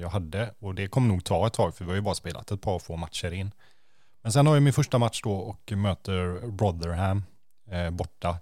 jag 0.00 0.08
hade 0.08 0.54
och 0.58 0.74
det 0.74 0.88
kommer 0.88 1.08
nog 1.08 1.24
ta 1.24 1.46
ett 1.46 1.52
tag 1.52 1.74
för 1.74 1.84
vi 1.84 1.90
har 1.90 1.96
ju 1.96 2.00
bara 2.00 2.14
spelat 2.14 2.50
ett 2.50 2.60
par 2.60 2.78
få 2.78 2.96
matcher 2.96 3.32
in. 3.32 3.50
Men 4.22 4.32
sen 4.32 4.46
har 4.46 4.54
jag 4.54 4.62
min 4.62 4.72
första 4.72 4.98
match 4.98 5.20
då 5.22 5.32
och 5.32 5.72
möter 5.76 6.18
Rotherham 6.58 7.24
borta. 7.92 8.38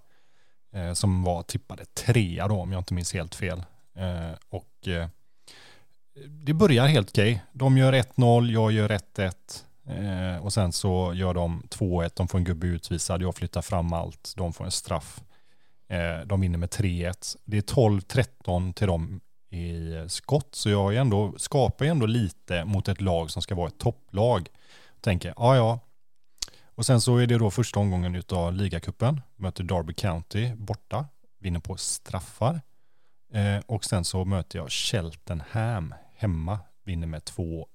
Som 0.93 1.23
var 1.23 1.43
tippade 1.43 1.85
trea 1.85 2.47
då 2.47 2.55
om 2.55 2.71
jag 2.71 2.79
inte 2.79 2.93
minns 2.93 3.13
helt 3.13 3.35
fel. 3.35 3.63
Och 4.49 4.87
det 6.15 6.53
börjar 6.53 6.87
helt 6.87 7.09
okej. 7.09 7.43
De 7.53 7.77
gör 7.77 7.93
1-0, 7.93 8.51
jag 8.51 8.71
gör 8.71 8.89
1-1. 8.89 9.31
Eh, 9.87 10.43
och 10.43 10.53
sen 10.53 10.71
så 10.71 11.13
gör 11.13 11.33
de 11.33 11.63
2-1, 11.69 12.11
de 12.15 12.27
får 12.27 12.37
en 12.37 12.43
gubbe 12.43 12.67
utvisad, 12.67 13.21
jag 13.21 13.35
flyttar 13.35 13.61
fram 13.61 13.93
allt, 13.93 14.33
de 14.37 14.53
får 14.53 14.65
en 14.65 14.71
straff. 14.71 15.23
Eh, 15.87 16.25
de 16.25 16.41
vinner 16.41 16.57
med 16.57 16.69
3-1. 16.69 17.37
Det 17.45 17.57
är 17.57 17.61
12-13 17.61 18.73
till 18.73 18.87
dem 18.87 19.21
i 19.49 19.93
skott, 20.07 20.55
så 20.55 20.69
jag 20.69 20.95
är 20.95 20.99
ändå, 20.99 21.33
skapar 21.37 21.85
ju 21.85 21.91
ändå 21.91 22.05
lite 22.05 22.65
mot 22.65 22.87
ett 22.87 23.01
lag 23.01 23.31
som 23.31 23.41
ska 23.41 23.55
vara 23.55 23.67
ett 23.67 23.77
topplag. 23.77 24.47
Tänker, 25.01 25.33
ja 25.37 25.55
ja. 25.55 25.79
Och 26.65 26.85
sen 26.85 27.01
så 27.01 27.17
är 27.17 27.27
det 27.27 27.37
då 27.37 27.51
första 27.51 27.79
omgången 27.79 28.15
utav 28.15 28.53
ligacupen, 28.53 29.21
möter 29.35 29.63
Derby 29.63 29.93
County 29.93 30.55
borta, 30.55 31.05
vinner 31.39 31.59
på 31.59 31.77
straffar. 31.77 32.61
Eh, 33.33 33.63
och 33.65 33.85
sen 33.85 34.05
så 34.05 34.25
möter 34.25 34.59
jag 34.59 34.71
Cheltenham 34.71 35.93
hemma, 36.17 36.59
vinner 36.83 37.07
med 37.07 37.21
2-1 37.21 37.65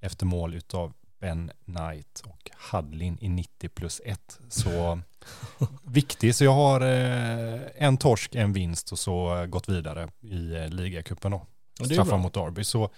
efter 0.00 0.26
mål 0.26 0.54
utav 0.54 0.92
Ben 1.20 1.50
Knight 1.64 2.22
och 2.24 2.50
Hadlin 2.54 3.18
i 3.20 3.28
90 3.28 3.68
plus 3.68 4.00
1. 4.04 4.40
Så 4.48 5.00
viktig, 5.82 6.34
så 6.34 6.44
jag 6.44 6.54
har 6.54 6.80
eh, 6.80 7.60
en 7.76 7.96
torsk, 7.96 8.34
en 8.34 8.52
vinst 8.52 8.92
och 8.92 8.98
så 8.98 9.46
gått 9.48 9.68
vidare 9.68 10.08
i 10.20 10.54
eh, 10.54 10.68
ligacupen 10.68 11.30
då. 11.30 11.46
Straffar 11.84 12.18
mot 12.18 12.34
Derby. 12.34 12.64
Så 12.64 12.90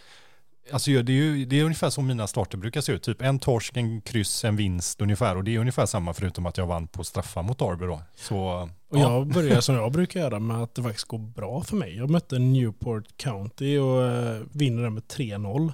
Alltså 0.72 0.90
det 0.90 1.12
är, 1.12 1.14
ju, 1.14 1.44
det 1.44 1.60
är 1.60 1.64
ungefär 1.64 1.90
som 1.90 2.06
mina 2.06 2.26
starter 2.26 2.58
brukar 2.58 2.80
se 2.80 2.92
ut. 2.92 3.02
Typ 3.02 3.22
en 3.22 3.38
torsk, 3.38 3.76
en 3.76 4.00
kryss, 4.00 4.44
en 4.44 4.56
vinst 4.56 5.00
ungefär. 5.00 5.36
Och 5.36 5.44
det 5.44 5.54
är 5.54 5.58
ungefär 5.58 5.86
samma 5.86 6.14
förutom 6.14 6.46
att 6.46 6.58
jag 6.58 6.66
vann 6.66 6.86
på 6.86 7.04
straffar 7.04 7.42
mot 7.42 7.58
Derby 7.58 7.86
då. 7.86 8.00
Så, 8.16 8.68
Och 8.90 8.98
jag 8.98 9.26
börjar 9.26 9.60
som 9.60 9.74
jag 9.74 9.92
brukar 9.92 10.20
göra 10.20 10.38
med 10.38 10.62
att 10.62 10.74
det 10.74 10.82
faktiskt 10.82 11.08
går 11.08 11.18
bra 11.18 11.62
för 11.62 11.76
mig. 11.76 11.96
Jag 11.96 12.10
mötte 12.10 12.38
Newport 12.38 13.16
County 13.16 13.78
och 13.78 14.04
eh, 14.04 14.42
vinner 14.52 14.82
den 14.82 14.94
med 14.94 15.02
3-0. 15.02 15.72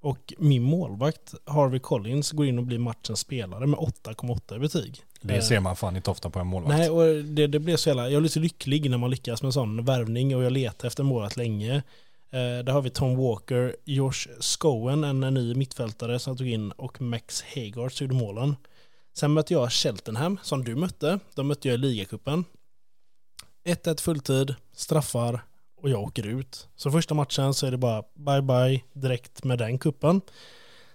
Och 0.00 0.32
min 0.38 0.62
målvakt 0.62 1.34
Harvey 1.46 1.78
Collins 1.80 2.30
går 2.32 2.46
in 2.46 2.58
och 2.58 2.64
blir 2.64 2.78
matchens 2.78 3.20
spelare 3.20 3.66
med 3.66 3.78
8,8 3.78 4.56
i 4.56 4.58
betyg. 4.58 5.00
Det 5.20 5.34
Eh, 5.34 5.40
ser 5.40 5.60
man 5.60 5.76
fan 5.76 5.96
inte 5.96 6.10
ofta 6.10 6.30
på 6.30 6.38
en 6.38 6.46
målvakt. 6.46 6.78
Nej, 6.78 6.90
och 6.90 7.24
det, 7.24 7.46
det 7.46 7.58
blev 7.58 7.76
så 7.76 7.88
jävla... 7.88 8.10
Jag 8.10 8.22
blir 8.22 8.30
så 8.30 8.40
lycklig 8.40 8.90
när 8.90 8.98
man 8.98 9.10
lyckas 9.10 9.42
med 9.42 9.48
en 9.48 9.52
sån 9.52 9.84
värvning 9.84 10.36
och 10.36 10.42
jag 10.42 10.52
letar 10.52 10.88
efter 10.88 11.02
målet 11.02 11.36
länge. 11.36 11.82
Eh, 12.32 12.64
där 12.64 12.72
har 12.72 12.82
vi 12.82 12.90
Tom 12.90 13.16
Walker, 13.16 13.76
Josh 13.84 14.28
Scowen, 14.40 15.04
en 15.04 15.20
ny 15.20 15.54
mittfältare 15.54 16.18
som 16.18 16.30
jag 16.30 16.38
tog 16.38 16.48
in 16.48 16.70
och 16.70 17.00
Max 17.00 17.42
Hagar 17.42 17.88
som 17.88 18.04
gjorde 18.04 18.24
målen. 18.24 18.56
Sen 19.14 19.32
mötte 19.32 19.52
jag 19.52 19.72
Cheltenham 19.72 20.38
som 20.42 20.64
du 20.64 20.76
mötte. 20.76 21.18
De 21.34 21.48
mötte 21.48 21.68
jag 21.68 21.74
i 21.74 21.78
ligacupen. 21.78 22.44
1-1 23.64 24.00
fulltid, 24.00 24.54
straffar 24.72 25.40
och 25.76 25.90
jag 25.90 26.02
åker 26.02 26.26
ut. 26.26 26.68
Så 26.76 26.90
första 26.90 27.14
matchen 27.14 27.54
så 27.54 27.66
är 27.66 27.70
det 27.70 27.78
bara 27.78 28.02
bye 28.14 28.42
bye 28.42 28.82
direkt 28.92 29.44
med 29.44 29.58
den 29.58 29.78
kuppen. 29.78 30.20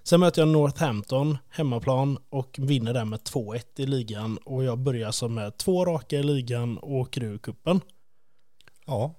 Sen 0.03 0.19
möter 0.19 0.41
jag 0.41 0.49
Northampton 0.49 1.37
hemmaplan 1.49 2.17
och 2.29 2.59
vinner 2.61 2.93
den 2.93 3.09
med 3.09 3.19
2-1 3.19 3.61
i 3.75 3.85
ligan 3.85 4.37
och 4.37 4.63
jag 4.63 4.77
börjar 4.77 5.11
som 5.11 5.33
med 5.33 5.57
två 5.57 5.85
raka 5.85 6.17
i 6.17 6.23
ligan 6.23 6.77
och 6.77 6.91
åker 6.91 7.23
ur 7.23 7.37
kuppen. 7.37 7.81
Ja, 8.85 9.13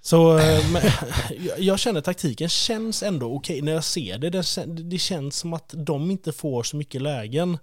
så 0.00 0.38
eh, 0.38 0.70
men, 0.72 0.82
jag- 1.46 1.60
jag 1.60 1.78
känner 1.78 2.00
taktiken 2.00 2.48
känns 2.48 3.02
ändå 3.02 3.34
okej 3.34 3.62
när 3.62 3.72
jag 3.72 3.84
ser 3.84 4.18
det. 4.18 4.30
det. 4.30 4.64
Det 4.66 4.98
känns 4.98 5.36
som 5.36 5.52
att 5.52 5.74
de 5.76 6.10
inte 6.10 6.32
får 6.32 6.62
så 6.62 6.76
mycket 6.76 7.02
lägen. 7.02 7.58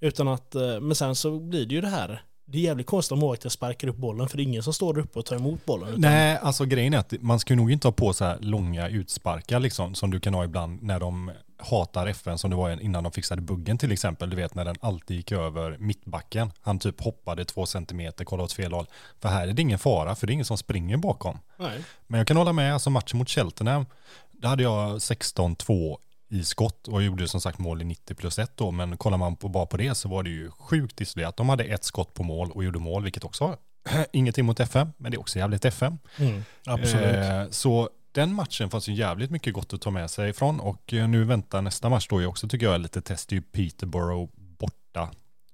Utan 0.00 0.28
att, 0.28 0.54
eh, 0.54 0.80
men 0.80 0.94
sen 0.94 1.14
så 1.14 1.38
blir 1.38 1.66
det 1.66 1.74
ju 1.74 1.80
det 1.80 1.88
här. 1.88 2.22
Det 2.50 2.58
är 2.58 2.62
jävligt 2.62 2.86
konstigt 2.86 3.12
om 3.12 3.18
målvakten 3.18 3.50
sparkar 3.50 3.88
upp 3.88 3.96
bollen 3.96 4.28
för 4.28 4.36
det 4.36 4.42
är 4.42 4.44
ingen 4.44 4.62
som 4.62 4.72
står 4.72 4.94
där 4.94 5.00
uppe 5.00 5.18
och 5.18 5.26
tar 5.26 5.36
emot 5.36 5.66
bollen. 5.66 5.88
Utan, 5.88 6.00
Nej, 6.00 6.38
alltså 6.42 6.64
grejen 6.64 6.94
är 6.94 6.98
att 6.98 7.12
man 7.20 7.40
ska 7.40 7.54
nog 7.54 7.72
inte 7.72 7.86
ha 7.86 7.92
på 7.92 8.12
så 8.12 8.24
här 8.24 8.38
långa 8.40 8.88
utsparkar 8.88 9.60
liksom, 9.60 9.94
som 9.94 10.10
du 10.10 10.20
kan 10.20 10.34
ha 10.34 10.44
ibland 10.44 10.82
när 10.82 11.00
de 11.00 11.30
hatar 11.56 12.06
FN 12.06 12.38
som 12.38 12.50
det 12.50 12.56
var 12.56 12.82
innan 12.82 13.02
de 13.02 13.12
fixade 13.12 13.42
buggen 13.42 13.78
till 13.78 13.92
exempel. 13.92 14.30
Du 14.30 14.36
vet 14.36 14.54
när 14.54 14.64
den 14.64 14.76
alltid 14.80 15.16
gick 15.16 15.32
över 15.32 15.76
mittbacken. 15.78 16.52
Han 16.60 16.78
typ 16.78 17.00
hoppade 17.00 17.44
två 17.44 17.66
centimeter, 17.66 18.24
kollade 18.24 18.44
åt 18.44 18.52
fel 18.52 18.72
håll. 18.72 18.86
För 19.20 19.28
här 19.28 19.48
är 19.48 19.52
det 19.52 19.62
ingen 19.62 19.78
fara, 19.78 20.14
för 20.14 20.26
det 20.26 20.30
är 20.30 20.34
ingen 20.34 20.44
som 20.44 20.58
springer 20.58 20.96
bakom. 20.96 21.38
Nej. 21.56 21.84
Men 22.06 22.18
jag 22.18 22.26
kan 22.26 22.36
hålla 22.36 22.52
med, 22.52 22.74
alltså 22.74 22.90
matchen 22.90 23.18
mot 23.18 23.28
Cheltenham, 23.28 23.86
där 24.30 24.48
hade 24.48 24.62
jag 24.62 24.98
16-2 24.98 25.98
i 26.28 26.44
skott 26.44 26.88
och 26.88 27.02
gjorde 27.02 27.28
som 27.28 27.40
sagt 27.40 27.58
mål 27.58 27.82
i 27.82 27.84
90 27.84 28.14
plus 28.14 28.38
1 28.38 28.52
då, 28.56 28.70
men 28.70 28.96
kollar 28.96 29.18
man 29.18 29.36
på, 29.36 29.48
bara 29.48 29.66
på 29.66 29.76
det 29.76 29.94
så 29.94 30.08
var 30.08 30.22
det 30.22 30.30
ju 30.30 30.50
sjukt 30.50 31.00
isolerat. 31.00 31.36
De 31.36 31.48
hade 31.48 31.64
ett 31.64 31.84
skott 31.84 32.14
på 32.14 32.22
mål 32.22 32.50
och 32.50 32.64
gjorde 32.64 32.78
mål, 32.78 33.02
vilket 33.02 33.24
också 33.24 33.56
ingenting 34.12 34.44
mot 34.44 34.60
FM, 34.60 34.88
men 34.96 35.10
det 35.10 35.16
är 35.16 35.20
också 35.20 35.38
jävligt 35.38 35.64
FM. 35.64 35.98
Mm, 36.18 36.44
absolut. 36.66 37.16
Eh, 37.16 37.50
så 37.50 37.90
den 38.12 38.34
matchen 38.34 38.70
fanns 38.70 38.88
ju 38.88 38.92
jävligt 38.92 39.30
mycket 39.30 39.54
gott 39.54 39.72
att 39.72 39.80
ta 39.80 39.90
med 39.90 40.10
sig 40.10 40.30
ifrån 40.30 40.60
och 40.60 40.94
eh, 40.94 41.08
nu 41.08 41.24
väntar 41.24 41.62
nästa 41.62 41.88
match 41.88 42.06
då 42.08 42.22
jag 42.22 42.28
också 42.28 42.48
tycker 42.48 42.66
jag 42.66 42.74
är 42.74 42.78
lite 42.78 43.00
test, 43.00 43.32
ju 43.32 43.42
Peterborough 43.42 44.30
borta 44.34 45.10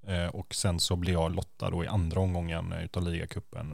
Eh, 0.07 0.27
och 0.27 0.55
sen 0.55 0.81
så 0.81 0.97
blir 0.97 1.13
jag 1.13 1.35
lottad 1.35 1.71
då 1.71 1.85
i 1.85 1.87
andra 1.87 2.21
omgången 2.21 2.73
utav 2.73 3.03
ligacupen 3.03 3.69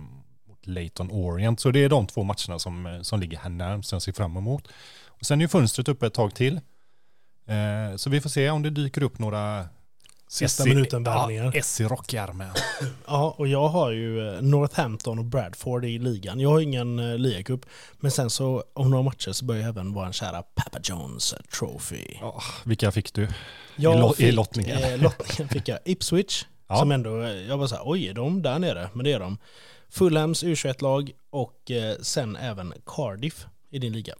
mot 0.48 0.66
Leighton 0.66 1.11
Orient. 1.11 1.61
Så 1.61 1.70
det 1.70 1.84
är 1.84 1.88
de 1.88 2.07
två 2.07 2.22
matcherna 2.22 2.59
som, 2.59 2.86
eh, 2.86 3.01
som 3.01 3.20
ligger 3.20 3.38
här 3.38 3.51
närmst, 3.51 3.88
som 3.88 3.96
jag 3.96 4.03
ser 4.03 4.12
fram 4.12 4.36
emot. 4.36 4.68
Och 5.07 5.26
sen 5.26 5.40
är 5.40 5.44
ju 5.44 5.48
fönstret 5.48 5.88
uppe 5.88 6.07
ett 6.07 6.14
tag 6.14 6.34
till. 6.34 6.61
Eh, 7.51 7.96
så 7.96 8.11
vi 8.11 8.20
får 8.20 8.30
se 8.30 8.51
om 8.51 8.62
det 8.62 8.70
dyker 8.70 9.03
upp 9.03 9.18
några 9.18 9.68
Sista 10.28 10.62
SC 10.62 10.66
minuten 10.68 11.05
värvningar. 11.05 11.44
Ja, 11.44 11.53
S 11.55 11.80
i 11.80 11.84
rockärmen. 11.84 12.51
Ja, 13.07 13.34
och 13.38 13.48
jag 13.48 13.68
har 13.68 13.90
ju 13.90 14.28
eh, 14.34 14.42
Northampton 14.42 15.18
och 15.18 15.24
Bradford 15.24 15.84
i 15.84 15.98
ligan. 15.98 16.40
Jag 16.40 16.51
har 16.51 16.61
ingen 16.61 16.98
eh, 16.98 17.18
ligacup. 17.18 17.66
Men 18.01 18.11
sen 18.11 18.30
så 18.30 18.64
om 18.74 18.90
några 18.90 19.03
matcher 19.03 19.32
så 19.32 19.44
börjar 19.44 19.68
även 19.68 19.92
vår 19.92 20.12
kära 20.12 20.42
Papa 20.42 20.78
Jones 20.82 21.32
eh, 21.32 21.38
Trophy. 21.59 22.05
Ja, 22.20 22.42
vilka 22.64 22.92
fick 22.92 23.14
du? 23.14 23.28
Jag 23.76 23.98
lo- 24.01 24.12
i 24.12 24.14
fick, 24.24 24.34
lottningen. 24.34 24.82
Eh, 24.82 24.98
lottningen 25.03 25.48
fick 25.48 25.68
jag 25.68 25.78
Ipswich. 25.84 26.44
Ja. 26.68 26.76
Som 26.76 26.92
ändå, 26.92 27.11
jag 27.28 27.57
var 27.59 27.66
så 27.66 27.74
här, 27.74 27.82
oj 27.86 28.09
är 28.09 28.14
de 28.14 28.42
där 28.42 28.59
nere? 28.59 28.88
Men 28.92 29.05
det 29.05 29.12
är 29.12 29.20
de. 29.20 29.38
Fulhams 29.88 30.44
U21-lag 30.44 31.11
och 31.30 31.70
eh, 31.70 31.96
sen 32.03 32.36
även 32.36 32.74
Cardiff 32.86 33.46
i 33.70 33.78
din 33.78 33.92
liga. 33.92 34.14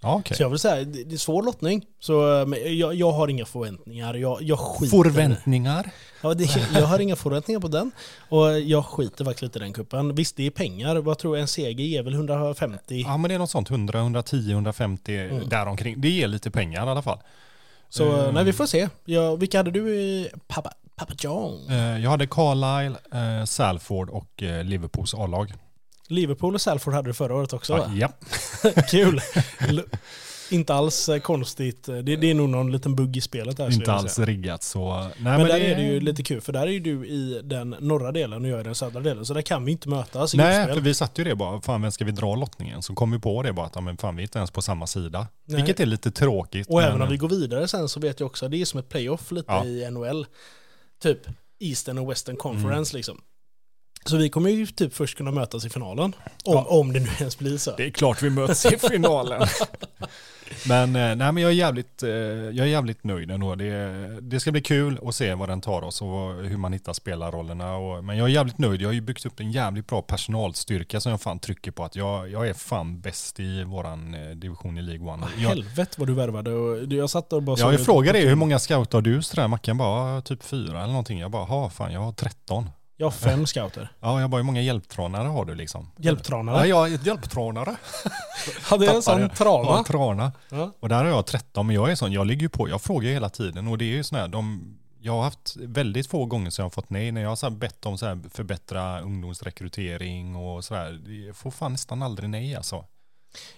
Ja, 0.00 0.14
okej. 0.14 0.36
Så 0.36 0.42
jag 0.42 0.50
vill 0.50 0.58
säga, 0.58 0.84
det 0.84 1.12
är 1.14 1.18
svår 1.18 1.42
lottning. 1.42 1.82
Så 2.00 2.42
eh, 2.54 2.58
jag, 2.72 2.94
jag 2.94 3.12
har 3.12 3.28
inga 3.28 3.44
förväntningar. 3.44 4.14
Jag, 4.14 4.42
jag 4.42 4.58
skiter. 4.58 4.96
Förväntningar? 4.96 5.90
Ja, 6.22 6.34
det, 6.34 6.56
jag 6.74 6.86
har 6.86 6.98
inga 6.98 7.16
förväntningar 7.16 7.60
på 7.60 7.68
den. 7.68 7.90
Och 8.28 8.60
jag 8.60 8.84
skiter 8.84 9.24
faktiskt 9.24 9.42
lite 9.42 9.58
i 9.58 9.62
den 9.62 9.72
kuppen. 9.72 10.14
Visst, 10.14 10.36
det 10.36 10.46
är 10.46 10.50
pengar. 10.50 10.96
Vad 10.96 11.18
tror 11.18 11.36
jag 11.36 11.40
en 11.42 11.48
seger 11.48 11.84
ger 11.84 12.02
väl 12.02 12.14
150? 12.14 13.02
Ja 13.06 13.16
men 13.16 13.28
det 13.28 13.34
är 13.34 13.38
något 13.38 13.50
sånt, 13.50 13.70
100, 13.70 13.98
110, 13.98 14.50
150 14.50 15.16
Mm. 15.18 15.48
däromkring. 15.48 16.00
Det 16.00 16.08
ger 16.08 16.28
lite 16.28 16.50
pengar 16.50 16.86
i 16.86 16.90
alla 16.90 17.02
fall. 17.02 17.18
Så 17.88 18.04
Eh, 18.26 18.32
nej, 18.32 18.44
vi 18.44 18.52
får 18.52 18.66
se. 18.66 18.88
Ja, 19.04 19.36
vilka 19.36 19.58
hade 19.58 19.70
du 19.70 19.94
i 19.94 20.28
Papa, 20.46 20.72
Papa 20.96 21.12
John? 21.18 21.66
eh, 21.70 21.76
Jag 21.98 22.10
hade 22.10 22.26
Carlisle, 22.26 23.46
Salford 23.46 24.10
och 24.10 24.42
Liverpools 24.64 25.14
A-lag. 25.14 25.52
Liverpool 26.08 26.54
och 26.54 26.60
Salford 26.60 26.94
hade 26.94 27.08
du 27.08 27.14
förra 27.14 27.34
året 27.34 27.52
också 27.52 27.76
va? 27.76 27.92
ja. 27.96 28.08
Kul! 28.90 29.20
Inte 30.50 30.74
alls 30.74 31.08
eh, 31.08 31.18
konstigt. 31.20 31.82
Det, 31.84 32.02
det 32.02 32.30
är 32.30 32.34
nog 32.34 32.48
någon 32.48 32.72
liten 32.72 32.96
bugg 32.96 33.16
i 33.16 33.20
spelet 33.20 33.56
där. 33.56 33.72
inte 33.72 33.92
alls 33.92 34.12
säga. 34.12 34.26
riggat 34.26 34.62
så. 34.62 34.98
Nej, 35.00 35.12
Men, 35.18 35.40
där 35.40 35.60
är 35.60 35.76
det 35.76 35.82
ju 35.82 36.00
lite 36.00 36.22
kul, 36.22 36.40
för 36.40 36.52
där 36.52 36.60
är 36.62 36.66
ju 36.70 36.80
du 36.80 37.06
i 37.06 37.40
den 37.44 37.70
norra 37.80 38.12
delen 38.12 38.44
och 38.44 38.50
jag 38.50 38.60
i 38.60 38.62
den 38.62 38.74
södra 38.74 39.00
delen. 39.00 39.26
Så 39.26 39.34
där 39.34 39.42
kan 39.42 39.64
vi 39.64 39.72
inte 39.72 39.88
mötas 39.88 40.34
i 40.34 40.36
Nej, 40.36 40.74
för 40.74 40.80
vi 40.80 40.94
satt 40.94 41.18
ju 41.18 41.24
det 41.24 41.34
bara, 41.34 41.60
fan 41.60 41.82
vem 41.82 41.90
ska 41.92 42.04
vi 42.04 42.10
dra 42.12 42.34
lottningen? 42.34 42.82
Så 42.82 42.94
kom 42.94 43.10
vi 43.10 43.18
på 43.18 43.42
det 43.42 43.52
bara 43.52 43.66
att 43.66 43.84
men 43.84 43.96
fan 43.96 44.16
vi 44.16 44.22
är 44.22 44.24
inte 44.24 44.38
ens 44.38 44.50
på 44.50 44.62
samma 44.62 44.86
sida. 44.86 45.26
Nej. 45.44 45.56
Vilket 45.56 45.80
är 45.80 45.86
lite 45.86 46.10
tråkigt. 46.10 46.66
Och 46.68 46.82
även 46.82 46.92
men- 46.92 47.02
om 47.02 47.08
vi 47.08 47.16
går 47.16 47.28
vidare 47.28 47.68
sen 47.68 47.88
så 47.88 48.00
vet 48.00 48.20
jag 48.20 48.26
också 48.26 48.44
att 48.44 48.50
det 48.50 48.60
är 48.60 48.64
som 48.64 48.80
ett 48.80 48.88
playoff 48.88 49.30
lite 49.30 49.52
Ja. 49.52 49.64
i 49.64 49.90
NHL. 49.90 50.26
Typ 51.02 51.18
Eastern 51.60 51.98
och 51.98 52.10
Western 52.10 52.36
Conference 52.36 52.92
Mm. 52.92 52.98
liksom. 52.98 53.20
Så 54.08 54.16
vi 54.16 54.28
kommer 54.28 54.50
ju 54.50 54.66
typ 54.66 54.94
först 54.94 55.16
kunna 55.16 55.30
mötas 55.30 55.64
i 55.64 55.70
finalen. 55.70 56.12
Om, 56.44 56.66
om 56.66 56.92
det 56.92 57.00
nu 57.00 57.08
ens 57.18 57.38
blir 57.38 57.58
så. 57.58 57.76
Det 57.76 57.86
är 57.86 57.90
klart 57.90 58.22
vi 58.22 58.30
möts 58.30 58.66
i 58.66 58.78
finalen. 58.78 59.46
men, 60.68 60.96
eh, 60.96 61.16
nej, 61.16 61.32
men 61.32 61.36
jag, 61.36 61.50
är 61.50 61.54
jävligt, 61.54 62.02
eh, 62.02 62.10
jag 62.10 62.58
är 62.58 62.64
jävligt 62.64 63.04
nöjd 63.04 63.30
ändå. 63.30 63.54
Det, 63.54 64.20
det 64.20 64.40
ska 64.40 64.52
bli 64.52 64.60
kul 64.60 64.98
att 65.06 65.14
se 65.14 65.34
vad 65.34 65.48
den 65.48 65.60
tar 65.60 65.82
oss 65.82 66.02
och 66.02 66.34
hur 66.34 66.56
man 66.56 66.72
hittar 66.72 66.92
spelarrollerna. 66.92 67.76
Och, 67.76 68.04
men 68.04 68.16
jag 68.16 68.24
är 68.24 68.32
jävligt 68.32 68.58
nöjd. 68.58 68.82
Jag 68.82 68.88
har 68.88 68.92
ju 68.92 69.00
byggt 69.00 69.26
upp 69.26 69.40
en 69.40 69.52
jävligt 69.52 69.86
bra 69.86 70.02
personalstyrka 70.02 71.00
som 71.00 71.10
jag 71.10 71.20
fan 71.20 71.38
trycker 71.38 71.70
på 71.70 71.84
att 71.84 71.96
jag, 71.96 72.30
jag 72.30 72.48
är 72.48 72.54
fan 72.54 73.00
bäst 73.00 73.40
i 73.40 73.64
våran 73.64 74.14
eh, 74.14 74.30
division 74.30 74.78
i 74.78 74.82
League 74.82 75.12
One. 75.12 75.26
Jag, 75.38 75.48
Helvete 75.48 75.94
vad 75.98 76.08
du 76.08 76.14
värvade. 76.14 76.52
Och 76.52 76.92
jag 76.92 77.10
satt 77.10 77.32
och 77.32 77.42
bara 77.42 77.58
jag, 77.58 77.74
jag 77.74 77.84
frågade 77.84 78.18
dig 78.18 78.28
hur 78.28 78.34
många 78.34 78.58
scouter 78.58 78.98
har 78.98 79.02
du? 79.02 79.48
Mackan 79.48 79.78
bara 79.78 80.22
typ 80.22 80.42
fyra 80.42 80.78
eller 80.78 80.86
någonting. 80.86 81.18
Jag 81.18 81.30
bara, 81.30 81.44
ha 81.44 81.70
fan 81.70 81.92
jag 81.92 82.00
har 82.00 82.12
13. 82.12 82.70
Jag 82.98 83.06
har 83.06 83.10
fem 83.10 83.46
scouter. 83.46 83.92
Ja, 84.00 84.20
jag 84.20 84.30
bara, 84.30 84.36
hur 84.36 84.42
många 84.44 84.60
hjälptranare 84.60 85.28
har 85.28 85.44
du 85.44 85.54
liksom? 85.54 85.90
Hjälptranare. 85.98 86.56
Ja, 86.56 86.66
jag 86.66 86.90
är 86.90 86.94
ett 86.94 87.06
hjälptranare. 87.06 87.76
Hade 88.62 88.84
jag 88.86 88.94
en 88.94 89.02
sån 89.02 89.20
Ja, 89.20 89.28
trana? 89.28 89.84
trana. 89.84 90.32
Ja. 90.50 90.72
Och 90.80 90.88
där 90.88 90.96
har 91.04 91.10
jag 91.10 91.26
13, 91.26 91.66
men 91.66 91.76
jag 91.76 91.90
är 91.90 91.94
sån, 91.94 92.12
jag 92.12 92.26
ligger 92.26 92.42
ju 92.42 92.48
på, 92.48 92.68
jag 92.68 92.82
frågar 92.82 93.10
hela 93.10 93.28
tiden 93.28 93.68
och 93.68 93.78
det 93.78 93.84
är 93.84 93.96
ju 93.96 94.04
sån 94.04 94.18
här, 94.18 94.28
de, 94.28 94.76
jag 95.00 95.12
har 95.12 95.22
haft 95.22 95.56
väldigt 95.56 96.06
få 96.06 96.24
gånger 96.24 96.50
som 96.50 96.62
jag 96.62 96.64
har 96.64 96.70
fått 96.70 96.90
nej 96.90 97.12
när 97.12 97.20
jag 97.20 97.28
har 97.28 97.36
så 97.36 97.50
bett 97.50 97.86
om 97.86 97.98
så 97.98 98.06
här 98.06 98.20
förbättra 98.34 99.00
ungdomsrekrytering 99.00 100.36
och 100.36 100.64
så 100.64 100.74
här, 100.74 101.10
jag 101.26 101.36
får 101.36 101.50
fan 101.50 101.72
nästan 101.72 102.02
aldrig 102.02 102.30
nej 102.30 102.56
alltså. 102.56 102.84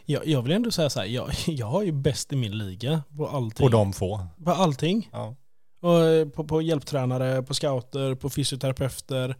Jag, 0.04 0.26
jag 0.26 0.42
vill 0.42 0.52
ändå 0.52 0.70
säga 0.70 0.90
så 0.90 1.00
här, 1.00 1.06
jag, 1.06 1.30
jag 1.46 1.66
har 1.66 1.82
ju 1.82 1.92
bäst 1.92 2.32
i 2.32 2.36
min 2.36 2.58
liga 2.58 3.02
på 3.16 3.28
allting. 3.28 3.66
På 3.66 3.72
de 3.72 3.92
få. 3.92 4.26
På 4.44 4.50
allting. 4.50 5.08
Ja. 5.12 5.34
Eh, 5.82 6.28
på, 6.28 6.44
på 6.44 6.62
hjälptränare, 6.62 7.42
på 7.42 7.54
scouter, 7.54 8.14
på 8.14 8.30
fysioterapeuter. 8.30 9.36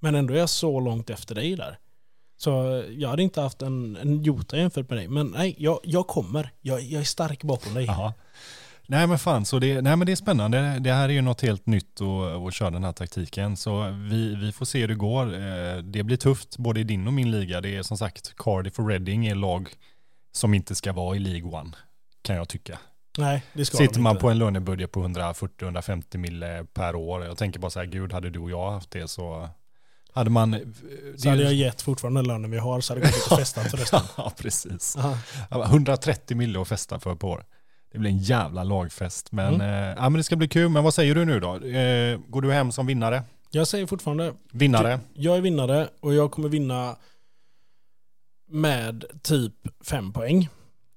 Men 0.00 0.14
ändå 0.14 0.34
är 0.34 0.38
jag 0.38 0.50
så 0.50 0.80
långt 0.80 1.10
efter 1.10 1.34
dig 1.34 1.56
där. 1.56 1.78
Så 2.36 2.78
eh, 2.78 2.84
jag 2.90 3.08
hade 3.08 3.22
inte 3.22 3.40
haft 3.40 3.62
en, 3.62 3.96
en 3.96 4.22
jota 4.22 4.56
jämfört 4.56 4.90
med 4.90 4.98
dig. 4.98 5.08
Men 5.08 5.26
nej, 5.26 5.54
jag, 5.58 5.80
jag 5.82 6.06
kommer. 6.06 6.50
Jag, 6.60 6.82
jag 6.82 7.00
är 7.00 7.04
stark 7.04 7.42
bakom 7.42 7.74
dig. 7.74 7.88
Aha. 7.88 8.12
Nej 8.86 9.06
men 9.06 9.18
fan, 9.18 9.44
så 9.44 9.58
det, 9.58 9.82
nej, 9.82 9.96
men 9.96 10.06
det 10.06 10.12
är 10.12 10.16
spännande. 10.16 10.78
Det 10.80 10.92
här 10.92 11.08
är 11.08 11.12
ju 11.12 11.20
något 11.20 11.40
helt 11.40 11.66
nytt 11.66 12.00
att, 12.00 12.46
att 12.46 12.54
köra 12.54 12.70
den 12.70 12.84
här 12.84 12.92
taktiken. 12.92 13.56
Så 13.56 13.90
vi, 14.10 14.34
vi 14.34 14.52
får 14.52 14.64
se 14.64 14.80
hur 14.80 14.88
det 14.88 14.94
går. 14.94 15.34
Eh, 15.34 15.76
det 15.82 16.02
blir 16.02 16.16
tufft 16.16 16.56
både 16.58 16.80
i 16.80 16.84
din 16.84 17.06
och 17.06 17.12
min 17.12 17.30
liga. 17.30 17.60
Det 17.60 17.76
är 17.76 17.82
som 17.82 17.98
sagt 17.98 18.36
Cardiff 18.36 18.78
och 18.78 18.88
Reading 18.88 19.26
är 19.26 19.34
lag 19.34 19.68
som 20.32 20.54
inte 20.54 20.74
ska 20.74 20.92
vara 20.92 21.16
i 21.16 21.18
League 21.18 21.60
One, 21.60 21.72
kan 22.22 22.36
jag 22.36 22.48
tycka. 22.48 22.78
Nej, 23.18 23.42
det 23.52 23.64
ska 23.64 23.76
Sitter 23.76 23.94
de 23.94 24.00
man 24.00 24.10
inte. 24.10 24.20
på 24.20 24.30
en 24.30 24.38
lönebudget 24.38 24.92
på 24.92 25.04
140-150 25.04 26.18
mille 26.18 26.64
per 26.64 26.94
år. 26.94 27.24
Jag 27.24 27.38
tänker 27.38 27.60
bara 27.60 27.70
så 27.70 27.78
här, 27.78 27.86
gud 27.86 28.12
hade 28.12 28.30
du 28.30 28.38
och 28.38 28.50
jag 28.50 28.70
haft 28.70 28.90
det 28.90 29.08
så 29.08 29.48
hade 30.12 30.30
man... 30.30 30.74
Så 31.16 31.28
hade 31.28 31.42
jag 31.42 31.54
gett 31.54 31.82
fortfarande 31.82 32.22
lönen 32.22 32.50
vi 32.50 32.58
har 32.58 32.80
så 32.80 32.92
hade 32.92 33.06
jag 33.06 33.12
gått 33.12 33.26
ut 33.26 33.26
och 33.32 33.38
festat 33.38 33.70
förresten. 33.70 34.00
Ja, 34.16 34.32
precis. 34.38 34.96
Aha. 34.96 35.64
130 35.64 36.36
mille 36.36 36.60
att 36.60 36.68
festa 36.68 37.00
för 37.00 37.14
på 37.14 37.28
år. 37.28 37.44
Det 37.92 37.98
blir 37.98 38.10
en 38.10 38.18
jävla 38.18 38.64
lagfest. 38.64 39.32
Men, 39.32 39.54
mm. 39.54 39.90
eh, 39.90 39.94
ja, 39.96 40.08
men 40.08 40.12
det 40.12 40.24
ska 40.24 40.36
bli 40.36 40.48
kul. 40.48 40.68
Men 40.68 40.84
vad 40.84 40.94
säger 40.94 41.14
du 41.14 41.24
nu 41.24 41.40
då? 41.40 41.54
Eh, 41.54 42.18
går 42.28 42.42
du 42.42 42.52
hem 42.52 42.72
som 42.72 42.86
vinnare? 42.86 43.22
Jag 43.50 43.68
säger 43.68 43.86
fortfarande... 43.86 44.34
Vinnare? 44.52 45.00
Jag 45.14 45.36
är 45.36 45.40
vinnare 45.40 45.88
och 46.00 46.14
jag 46.14 46.30
kommer 46.30 46.48
vinna 46.48 46.96
med 48.48 49.04
typ 49.22 49.54
fem 49.84 50.12
poäng. 50.12 50.48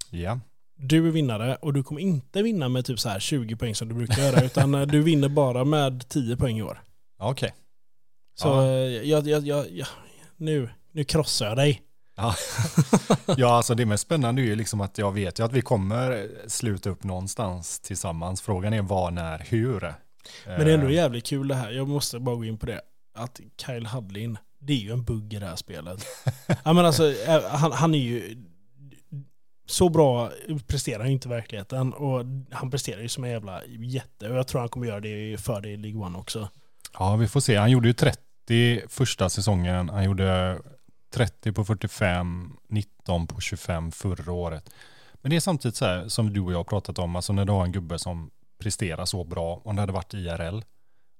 Ja. 0.09 0.39
Du 0.85 1.07
är 1.07 1.11
vinnare 1.11 1.55
och 1.55 1.73
du 1.73 1.83
kommer 1.83 2.01
inte 2.01 2.41
vinna 2.41 2.69
med 2.69 2.85
typ 2.85 2.99
så 2.99 3.09
här 3.09 3.19
20 3.19 3.55
poäng 3.55 3.75
som 3.75 3.89
du 3.89 3.95
brukar 3.95 4.21
göra 4.21 4.41
utan 4.41 4.75
eh, 4.75 4.81
du 4.81 5.01
vinner 5.01 5.29
bara 5.29 5.63
med 5.63 6.09
10 6.09 6.37
poäng 6.37 6.57
i 6.57 6.61
år. 6.61 6.81
Okej. 7.19 7.31
Okay. 7.31 7.49
Så 8.35 8.47
ja. 8.47 8.65
Eh, 8.65 9.09
jag, 9.09 9.27
jag, 9.27 9.47
jag, 9.47 9.71
jag, 9.71 9.87
nu, 10.37 10.69
nu 10.91 11.03
krossar 11.03 11.47
jag 11.47 11.57
dig. 11.57 11.81
Ja. 12.15 12.35
ja, 13.37 13.55
alltså 13.55 13.75
det 13.75 13.85
mest 13.85 14.03
spännande 14.03 14.41
är 14.41 14.43
ju 14.43 14.55
liksom 14.55 14.81
att 14.81 14.97
jag 14.97 15.11
vet 15.11 15.39
ju 15.39 15.45
att 15.45 15.53
vi 15.53 15.61
kommer 15.61 16.29
sluta 16.47 16.89
upp 16.89 17.03
någonstans 17.03 17.79
tillsammans. 17.79 18.41
Frågan 18.41 18.73
är 18.73 18.81
var, 18.81 19.11
när, 19.11 19.39
hur. 19.39 19.79
Men 20.45 20.65
det 20.65 20.71
är 20.71 20.73
ändå 20.73 20.87
eh. 20.87 20.93
jävligt 20.93 21.25
kul 21.25 21.47
det 21.47 21.55
här. 21.55 21.71
Jag 21.71 21.87
måste 21.87 22.19
bara 22.19 22.35
gå 22.35 22.45
in 22.45 22.57
på 22.57 22.65
det. 22.65 22.81
Att 23.15 23.39
Kyle 23.65 23.85
Hadlin, 23.85 24.37
det 24.59 24.73
är 24.73 24.77
ju 24.77 24.91
en 24.91 25.03
bugg 25.03 25.33
i 25.33 25.39
det 25.39 25.45
här 25.45 25.55
spelet. 25.55 26.05
ja, 26.63 26.73
men 26.73 26.85
alltså, 26.85 27.13
han, 27.49 27.71
han 27.71 27.95
är 27.95 27.99
ju 27.99 28.45
så 29.65 29.89
bra 29.89 30.31
presterar 30.67 30.99
han 30.99 31.11
inte 31.11 31.27
i 31.27 31.31
verkligheten. 31.31 31.93
Och 31.93 32.25
han 32.51 32.71
presterar 32.71 33.01
ju 33.01 33.09
som 33.09 33.23
en 33.23 33.29
jävla 33.29 33.61
jätte. 33.65 34.29
Och 34.29 34.37
jag 34.37 34.47
tror 34.47 34.59
han 34.59 34.69
kommer 34.69 34.87
göra 34.87 34.99
det 34.99 35.41
för 35.41 35.61
det 35.61 35.69
i 35.69 35.77
League 35.77 36.01
One 36.01 36.17
också. 36.17 36.49
Ja, 36.93 37.15
vi 37.15 37.27
får 37.27 37.39
se. 37.39 37.55
Han 37.55 37.71
gjorde 37.71 37.87
ju 37.87 37.93
30 37.93 38.81
första 38.89 39.29
säsongen. 39.29 39.89
Han 39.89 40.03
gjorde 40.03 40.59
30 41.13 41.51
på 41.51 41.65
45, 41.65 42.57
19 42.69 43.27
på 43.27 43.41
25 43.41 43.91
förra 43.91 44.31
året. 44.31 44.69
Men 45.13 45.29
det 45.29 45.35
är 45.35 45.39
samtidigt 45.39 45.75
så 45.75 45.85
här 45.85 46.07
som 46.07 46.33
du 46.33 46.41
och 46.41 46.51
jag 46.51 46.57
har 46.57 46.63
pratat 46.63 46.99
om, 46.99 47.15
alltså 47.15 47.33
när 47.33 47.45
du 47.45 47.51
har 47.51 47.63
en 47.63 47.71
gubbe 47.71 47.99
som 47.99 48.31
presterar 48.59 49.05
så 49.05 49.23
bra, 49.23 49.61
om 49.63 49.75
det 49.75 49.81
hade 49.81 49.93
varit 49.93 50.13
IRL, 50.13 50.57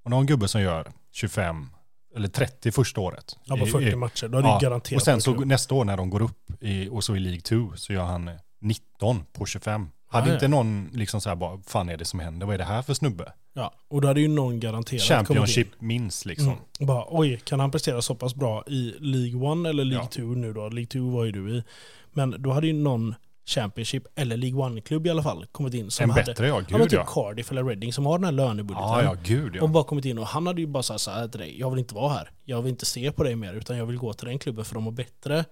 och 0.04 0.10
du 0.10 0.16
har 0.16 0.22
en 0.22 0.26
gubbe 0.26 0.48
som 0.48 0.62
gör 0.62 0.92
25 1.12 1.70
eller 2.16 2.28
30 2.28 2.72
första 2.72 3.02
året. 3.02 3.38
Ja, 3.44 3.58
på 3.58 3.66
40 3.66 3.90
i, 3.90 3.96
matcher. 3.96 4.28
Då 4.28 4.38
är 4.38 4.42
det 4.42 4.48
ja, 4.48 4.60
garanterat. 4.62 5.02
Och 5.02 5.06
sen 5.06 5.22
så 5.22 5.34
nästa 5.34 5.76
år 5.76 5.86
när 5.86 5.98
de 5.98 6.10
går 6.10 6.22
upp 6.22 6.64
i, 6.64 6.90
och 6.90 7.04
så 7.04 7.16
i 7.16 7.20
League 7.20 7.42
2 7.42 7.72
så 7.76 7.94
gör 7.94 8.04
han 8.04 8.30
19 8.62 9.24
på 9.34 9.46
25. 9.46 9.88
Hade 10.08 10.28
ja, 10.28 10.34
inte 10.34 10.48
någon 10.48 10.90
liksom 10.94 11.22
så 11.22 11.30
här 11.30 11.36
bara, 11.36 11.60
fan 11.68 11.90
är 11.90 11.98
det 11.98 12.06
som 12.06 12.20
händer? 12.20 12.46
Vad 12.46 12.54
är 12.54 12.58
det 12.58 12.64
här 12.64 12.82
för 12.82 12.94
snubbe? 12.94 13.34
Ja, 13.54 13.74
och 13.88 14.02
då 14.02 14.08
hade 14.08 14.22
ju 14.22 14.28
någon 14.28 14.60
garanterat 14.60 15.04
Championship 15.04 15.68
minst 15.80 16.26
liksom. 16.26 16.48
Mm. 16.48 16.60
Bara, 16.80 17.06
oj, 17.10 17.42
kan 17.44 17.60
han 17.60 17.72
prestera 17.72 18.02
så 18.02 18.16
pass 18.16 18.36
bra 18.36 18.64
i 18.68 18.96
League 19.00 19.62
1 19.62 19.68
eller 19.68 19.86
League 19.86 20.08
2 20.08 20.22
ja. 20.22 20.28
nu 20.28 20.54
då? 20.54 20.70
League 20.70 20.86
2 20.86 21.00
var 21.00 21.26
ju 21.26 21.32
du 21.32 21.58
i. 21.58 21.64
Men 22.12 22.36
då 22.40 22.52
hade 22.52 22.68
ju 22.68 22.74
någon 22.74 23.16
Championship 23.46 24.04
eller 24.16 24.38
League 24.38 24.62
One-klubb 24.62 25.08
i 25.08 25.10
alla 25.10 25.24
fall 25.24 25.46
kommit 25.52 25.74
in. 25.74 25.92
Som 25.92 26.04
en 26.04 26.10
hade, 26.10 26.24
bättre 26.24 26.48
ja, 26.48 26.60
gud 26.60 26.80
ja. 26.82 26.86
Typ 26.88 27.06
Cardiff 27.06 27.52
eller 27.52 27.64
Reading 27.64 27.94
som 27.94 28.06
har 28.06 28.18
den 28.18 28.26
här 28.26 28.32
lönebudgeten. 28.32 28.90
Ja, 28.90 29.04
ja, 29.04 29.16
gud 29.24 29.56
ja. 29.56 29.64
Och 29.64 29.70
bara 29.70 29.84
kommit 29.84 30.06
in 30.06 30.18
och 30.18 30.28
han 30.28 30.48
hade 30.48 30.62
ju 30.62 30.68
bara 30.68 30.84
sagt 30.84 31.02
så 31.02 31.12
här 31.12 31.28
till 31.28 31.40
dig, 31.40 31.60
jag 31.60 31.70
vill 31.70 31.80
inte 31.80 31.96
vara 31.96 32.14
här. 32.14 32.32
Jag 32.44 32.62
vill 32.62 32.70
inte 32.70 32.86
se 32.86 33.12
på 33.12 33.24
dig 33.24 33.36
mer 33.36 33.54
utan 33.54 33.78
jag 33.78 33.86
vill 33.86 33.98
gå 33.98 34.14
till 34.14 34.28
den 34.28 34.40
klubben 34.40 34.66
för 34.66 34.74
de 34.74 34.84
har 34.86 34.92
bättre 34.92 35.46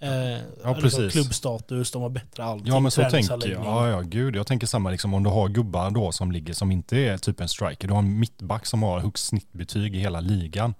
Eh, 0.00 0.38
ja, 0.64 0.74
precis. 0.80 1.12
Klubbstatus, 1.12 1.90
de 1.90 2.02
har 2.02 2.08
bättre 2.08 2.44
allting. 2.44 2.66
Ja, 2.66 2.80
men 2.80 2.90
så 2.90 3.10
tänker 3.10 3.48
jag. 3.48 3.64
Ja, 3.64 3.88
ja, 3.88 4.00
gud. 4.00 4.36
Jag 4.36 4.46
tänker 4.46 4.66
samma, 4.66 4.90
liksom, 4.90 5.14
om 5.14 5.22
du 5.22 5.30
har 5.30 5.48
gubbar 5.48 5.90
då 5.90 6.12
som 6.12 6.32
ligger 6.32 6.54
som 6.54 6.72
inte 6.72 6.96
är 6.96 7.18
typ 7.18 7.40
en 7.40 7.48
striker. 7.48 7.88
Du 7.88 7.94
har 7.94 7.98
en 7.98 8.18
mittback 8.18 8.66
som 8.66 8.82
har 8.82 9.00
högst 9.00 9.26
snittbetyg 9.26 9.96
i 9.96 9.98
hela 9.98 10.20
ligan. 10.20 10.74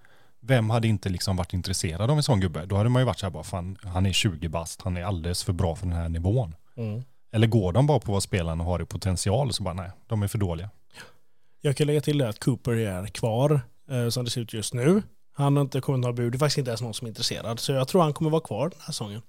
Vem 0.48 0.70
hade 0.70 0.88
inte 0.88 1.08
liksom 1.08 1.36
varit 1.36 1.52
intresserad 1.52 2.10
av 2.10 2.16
en 2.16 2.22
sån 2.22 2.40
gubbe? 2.40 2.66
Då 2.66 2.76
hade 2.76 2.88
man 2.88 3.02
ju 3.02 3.06
varit 3.06 3.18
så 3.18 3.26
här 3.26 3.30
bara, 3.30 3.44
fan, 3.44 3.76
han 3.82 4.06
är 4.06 4.12
20 4.12 4.48
bast, 4.48 4.82
han 4.82 4.96
är 4.96 5.04
alldeles 5.04 5.44
för 5.44 5.52
bra 5.52 5.76
för 5.76 5.86
den 5.86 5.96
här 5.96 6.08
nivån. 6.08 6.54
Mm. 6.76 7.02
Eller 7.32 7.46
går 7.46 7.72
de 7.72 7.86
bara 7.86 8.00
på 8.00 8.12
vad 8.12 8.22
spelarna 8.22 8.64
har 8.64 8.82
i 8.82 8.84
potential 8.84 9.52
så 9.52 9.62
bara 9.62 9.74
nej, 9.74 9.90
de 10.06 10.22
är 10.22 10.28
för 10.28 10.38
dåliga. 10.38 10.70
Jag 11.60 11.76
kan 11.76 11.86
lägga 11.86 12.00
till 12.00 12.18
det 12.18 12.28
att 12.28 12.38
Cooper 12.38 12.72
är 12.72 13.06
kvar 13.06 13.60
eh, 13.90 14.08
som 14.08 14.24
det 14.24 14.30
ser 14.30 14.40
ut 14.40 14.52
just 14.52 14.74
nu. 14.74 15.02
Han 15.32 15.56
har 15.56 15.62
inte 15.62 15.80
kommit 15.80 16.00
några 16.00 16.12
bud, 16.12 16.32
det 16.32 16.36
är 16.36 16.38
faktiskt 16.38 16.58
inte 16.58 16.70
ens 16.70 16.82
någon 16.82 16.94
som 16.94 17.06
är 17.06 17.08
intresserad. 17.08 17.60
Så 17.60 17.72
jag 17.72 17.88
tror 17.88 18.02
han 18.02 18.12
kommer 18.12 18.30
vara 18.30 18.40
kvar 18.40 18.68
den 18.68 18.78
här 18.80 18.92
säsongen. 18.92 19.22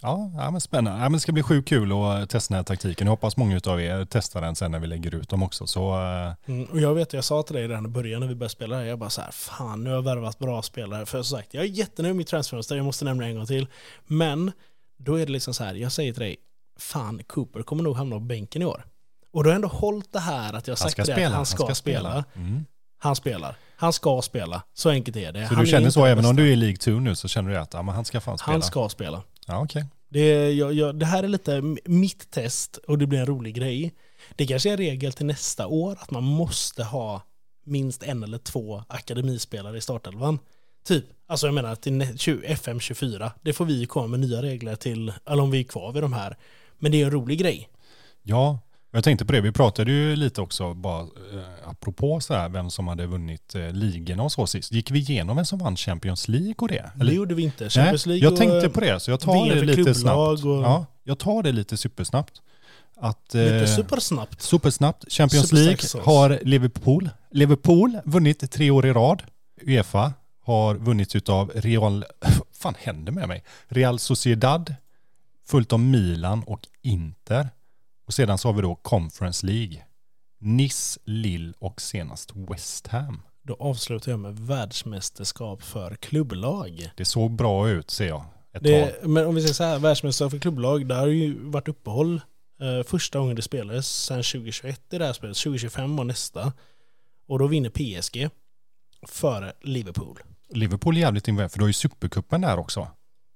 Ja, 0.00 0.30
ja 0.36 0.50
men 0.50 0.60
spännande. 0.60 0.98
Ja, 0.98 1.02
men 1.02 1.12
det 1.12 1.20
ska 1.20 1.32
bli 1.32 1.42
sjukt 1.42 1.68
kul 1.68 1.92
att 1.92 2.30
testa 2.30 2.54
den 2.54 2.58
här 2.58 2.64
taktiken. 2.64 3.06
Jag 3.06 3.12
hoppas 3.12 3.36
många 3.36 3.60
av 3.66 3.80
er 3.80 4.06
testar 4.10 4.40
den 4.40 4.54
sen 4.54 4.70
när 4.70 4.78
vi 4.78 4.86
lägger 4.86 5.14
ut 5.14 5.28
dem 5.28 5.42
också. 5.42 5.66
Så, 5.66 5.94
uh... 5.94 6.32
mm, 6.46 6.64
och 6.64 6.80
jag 6.80 6.94
vet, 6.94 7.12
jag 7.12 7.24
sa 7.24 7.42
till 7.42 7.56
dig 7.56 7.68
redan 7.68 7.84
i 7.86 7.88
början 7.88 8.20
när 8.20 8.28
vi 8.28 8.34
började 8.34 8.52
spela 8.52 8.76
här, 8.76 8.84
jag 8.84 8.98
bara 8.98 9.10
så 9.10 9.20
här, 9.20 9.30
fan 9.30 9.84
nu 9.84 9.90
har 9.90 9.96
jag 9.96 10.02
värvat 10.02 10.38
bra 10.38 10.62
spelare. 10.62 11.06
För 11.06 11.22
som 11.22 11.38
sagt, 11.38 11.54
jag 11.54 11.64
är 11.64 11.68
jättenöjd 11.68 12.14
med 12.14 12.18
mitt 12.18 12.28
transferfönster, 12.28 12.76
jag 12.76 12.84
måste 12.84 13.04
nämna 13.04 13.26
en 13.26 13.36
gång 13.36 13.46
till. 13.46 13.66
Men 14.06 14.52
då 14.98 15.14
är 15.14 15.26
det 15.26 15.32
liksom 15.32 15.54
så 15.54 15.64
här, 15.64 15.74
jag 15.74 15.92
säger 15.92 16.12
till 16.12 16.22
dig, 16.22 16.36
fan 16.78 17.22
Cooper 17.26 17.62
kommer 17.62 17.82
nog 17.82 17.96
hamna 17.96 18.16
på 18.16 18.20
bänken 18.20 18.62
i 18.62 18.64
år. 18.64 18.84
Och 19.32 19.44
då 19.44 19.50
har 19.50 19.54
ändå 19.54 19.68
hållit 19.68 20.12
det 20.12 20.20
här 20.20 20.52
att 20.52 20.68
jag 20.68 20.78
sagt 20.78 20.96
det, 20.96 21.02
att 21.02 21.08
han 21.08 21.16
ska, 21.16 21.36
han 21.36 21.46
ska 21.46 21.74
spela. 21.74 21.74
spela. 21.74 22.24
Mm. 22.34 22.64
Han 22.98 23.16
spelar. 23.16 23.56
Han 23.76 23.92
ska 23.92 24.22
spela. 24.22 24.62
Så 24.74 24.90
enkelt 24.90 25.16
är 25.16 25.32
det. 25.32 25.48
Så 25.48 25.54
han 25.54 25.64
du 25.64 25.70
känner 25.70 25.90
så 25.90 26.04
även 26.04 26.26
om 26.26 26.36
du 26.36 26.42
är 26.42 26.52
i 26.52 26.56
League 26.56 26.76
2 26.76 26.90
nu 26.90 27.14
så 27.16 27.28
känner 27.28 27.50
du 27.50 27.56
att 27.56 27.74
ja, 27.74 27.82
men 27.82 27.94
han 27.94 28.04
ska 28.04 28.20
fan 28.20 28.38
spela? 28.38 28.52
Han 28.52 28.62
ska 28.62 28.88
spela. 28.88 29.22
Ja. 29.46 29.62
Okay. 29.62 29.84
Det, 30.08 30.92
det 30.92 31.06
här 31.06 31.22
är 31.22 31.28
lite 31.28 31.62
mitt 31.84 32.30
test 32.30 32.76
och 32.76 32.98
det 32.98 33.06
blir 33.06 33.18
en 33.18 33.26
rolig 33.26 33.54
grej. 33.54 33.94
Det 34.36 34.46
kanske 34.46 34.68
är 34.68 34.72
en 34.72 34.78
regel 34.78 35.12
till 35.12 35.26
nästa 35.26 35.66
år 35.66 35.98
att 36.00 36.10
man 36.10 36.22
måste 36.22 36.84
ha 36.84 37.22
minst 37.64 38.02
en 38.02 38.22
eller 38.22 38.38
två 38.38 38.82
akademispelare 38.88 39.78
i 39.78 39.80
startelvan. 39.80 40.38
Typ, 40.86 41.04
alltså 41.26 41.46
jag 41.46 41.54
menar 41.54 41.74
till 41.74 42.02
FM24, 42.02 43.30
det 43.42 43.52
får 43.52 43.64
vi 43.64 43.86
komma 43.86 44.06
med 44.06 44.20
nya 44.20 44.42
regler 44.42 44.76
till, 44.76 45.12
eller 45.26 45.42
om 45.42 45.50
vi 45.50 45.60
är 45.60 45.64
kvar 45.64 45.92
vid 45.92 46.02
de 46.02 46.12
här. 46.12 46.36
Men 46.78 46.92
det 46.92 47.00
är 47.00 47.04
en 47.04 47.10
rolig 47.10 47.38
grej. 47.38 47.68
Ja, 48.22 48.58
jag 48.94 49.04
tänkte 49.04 49.24
på 49.24 49.32
det, 49.32 49.40
vi 49.40 49.52
pratade 49.52 49.92
ju 49.92 50.16
lite 50.16 50.40
också, 50.40 50.74
bara 50.74 51.00
eh, 51.00 51.68
apropå 51.70 52.20
så 52.20 52.34
här, 52.34 52.48
vem 52.48 52.70
som 52.70 52.88
hade 52.88 53.06
vunnit 53.06 53.54
eh, 53.54 53.70
ligorna 53.70 54.22
och 54.22 54.32
så 54.32 54.46
sist. 54.46 54.72
Gick 54.72 54.90
vi 54.90 54.98
igenom 54.98 55.36
vem 55.36 55.44
som 55.44 55.58
vann 55.58 55.76
Champions 55.76 56.28
League 56.28 56.54
och 56.58 56.68
det? 56.68 56.90
Eller? 56.94 57.10
Det 57.10 57.16
gjorde 57.16 57.34
vi 57.34 57.42
inte. 57.42 57.70
Champions 57.70 58.06
League 58.06 58.24
jag 58.24 58.36
tänkte 58.36 58.68
på 58.68 58.80
det, 58.80 59.00
så 59.00 59.10
jag 59.10 59.20
tar 59.20 59.54
det 59.54 59.62
lite 59.62 59.94
snabbt. 59.94 60.44
Och... 60.44 60.62
Ja, 60.62 60.86
jag 61.04 61.18
tar 61.18 61.42
det 61.42 61.52
lite 61.52 61.76
supersnabbt. 61.76 62.42
Att, 62.96 63.34
lite 63.34 63.56
eh, 63.56 63.66
supersnabbt. 63.66 64.42
Supersnabbt. 64.42 65.12
Champions 65.12 65.52
League 65.52 66.02
har 66.02 66.38
Liverpool. 66.42 67.10
Liverpool 67.30 67.98
vunnit 68.04 68.52
tre 68.52 68.70
år 68.70 68.86
i 68.86 68.92
rad. 68.92 69.22
Uefa 69.62 70.12
har 70.44 70.74
vunnit 70.74 71.16
utav 71.16 71.52
Real, 71.54 72.04
fan 72.52 72.74
händer 72.78 73.12
med 73.12 73.28
mig? 73.28 73.44
Real 73.68 73.98
Sociedad, 73.98 74.74
fullt 75.46 75.72
av 75.72 75.80
Milan 75.80 76.42
och 76.42 76.60
Inter. 76.82 77.48
Och 78.06 78.14
sedan 78.14 78.38
så 78.38 78.48
har 78.48 78.52
vi 78.52 78.62
då 78.62 78.74
Conference 78.74 79.46
League. 79.46 79.82
Nice, 80.40 81.00
Lille 81.04 81.52
och 81.58 81.80
senast 81.80 82.32
West 82.34 82.86
Ham. 82.86 83.22
Då 83.42 83.56
avslutar 83.60 84.12
jag 84.12 84.20
med 84.20 84.38
världsmästerskap 84.38 85.62
för 85.62 85.94
klubblag. 85.94 86.90
Det 86.96 87.04
såg 87.04 87.32
bra 87.32 87.68
ut 87.68 87.90
ser 87.90 88.08
jag. 88.08 88.24
Det, 88.60 89.04
men 89.04 89.26
om 89.26 89.34
vi 89.34 89.40
säger 89.40 89.54
så 89.54 89.64
här, 89.64 89.78
världsmästerskap 89.78 90.30
för 90.30 90.38
klubblag, 90.38 90.86
där 90.86 90.96
har 90.96 91.06
ju 91.06 91.38
varit 91.38 91.68
uppehåll 91.68 92.20
eh, 92.60 92.86
första 92.86 93.18
gången 93.18 93.36
det 93.36 93.42
spelades 93.42 94.04
sedan 94.04 94.22
2021 94.22 94.80
i 94.90 94.98
det 94.98 95.06
här 95.06 95.12
spelet. 95.12 95.36
2025 95.36 95.96
var 95.96 96.04
nästa. 96.04 96.52
Och 97.28 97.38
då 97.38 97.46
vinner 97.46 97.70
PSG 97.70 98.28
före 99.08 99.52
Liverpool. 99.60 100.18
Liverpool 100.48 100.96
är 100.96 101.00
jävligt 101.00 101.28
involverad, 101.28 101.52
för 101.52 101.58
du 101.58 101.62
har 101.62 101.68
ju 101.68 101.72
supercupen 101.72 102.40
där 102.40 102.58
också. 102.58 102.88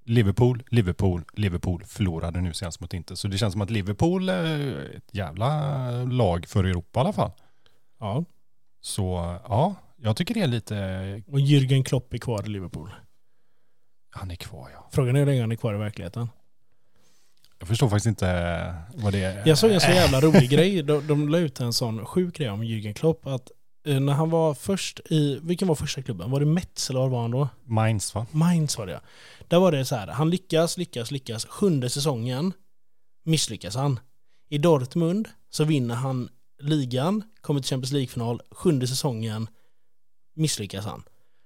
Liverpool, 0.09 0.63
Liverpool, 0.71 1.25
Liverpool 1.33 1.85
förlorade 1.85 2.41
nu 2.41 2.55
senast 2.55 2.81
mot 2.81 2.95
Inter. 2.95 3.15
Så 3.15 3.29
det 3.29 3.39
känns 3.39 3.53
som 3.53 3.63
att 3.63 3.71
Liverpool 3.71 4.29
är 4.29 4.91
ett 4.97 5.15
jävla 5.15 5.91
lag 6.05 6.47
för 6.47 6.65
Europa 6.65 6.99
i 6.99 7.01
alla 7.01 7.13
fall. 7.13 7.31
Ja. 8.01 8.25
Så 8.81 9.37
ja, 9.49 9.75
jag 9.97 10.17
tycker 10.17 10.35
det 10.35 10.41
är 10.41 10.47
lite... 10.47 11.23
Och 11.27 11.39
Jürgen 11.39 11.85
Klopp 11.85 12.15
är 12.15 12.19
kvar 12.19 12.47
i 12.47 12.49
Liverpool. 12.49 12.91
Han 14.11 14.31
är 14.31 14.37
kvar 14.37 14.71
ja. 14.75 14.89
Frågan 14.93 15.17
är 15.17 15.19
hur 15.19 15.27
länge 15.27 15.41
han 15.41 15.53
är 15.53 15.57
kvar 15.57 15.75
i 15.75 15.79
verkligheten. 15.79 16.29
Jag 17.59 17.69
förstår 17.69 17.89
faktiskt 17.89 18.07
inte 18.07 18.75
vad 18.95 19.13
det 19.13 19.25
är. 19.25 19.49
Jag 19.49 19.59
såg 19.59 19.71
en 19.71 19.81
så 19.81 19.91
jävla 19.91 20.21
rolig 20.21 20.51
grej. 20.51 20.83
De, 20.83 21.07
de 21.07 21.29
la 21.29 21.39
ut 21.39 21.61
en 21.61 21.73
sån 21.73 22.07
sjuk 22.07 22.37
grej 22.37 22.51
om 22.51 22.63
Jürgen 22.63 22.93
Klopp. 22.93 23.27
Att 23.27 23.51
när 23.85 24.13
han 24.13 24.31
var 24.31 24.55
först 24.55 25.01
i, 25.11 25.39
vilken 25.43 25.69
var 25.69 25.75
första 25.75 26.03
klubben? 26.03 26.31
Var 26.31 26.41
det 26.41 26.47
Metz 26.47 26.91
eller 26.91 27.01
var 27.01 27.09
var 27.09 27.23
han 27.23 27.31
då? 27.31 27.49
Mainz 27.65 28.15
va? 28.15 28.27
Mainz 28.31 28.79
var 28.79 28.87
det 28.87 28.93
ja. 28.93 29.01
Där 29.49 29.59
var 29.59 29.73
det 29.73 29.85
så 29.85 29.97
här, 29.97 30.07
han 30.07 30.31
lyckas, 30.31 30.77
lyckas, 30.77 31.11
lyckas. 31.11 31.47
Sjunde 31.47 31.91
säsongen 31.91 32.53
misslyckas 33.25 33.75
han. 33.75 34.01
I 34.49 34.59
Dortmund 34.59 35.29
så 35.51 35.65
vinner 35.65 35.95
han 35.95 36.29
ligan, 36.61 37.23
kommer 37.41 37.61
till 37.61 37.71
Champions 37.71 37.93
League-final. 37.93 38.41
Sjunde 38.51 38.87
säsongen 38.87 39.49
misslyckas 40.35 40.85
han. 40.85 41.03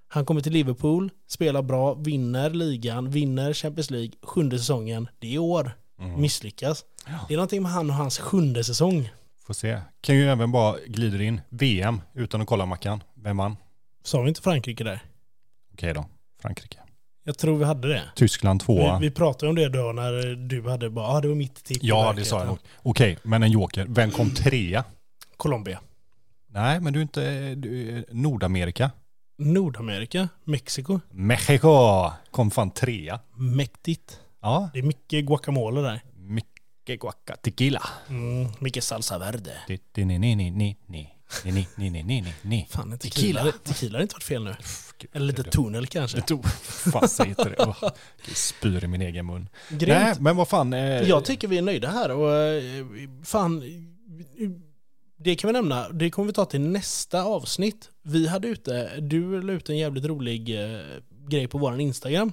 Han 0.09 0.25
kommer 0.25 0.41
till 0.41 0.53
Liverpool, 0.53 1.11
spelar 1.29 1.63
bra, 1.63 1.95
vinner 1.95 2.51
ligan, 2.51 3.11
vinner 3.11 3.53
Champions 3.53 3.91
League. 3.91 4.11
Sjunde 4.23 4.59
säsongen, 4.59 5.09
det 5.19 5.35
är 5.35 5.39
år. 5.39 5.73
Mm. 5.99 6.21
Misslyckas. 6.21 6.85
Ja. 7.07 7.19
Det 7.29 7.35
är 7.35 7.37
någonting 7.37 7.63
med 7.63 7.73
han 7.73 7.91
och 7.91 7.97
hans 7.97 8.19
sjunde 8.19 8.65
säsong. 8.65 9.11
Får 9.47 9.55
se. 9.55 9.81
Kan 10.01 10.17
ju 10.17 10.29
även 10.31 10.53
bara 10.53 10.77
glida 10.87 11.23
in. 11.25 11.41
VM 11.49 12.01
utan 12.15 12.41
att 12.41 12.47
kolla 12.47 12.67
Mackan. 12.67 13.03
Vem 13.15 13.37
vann? 13.37 13.57
Sa 14.05 14.23
vi 14.23 14.29
inte 14.29 14.43
Frankrike 14.43 14.85
där? 14.85 15.03
Okej 15.73 15.95
då. 15.95 16.05
Frankrike. 16.43 16.79
Jag 17.25 17.39
tror 17.39 17.59
vi 17.59 17.65
hade 17.65 17.89
det. 17.89 18.03
Tyskland 18.15 18.61
tvåa. 18.61 18.99
Vi, 18.99 19.07
vi 19.09 19.15
pratade 19.15 19.51
om 19.51 19.57
det 19.57 19.69
då 19.69 19.93
när 19.93 20.35
du 20.35 20.69
hade 20.71 20.91
bara, 20.91 21.07
ah, 21.07 21.21
det 21.21 21.29
var 21.29 21.35
mitt 21.35 21.65
tipp. 21.65 21.79
Ja, 21.83 21.97
det 21.97 22.03
verkligheten." 22.05 22.25
sa 22.31 22.39
jag 22.39 22.47
nog. 22.47 22.59
Okej, 22.83 23.19
men 23.23 23.43
en 23.43 23.51
joker. 23.51 23.87
Vem 23.89 24.11
kom 24.11 24.31
trea? 24.31 24.85
Colombia. 25.37 25.81
Nej, 26.49 26.81
men 26.81 26.93
du 26.93 26.99
är 26.99 27.03
inte... 27.03 27.55
Du 27.55 27.89
är 27.99 28.05
Nordamerika. 28.11 28.91
Nordamerika, 29.39 30.29
Mexiko. 30.45 31.01
Mexiko 31.11 32.11
kom 32.31 32.51
fan 32.51 32.71
trea. 32.71 33.21
Mäktigt. 33.37 34.21
Ja, 34.43 34.71
Det 34.73 34.79
är 34.79 34.83
mycket 34.83 35.25
guacamole 35.25 35.81
där 35.81 36.01
kekuakka. 36.87 37.37
Tequila. 37.37 37.83
Mm, 38.09 38.49
mycket 38.59 38.85
salsa 38.85 39.19
verde. 39.19 39.57
Ni, 39.69 39.79
ni, 40.05 40.19
ni, 40.19 40.35
ni, 40.35 40.51
ni, 40.51 40.77
ni. 40.87 41.09
Ni, 41.45 41.67
ni, 41.77 41.91
ni, 41.91 42.03
ni, 42.03 42.35
ni. 42.43 42.67
Fan, 42.71 42.99
tequila. 42.99 43.41
tequila. 43.41 43.53
Tequila 43.65 43.99
har 43.99 44.03
inte 44.03 44.15
varit 44.15 44.25
fel 44.25 44.45
nu. 44.45 44.55
Eller 45.13 45.27
lite 45.27 45.43
tunnel 45.43 45.87
kanske. 45.87 46.21
To 46.21 46.43
fan, 46.43 47.09
säg 47.09 47.29
inte 47.29 47.49
det. 47.49 47.57
Oh, 47.57 47.91
Gud, 48.27 48.37
spyr 48.37 48.85
i 48.85 48.87
min 48.87 49.03
egen 49.03 49.27
mun. 49.27 49.49
Grymt. 49.69 49.89
Nej, 49.89 50.15
men 50.21 50.37
vad 50.37 50.49
fan. 50.49 50.73
Eh... 50.73 50.81
Jag 50.81 51.25
tycker 51.25 51.49
vi 51.49 51.59
är 51.59 51.63
nöjda 51.63 51.91
här 51.91 52.11
och 52.11 52.33
eh, 52.33 52.85
fan. 53.25 53.63
Det 55.17 55.37
kan 55.37 55.49
vi 55.49 55.53
nämna, 55.53 55.89
det 55.89 56.11
kommer 56.11 56.27
vi 56.27 56.33
ta 56.33 56.45
till 56.45 56.61
nästa 56.61 57.25
avsnitt. 57.25 57.91
Vi 58.03 58.29
hade 58.29 58.49
ute, 58.49 59.01
du 59.01 59.43
la 59.43 59.53
ut 59.53 59.69
en 59.69 59.77
jävligt 59.77 60.05
rolig 60.05 60.63
eh, 60.65 60.81
grej 61.29 61.49
på 61.49 61.59
vår 61.59 61.81
Instagram. 61.81 62.33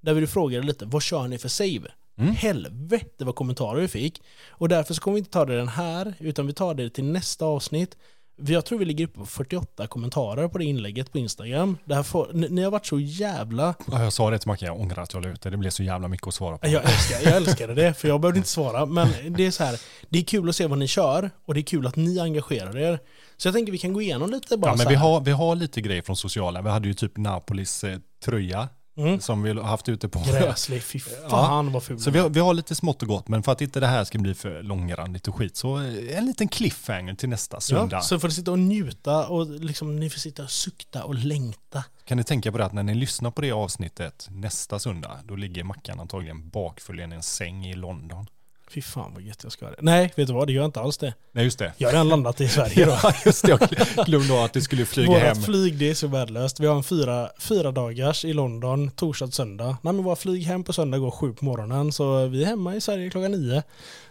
Där 0.00 0.14
vi 0.14 0.26
frågade 0.26 0.66
lite, 0.66 0.84
vad 0.84 1.02
kör 1.02 1.28
ni 1.28 1.38
för 1.38 1.48
save? 1.48 1.92
Mm. 2.18 2.34
Helvete 2.34 3.24
vad 3.24 3.34
kommentarer 3.34 3.80
vi 3.80 3.88
fick. 3.88 4.22
Och 4.48 4.68
därför 4.68 4.94
så 4.94 5.00
kommer 5.00 5.14
vi 5.14 5.18
inte 5.18 5.30
ta 5.30 5.44
det 5.44 5.56
den 5.56 5.68
här, 5.68 6.14
utan 6.18 6.46
vi 6.46 6.52
tar 6.52 6.74
det 6.74 6.90
till 6.90 7.04
nästa 7.04 7.44
avsnitt. 7.44 7.96
Jag 8.36 8.64
tror 8.64 8.78
vi 8.78 8.84
ligger 8.84 9.04
uppe 9.04 9.18
på 9.18 9.26
48 9.26 9.86
kommentarer 9.86 10.48
på 10.48 10.58
det 10.58 10.64
inlägget 10.64 11.12
på 11.12 11.18
Instagram. 11.18 11.78
Det 11.84 11.94
här 11.94 12.02
får, 12.02 12.30
ni, 12.32 12.48
ni 12.48 12.62
har 12.62 12.70
varit 12.70 12.86
så 12.86 13.00
jävla 13.00 13.74
Ja, 13.90 14.02
jag 14.02 14.12
sa 14.12 14.30
det 14.30 14.38
till 14.38 14.48
Macke, 14.48 14.66
jag 14.66 14.80
ångrar 14.80 15.02
att 15.02 15.14
jag 15.14 15.22
la 15.22 15.28
ut 15.28 15.42
det. 15.42 15.50
Det 15.50 15.56
blev 15.56 15.70
så 15.70 15.82
jävla 15.82 16.08
mycket 16.08 16.26
att 16.26 16.34
svara 16.34 16.58
på. 16.58 16.66
jag, 16.68 16.84
älskar, 16.84 17.30
jag 17.30 17.36
älskade 17.36 17.74
det, 17.74 17.94
för 17.94 18.08
jag 18.08 18.20
behövde 18.20 18.38
inte 18.38 18.50
svara. 18.50 18.86
Men 18.86 19.08
det 19.36 19.46
är 19.46 19.50
så 19.50 19.64
här, 19.64 19.80
det 20.08 20.18
är 20.18 20.22
kul 20.22 20.48
att 20.48 20.56
se 20.56 20.66
vad 20.66 20.78
ni 20.78 20.86
kör 20.86 21.30
och 21.44 21.54
det 21.54 21.60
är 21.60 21.62
kul 21.62 21.86
att 21.86 21.96
ni 21.96 22.20
engagerar 22.20 22.78
er. 22.78 22.98
Så 23.36 23.48
jag 23.48 23.54
tänker 23.54 23.72
vi 23.72 23.78
kan 23.78 23.92
gå 23.92 24.02
igenom 24.02 24.30
lite 24.30 24.56
bara 24.56 24.70
Ja, 24.72 24.76
men 24.76 24.88
vi 24.88 24.94
har, 24.94 25.20
vi 25.20 25.30
har 25.30 25.54
lite 25.54 25.80
grejer 25.80 26.02
från 26.02 26.16
sociala. 26.16 26.62
Vi 26.62 26.70
hade 26.70 26.88
ju 26.88 26.94
typ 26.94 27.16
Napolis 27.16 27.84
eh, 27.84 27.98
tröja 28.24 28.68
Mm. 28.96 29.20
som 29.20 29.42
vi 29.42 29.50
har 29.52 29.62
haft 29.62 29.88
ute 29.88 30.08
på. 30.08 30.22
Gräslig, 30.26 30.82
fy 30.82 30.98
fan 31.30 31.72
vad 31.72 31.82
ful. 31.82 32.00
Så 32.00 32.10
vi 32.10 32.18
har, 32.18 32.28
vi 32.28 32.40
har 32.40 32.54
lite 32.54 32.74
smått 32.74 33.02
och 33.02 33.08
gott, 33.08 33.28
men 33.28 33.42
för 33.42 33.52
att 33.52 33.60
inte 33.60 33.80
det 33.80 33.86
här 33.86 34.04
ska 34.04 34.18
bli 34.18 34.34
för 34.34 34.62
långrandigt 34.62 35.28
och 35.28 35.36
skit 35.36 35.56
så 35.56 35.76
en 35.76 36.26
liten 36.26 36.48
cliffhanger 36.48 37.14
till 37.14 37.28
nästa 37.28 37.60
söndag. 37.60 37.96
ja, 37.96 38.00
så 38.02 38.20
får 38.20 38.28
ni 38.28 38.34
sitta 38.34 38.50
och 38.50 38.58
njuta 38.58 39.28
och 39.28 39.46
liksom, 39.46 39.96
ni 39.96 40.10
får 40.10 40.18
sitta 40.20 40.42
och 40.42 40.50
sukta 40.50 41.04
och 41.04 41.14
längta. 41.14 41.84
Kan 42.04 42.16
ni 42.16 42.24
tänka 42.24 42.52
på 42.52 42.58
det 42.58 42.64
att 42.64 42.72
när 42.72 42.82
ni 42.82 42.94
lyssnar 42.94 43.30
på 43.30 43.40
det 43.40 43.52
avsnittet 43.52 44.28
nästa 44.30 44.78
söndag, 44.78 45.18
då 45.24 45.36
ligger 45.36 45.64
Mackan 45.64 46.00
antagligen 46.00 46.48
bakfull 46.48 47.00
i 47.00 47.02
en 47.02 47.22
säng 47.22 47.66
i 47.66 47.74
London. 47.74 48.26
Fy 48.70 48.82
fan 48.82 49.10
vad 49.14 49.22
gött 49.22 49.40
jag 49.42 49.52
ska 49.52 49.64
ha 49.66 49.70
det. 49.72 49.78
Nej, 49.80 50.12
vet 50.16 50.26
du 50.26 50.32
vad? 50.32 50.46
Det 50.46 50.52
gör 50.52 50.64
inte 50.64 50.80
alls 50.80 50.98
det. 50.98 51.14
Nej 51.32 51.44
just 51.44 51.58
det. 51.58 51.72
Jag 51.76 51.88
har 51.88 51.92
redan 51.92 52.08
landat 52.08 52.40
i 52.40 52.48
Sverige 52.48 52.84
då. 52.84 52.98
Ja 53.02 53.12
just 53.24 53.46
det, 53.46 53.58
jag 53.96 54.06
glömde 54.06 54.44
att 54.44 54.52
du 54.52 54.60
skulle 54.60 54.86
flyga 54.86 55.08
Vårat 55.08 55.22
hem. 55.22 55.42
flyg 55.42 55.78
det 55.78 55.90
är 55.90 55.94
så 55.94 56.06
värdelöst. 56.06 56.60
Vi 56.60 56.66
har 56.66 56.76
en 56.76 56.82
fyra, 56.84 57.28
fyra 57.38 57.72
dagars 57.72 58.24
i 58.24 58.32
London, 58.32 58.90
torsdag 58.90 59.26
till 59.26 59.34
söndag. 59.34 59.76
Nej 59.82 59.92
men 59.92 60.02
våra 60.04 60.16
flyg 60.16 60.42
hem 60.42 60.64
på 60.64 60.72
söndag 60.72 60.98
går 60.98 61.10
sju 61.10 61.32
på 61.32 61.44
morgonen. 61.44 61.92
Så 61.92 62.26
vi 62.26 62.42
är 62.42 62.46
hemma 62.46 62.74
i 62.74 62.80
Sverige 62.80 63.10
klockan 63.10 63.32
nio. 63.32 63.62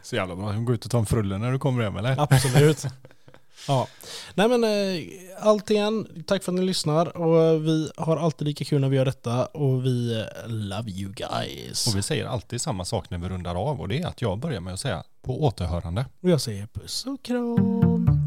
Så 0.04 0.16
jävla 0.16 0.36
bra, 0.36 0.52
gå 0.52 0.74
ut 0.74 0.86
och 0.86 0.92
ta 0.92 0.98
en 1.00 1.06
frulle 1.06 1.38
när 1.38 1.52
du 1.52 1.60
kommer 1.60 1.84
hem 1.84 1.98
eller? 1.98 2.20
Absolut. 2.20 2.86
ja. 3.68 3.88
Nej 4.34 4.48
men 4.50 4.64
eh, 4.64 5.48
allt 5.48 5.70
igen, 5.70 6.24
tack 6.28 6.44
för 6.44 6.52
att 6.52 6.60
ni 6.60 6.66
lyssnar 6.66 7.18
och 7.18 7.66
vi 7.68 7.92
har 7.98 8.18
alltid 8.18 8.48
lika 8.48 8.66
kul 8.66 8.82
när 8.82 8.90
vi 8.90 8.98
gör 8.98 9.06
detta 9.06 9.46
och 9.46 9.86
vi 9.86 10.20
eh, 10.20 10.48
love 10.48 10.92
you 10.92 11.12
guys. 11.12 11.88
Och 11.88 11.98
vi 11.98 12.02
säger 12.02 12.26
alltid 12.26 12.62
samma 12.62 12.86
sak 12.86 13.10
när 13.10 13.18
vi 13.18 13.30
rundar 13.30 13.56
av 13.56 13.82
och 13.82 13.88
det 13.88 14.02
är 14.02 14.08
att 14.08 14.22
jag 14.22 14.38
börjar 14.38 14.60
med 14.60 14.74
att 14.74 14.80
säga 14.80 15.04
på 15.22 15.44
återhörande. 15.44 16.06
Och 16.22 16.30
jag 16.30 16.42
säger 16.42 16.68
puss 16.68 17.06
och 17.06 17.24
kram. 17.24 18.23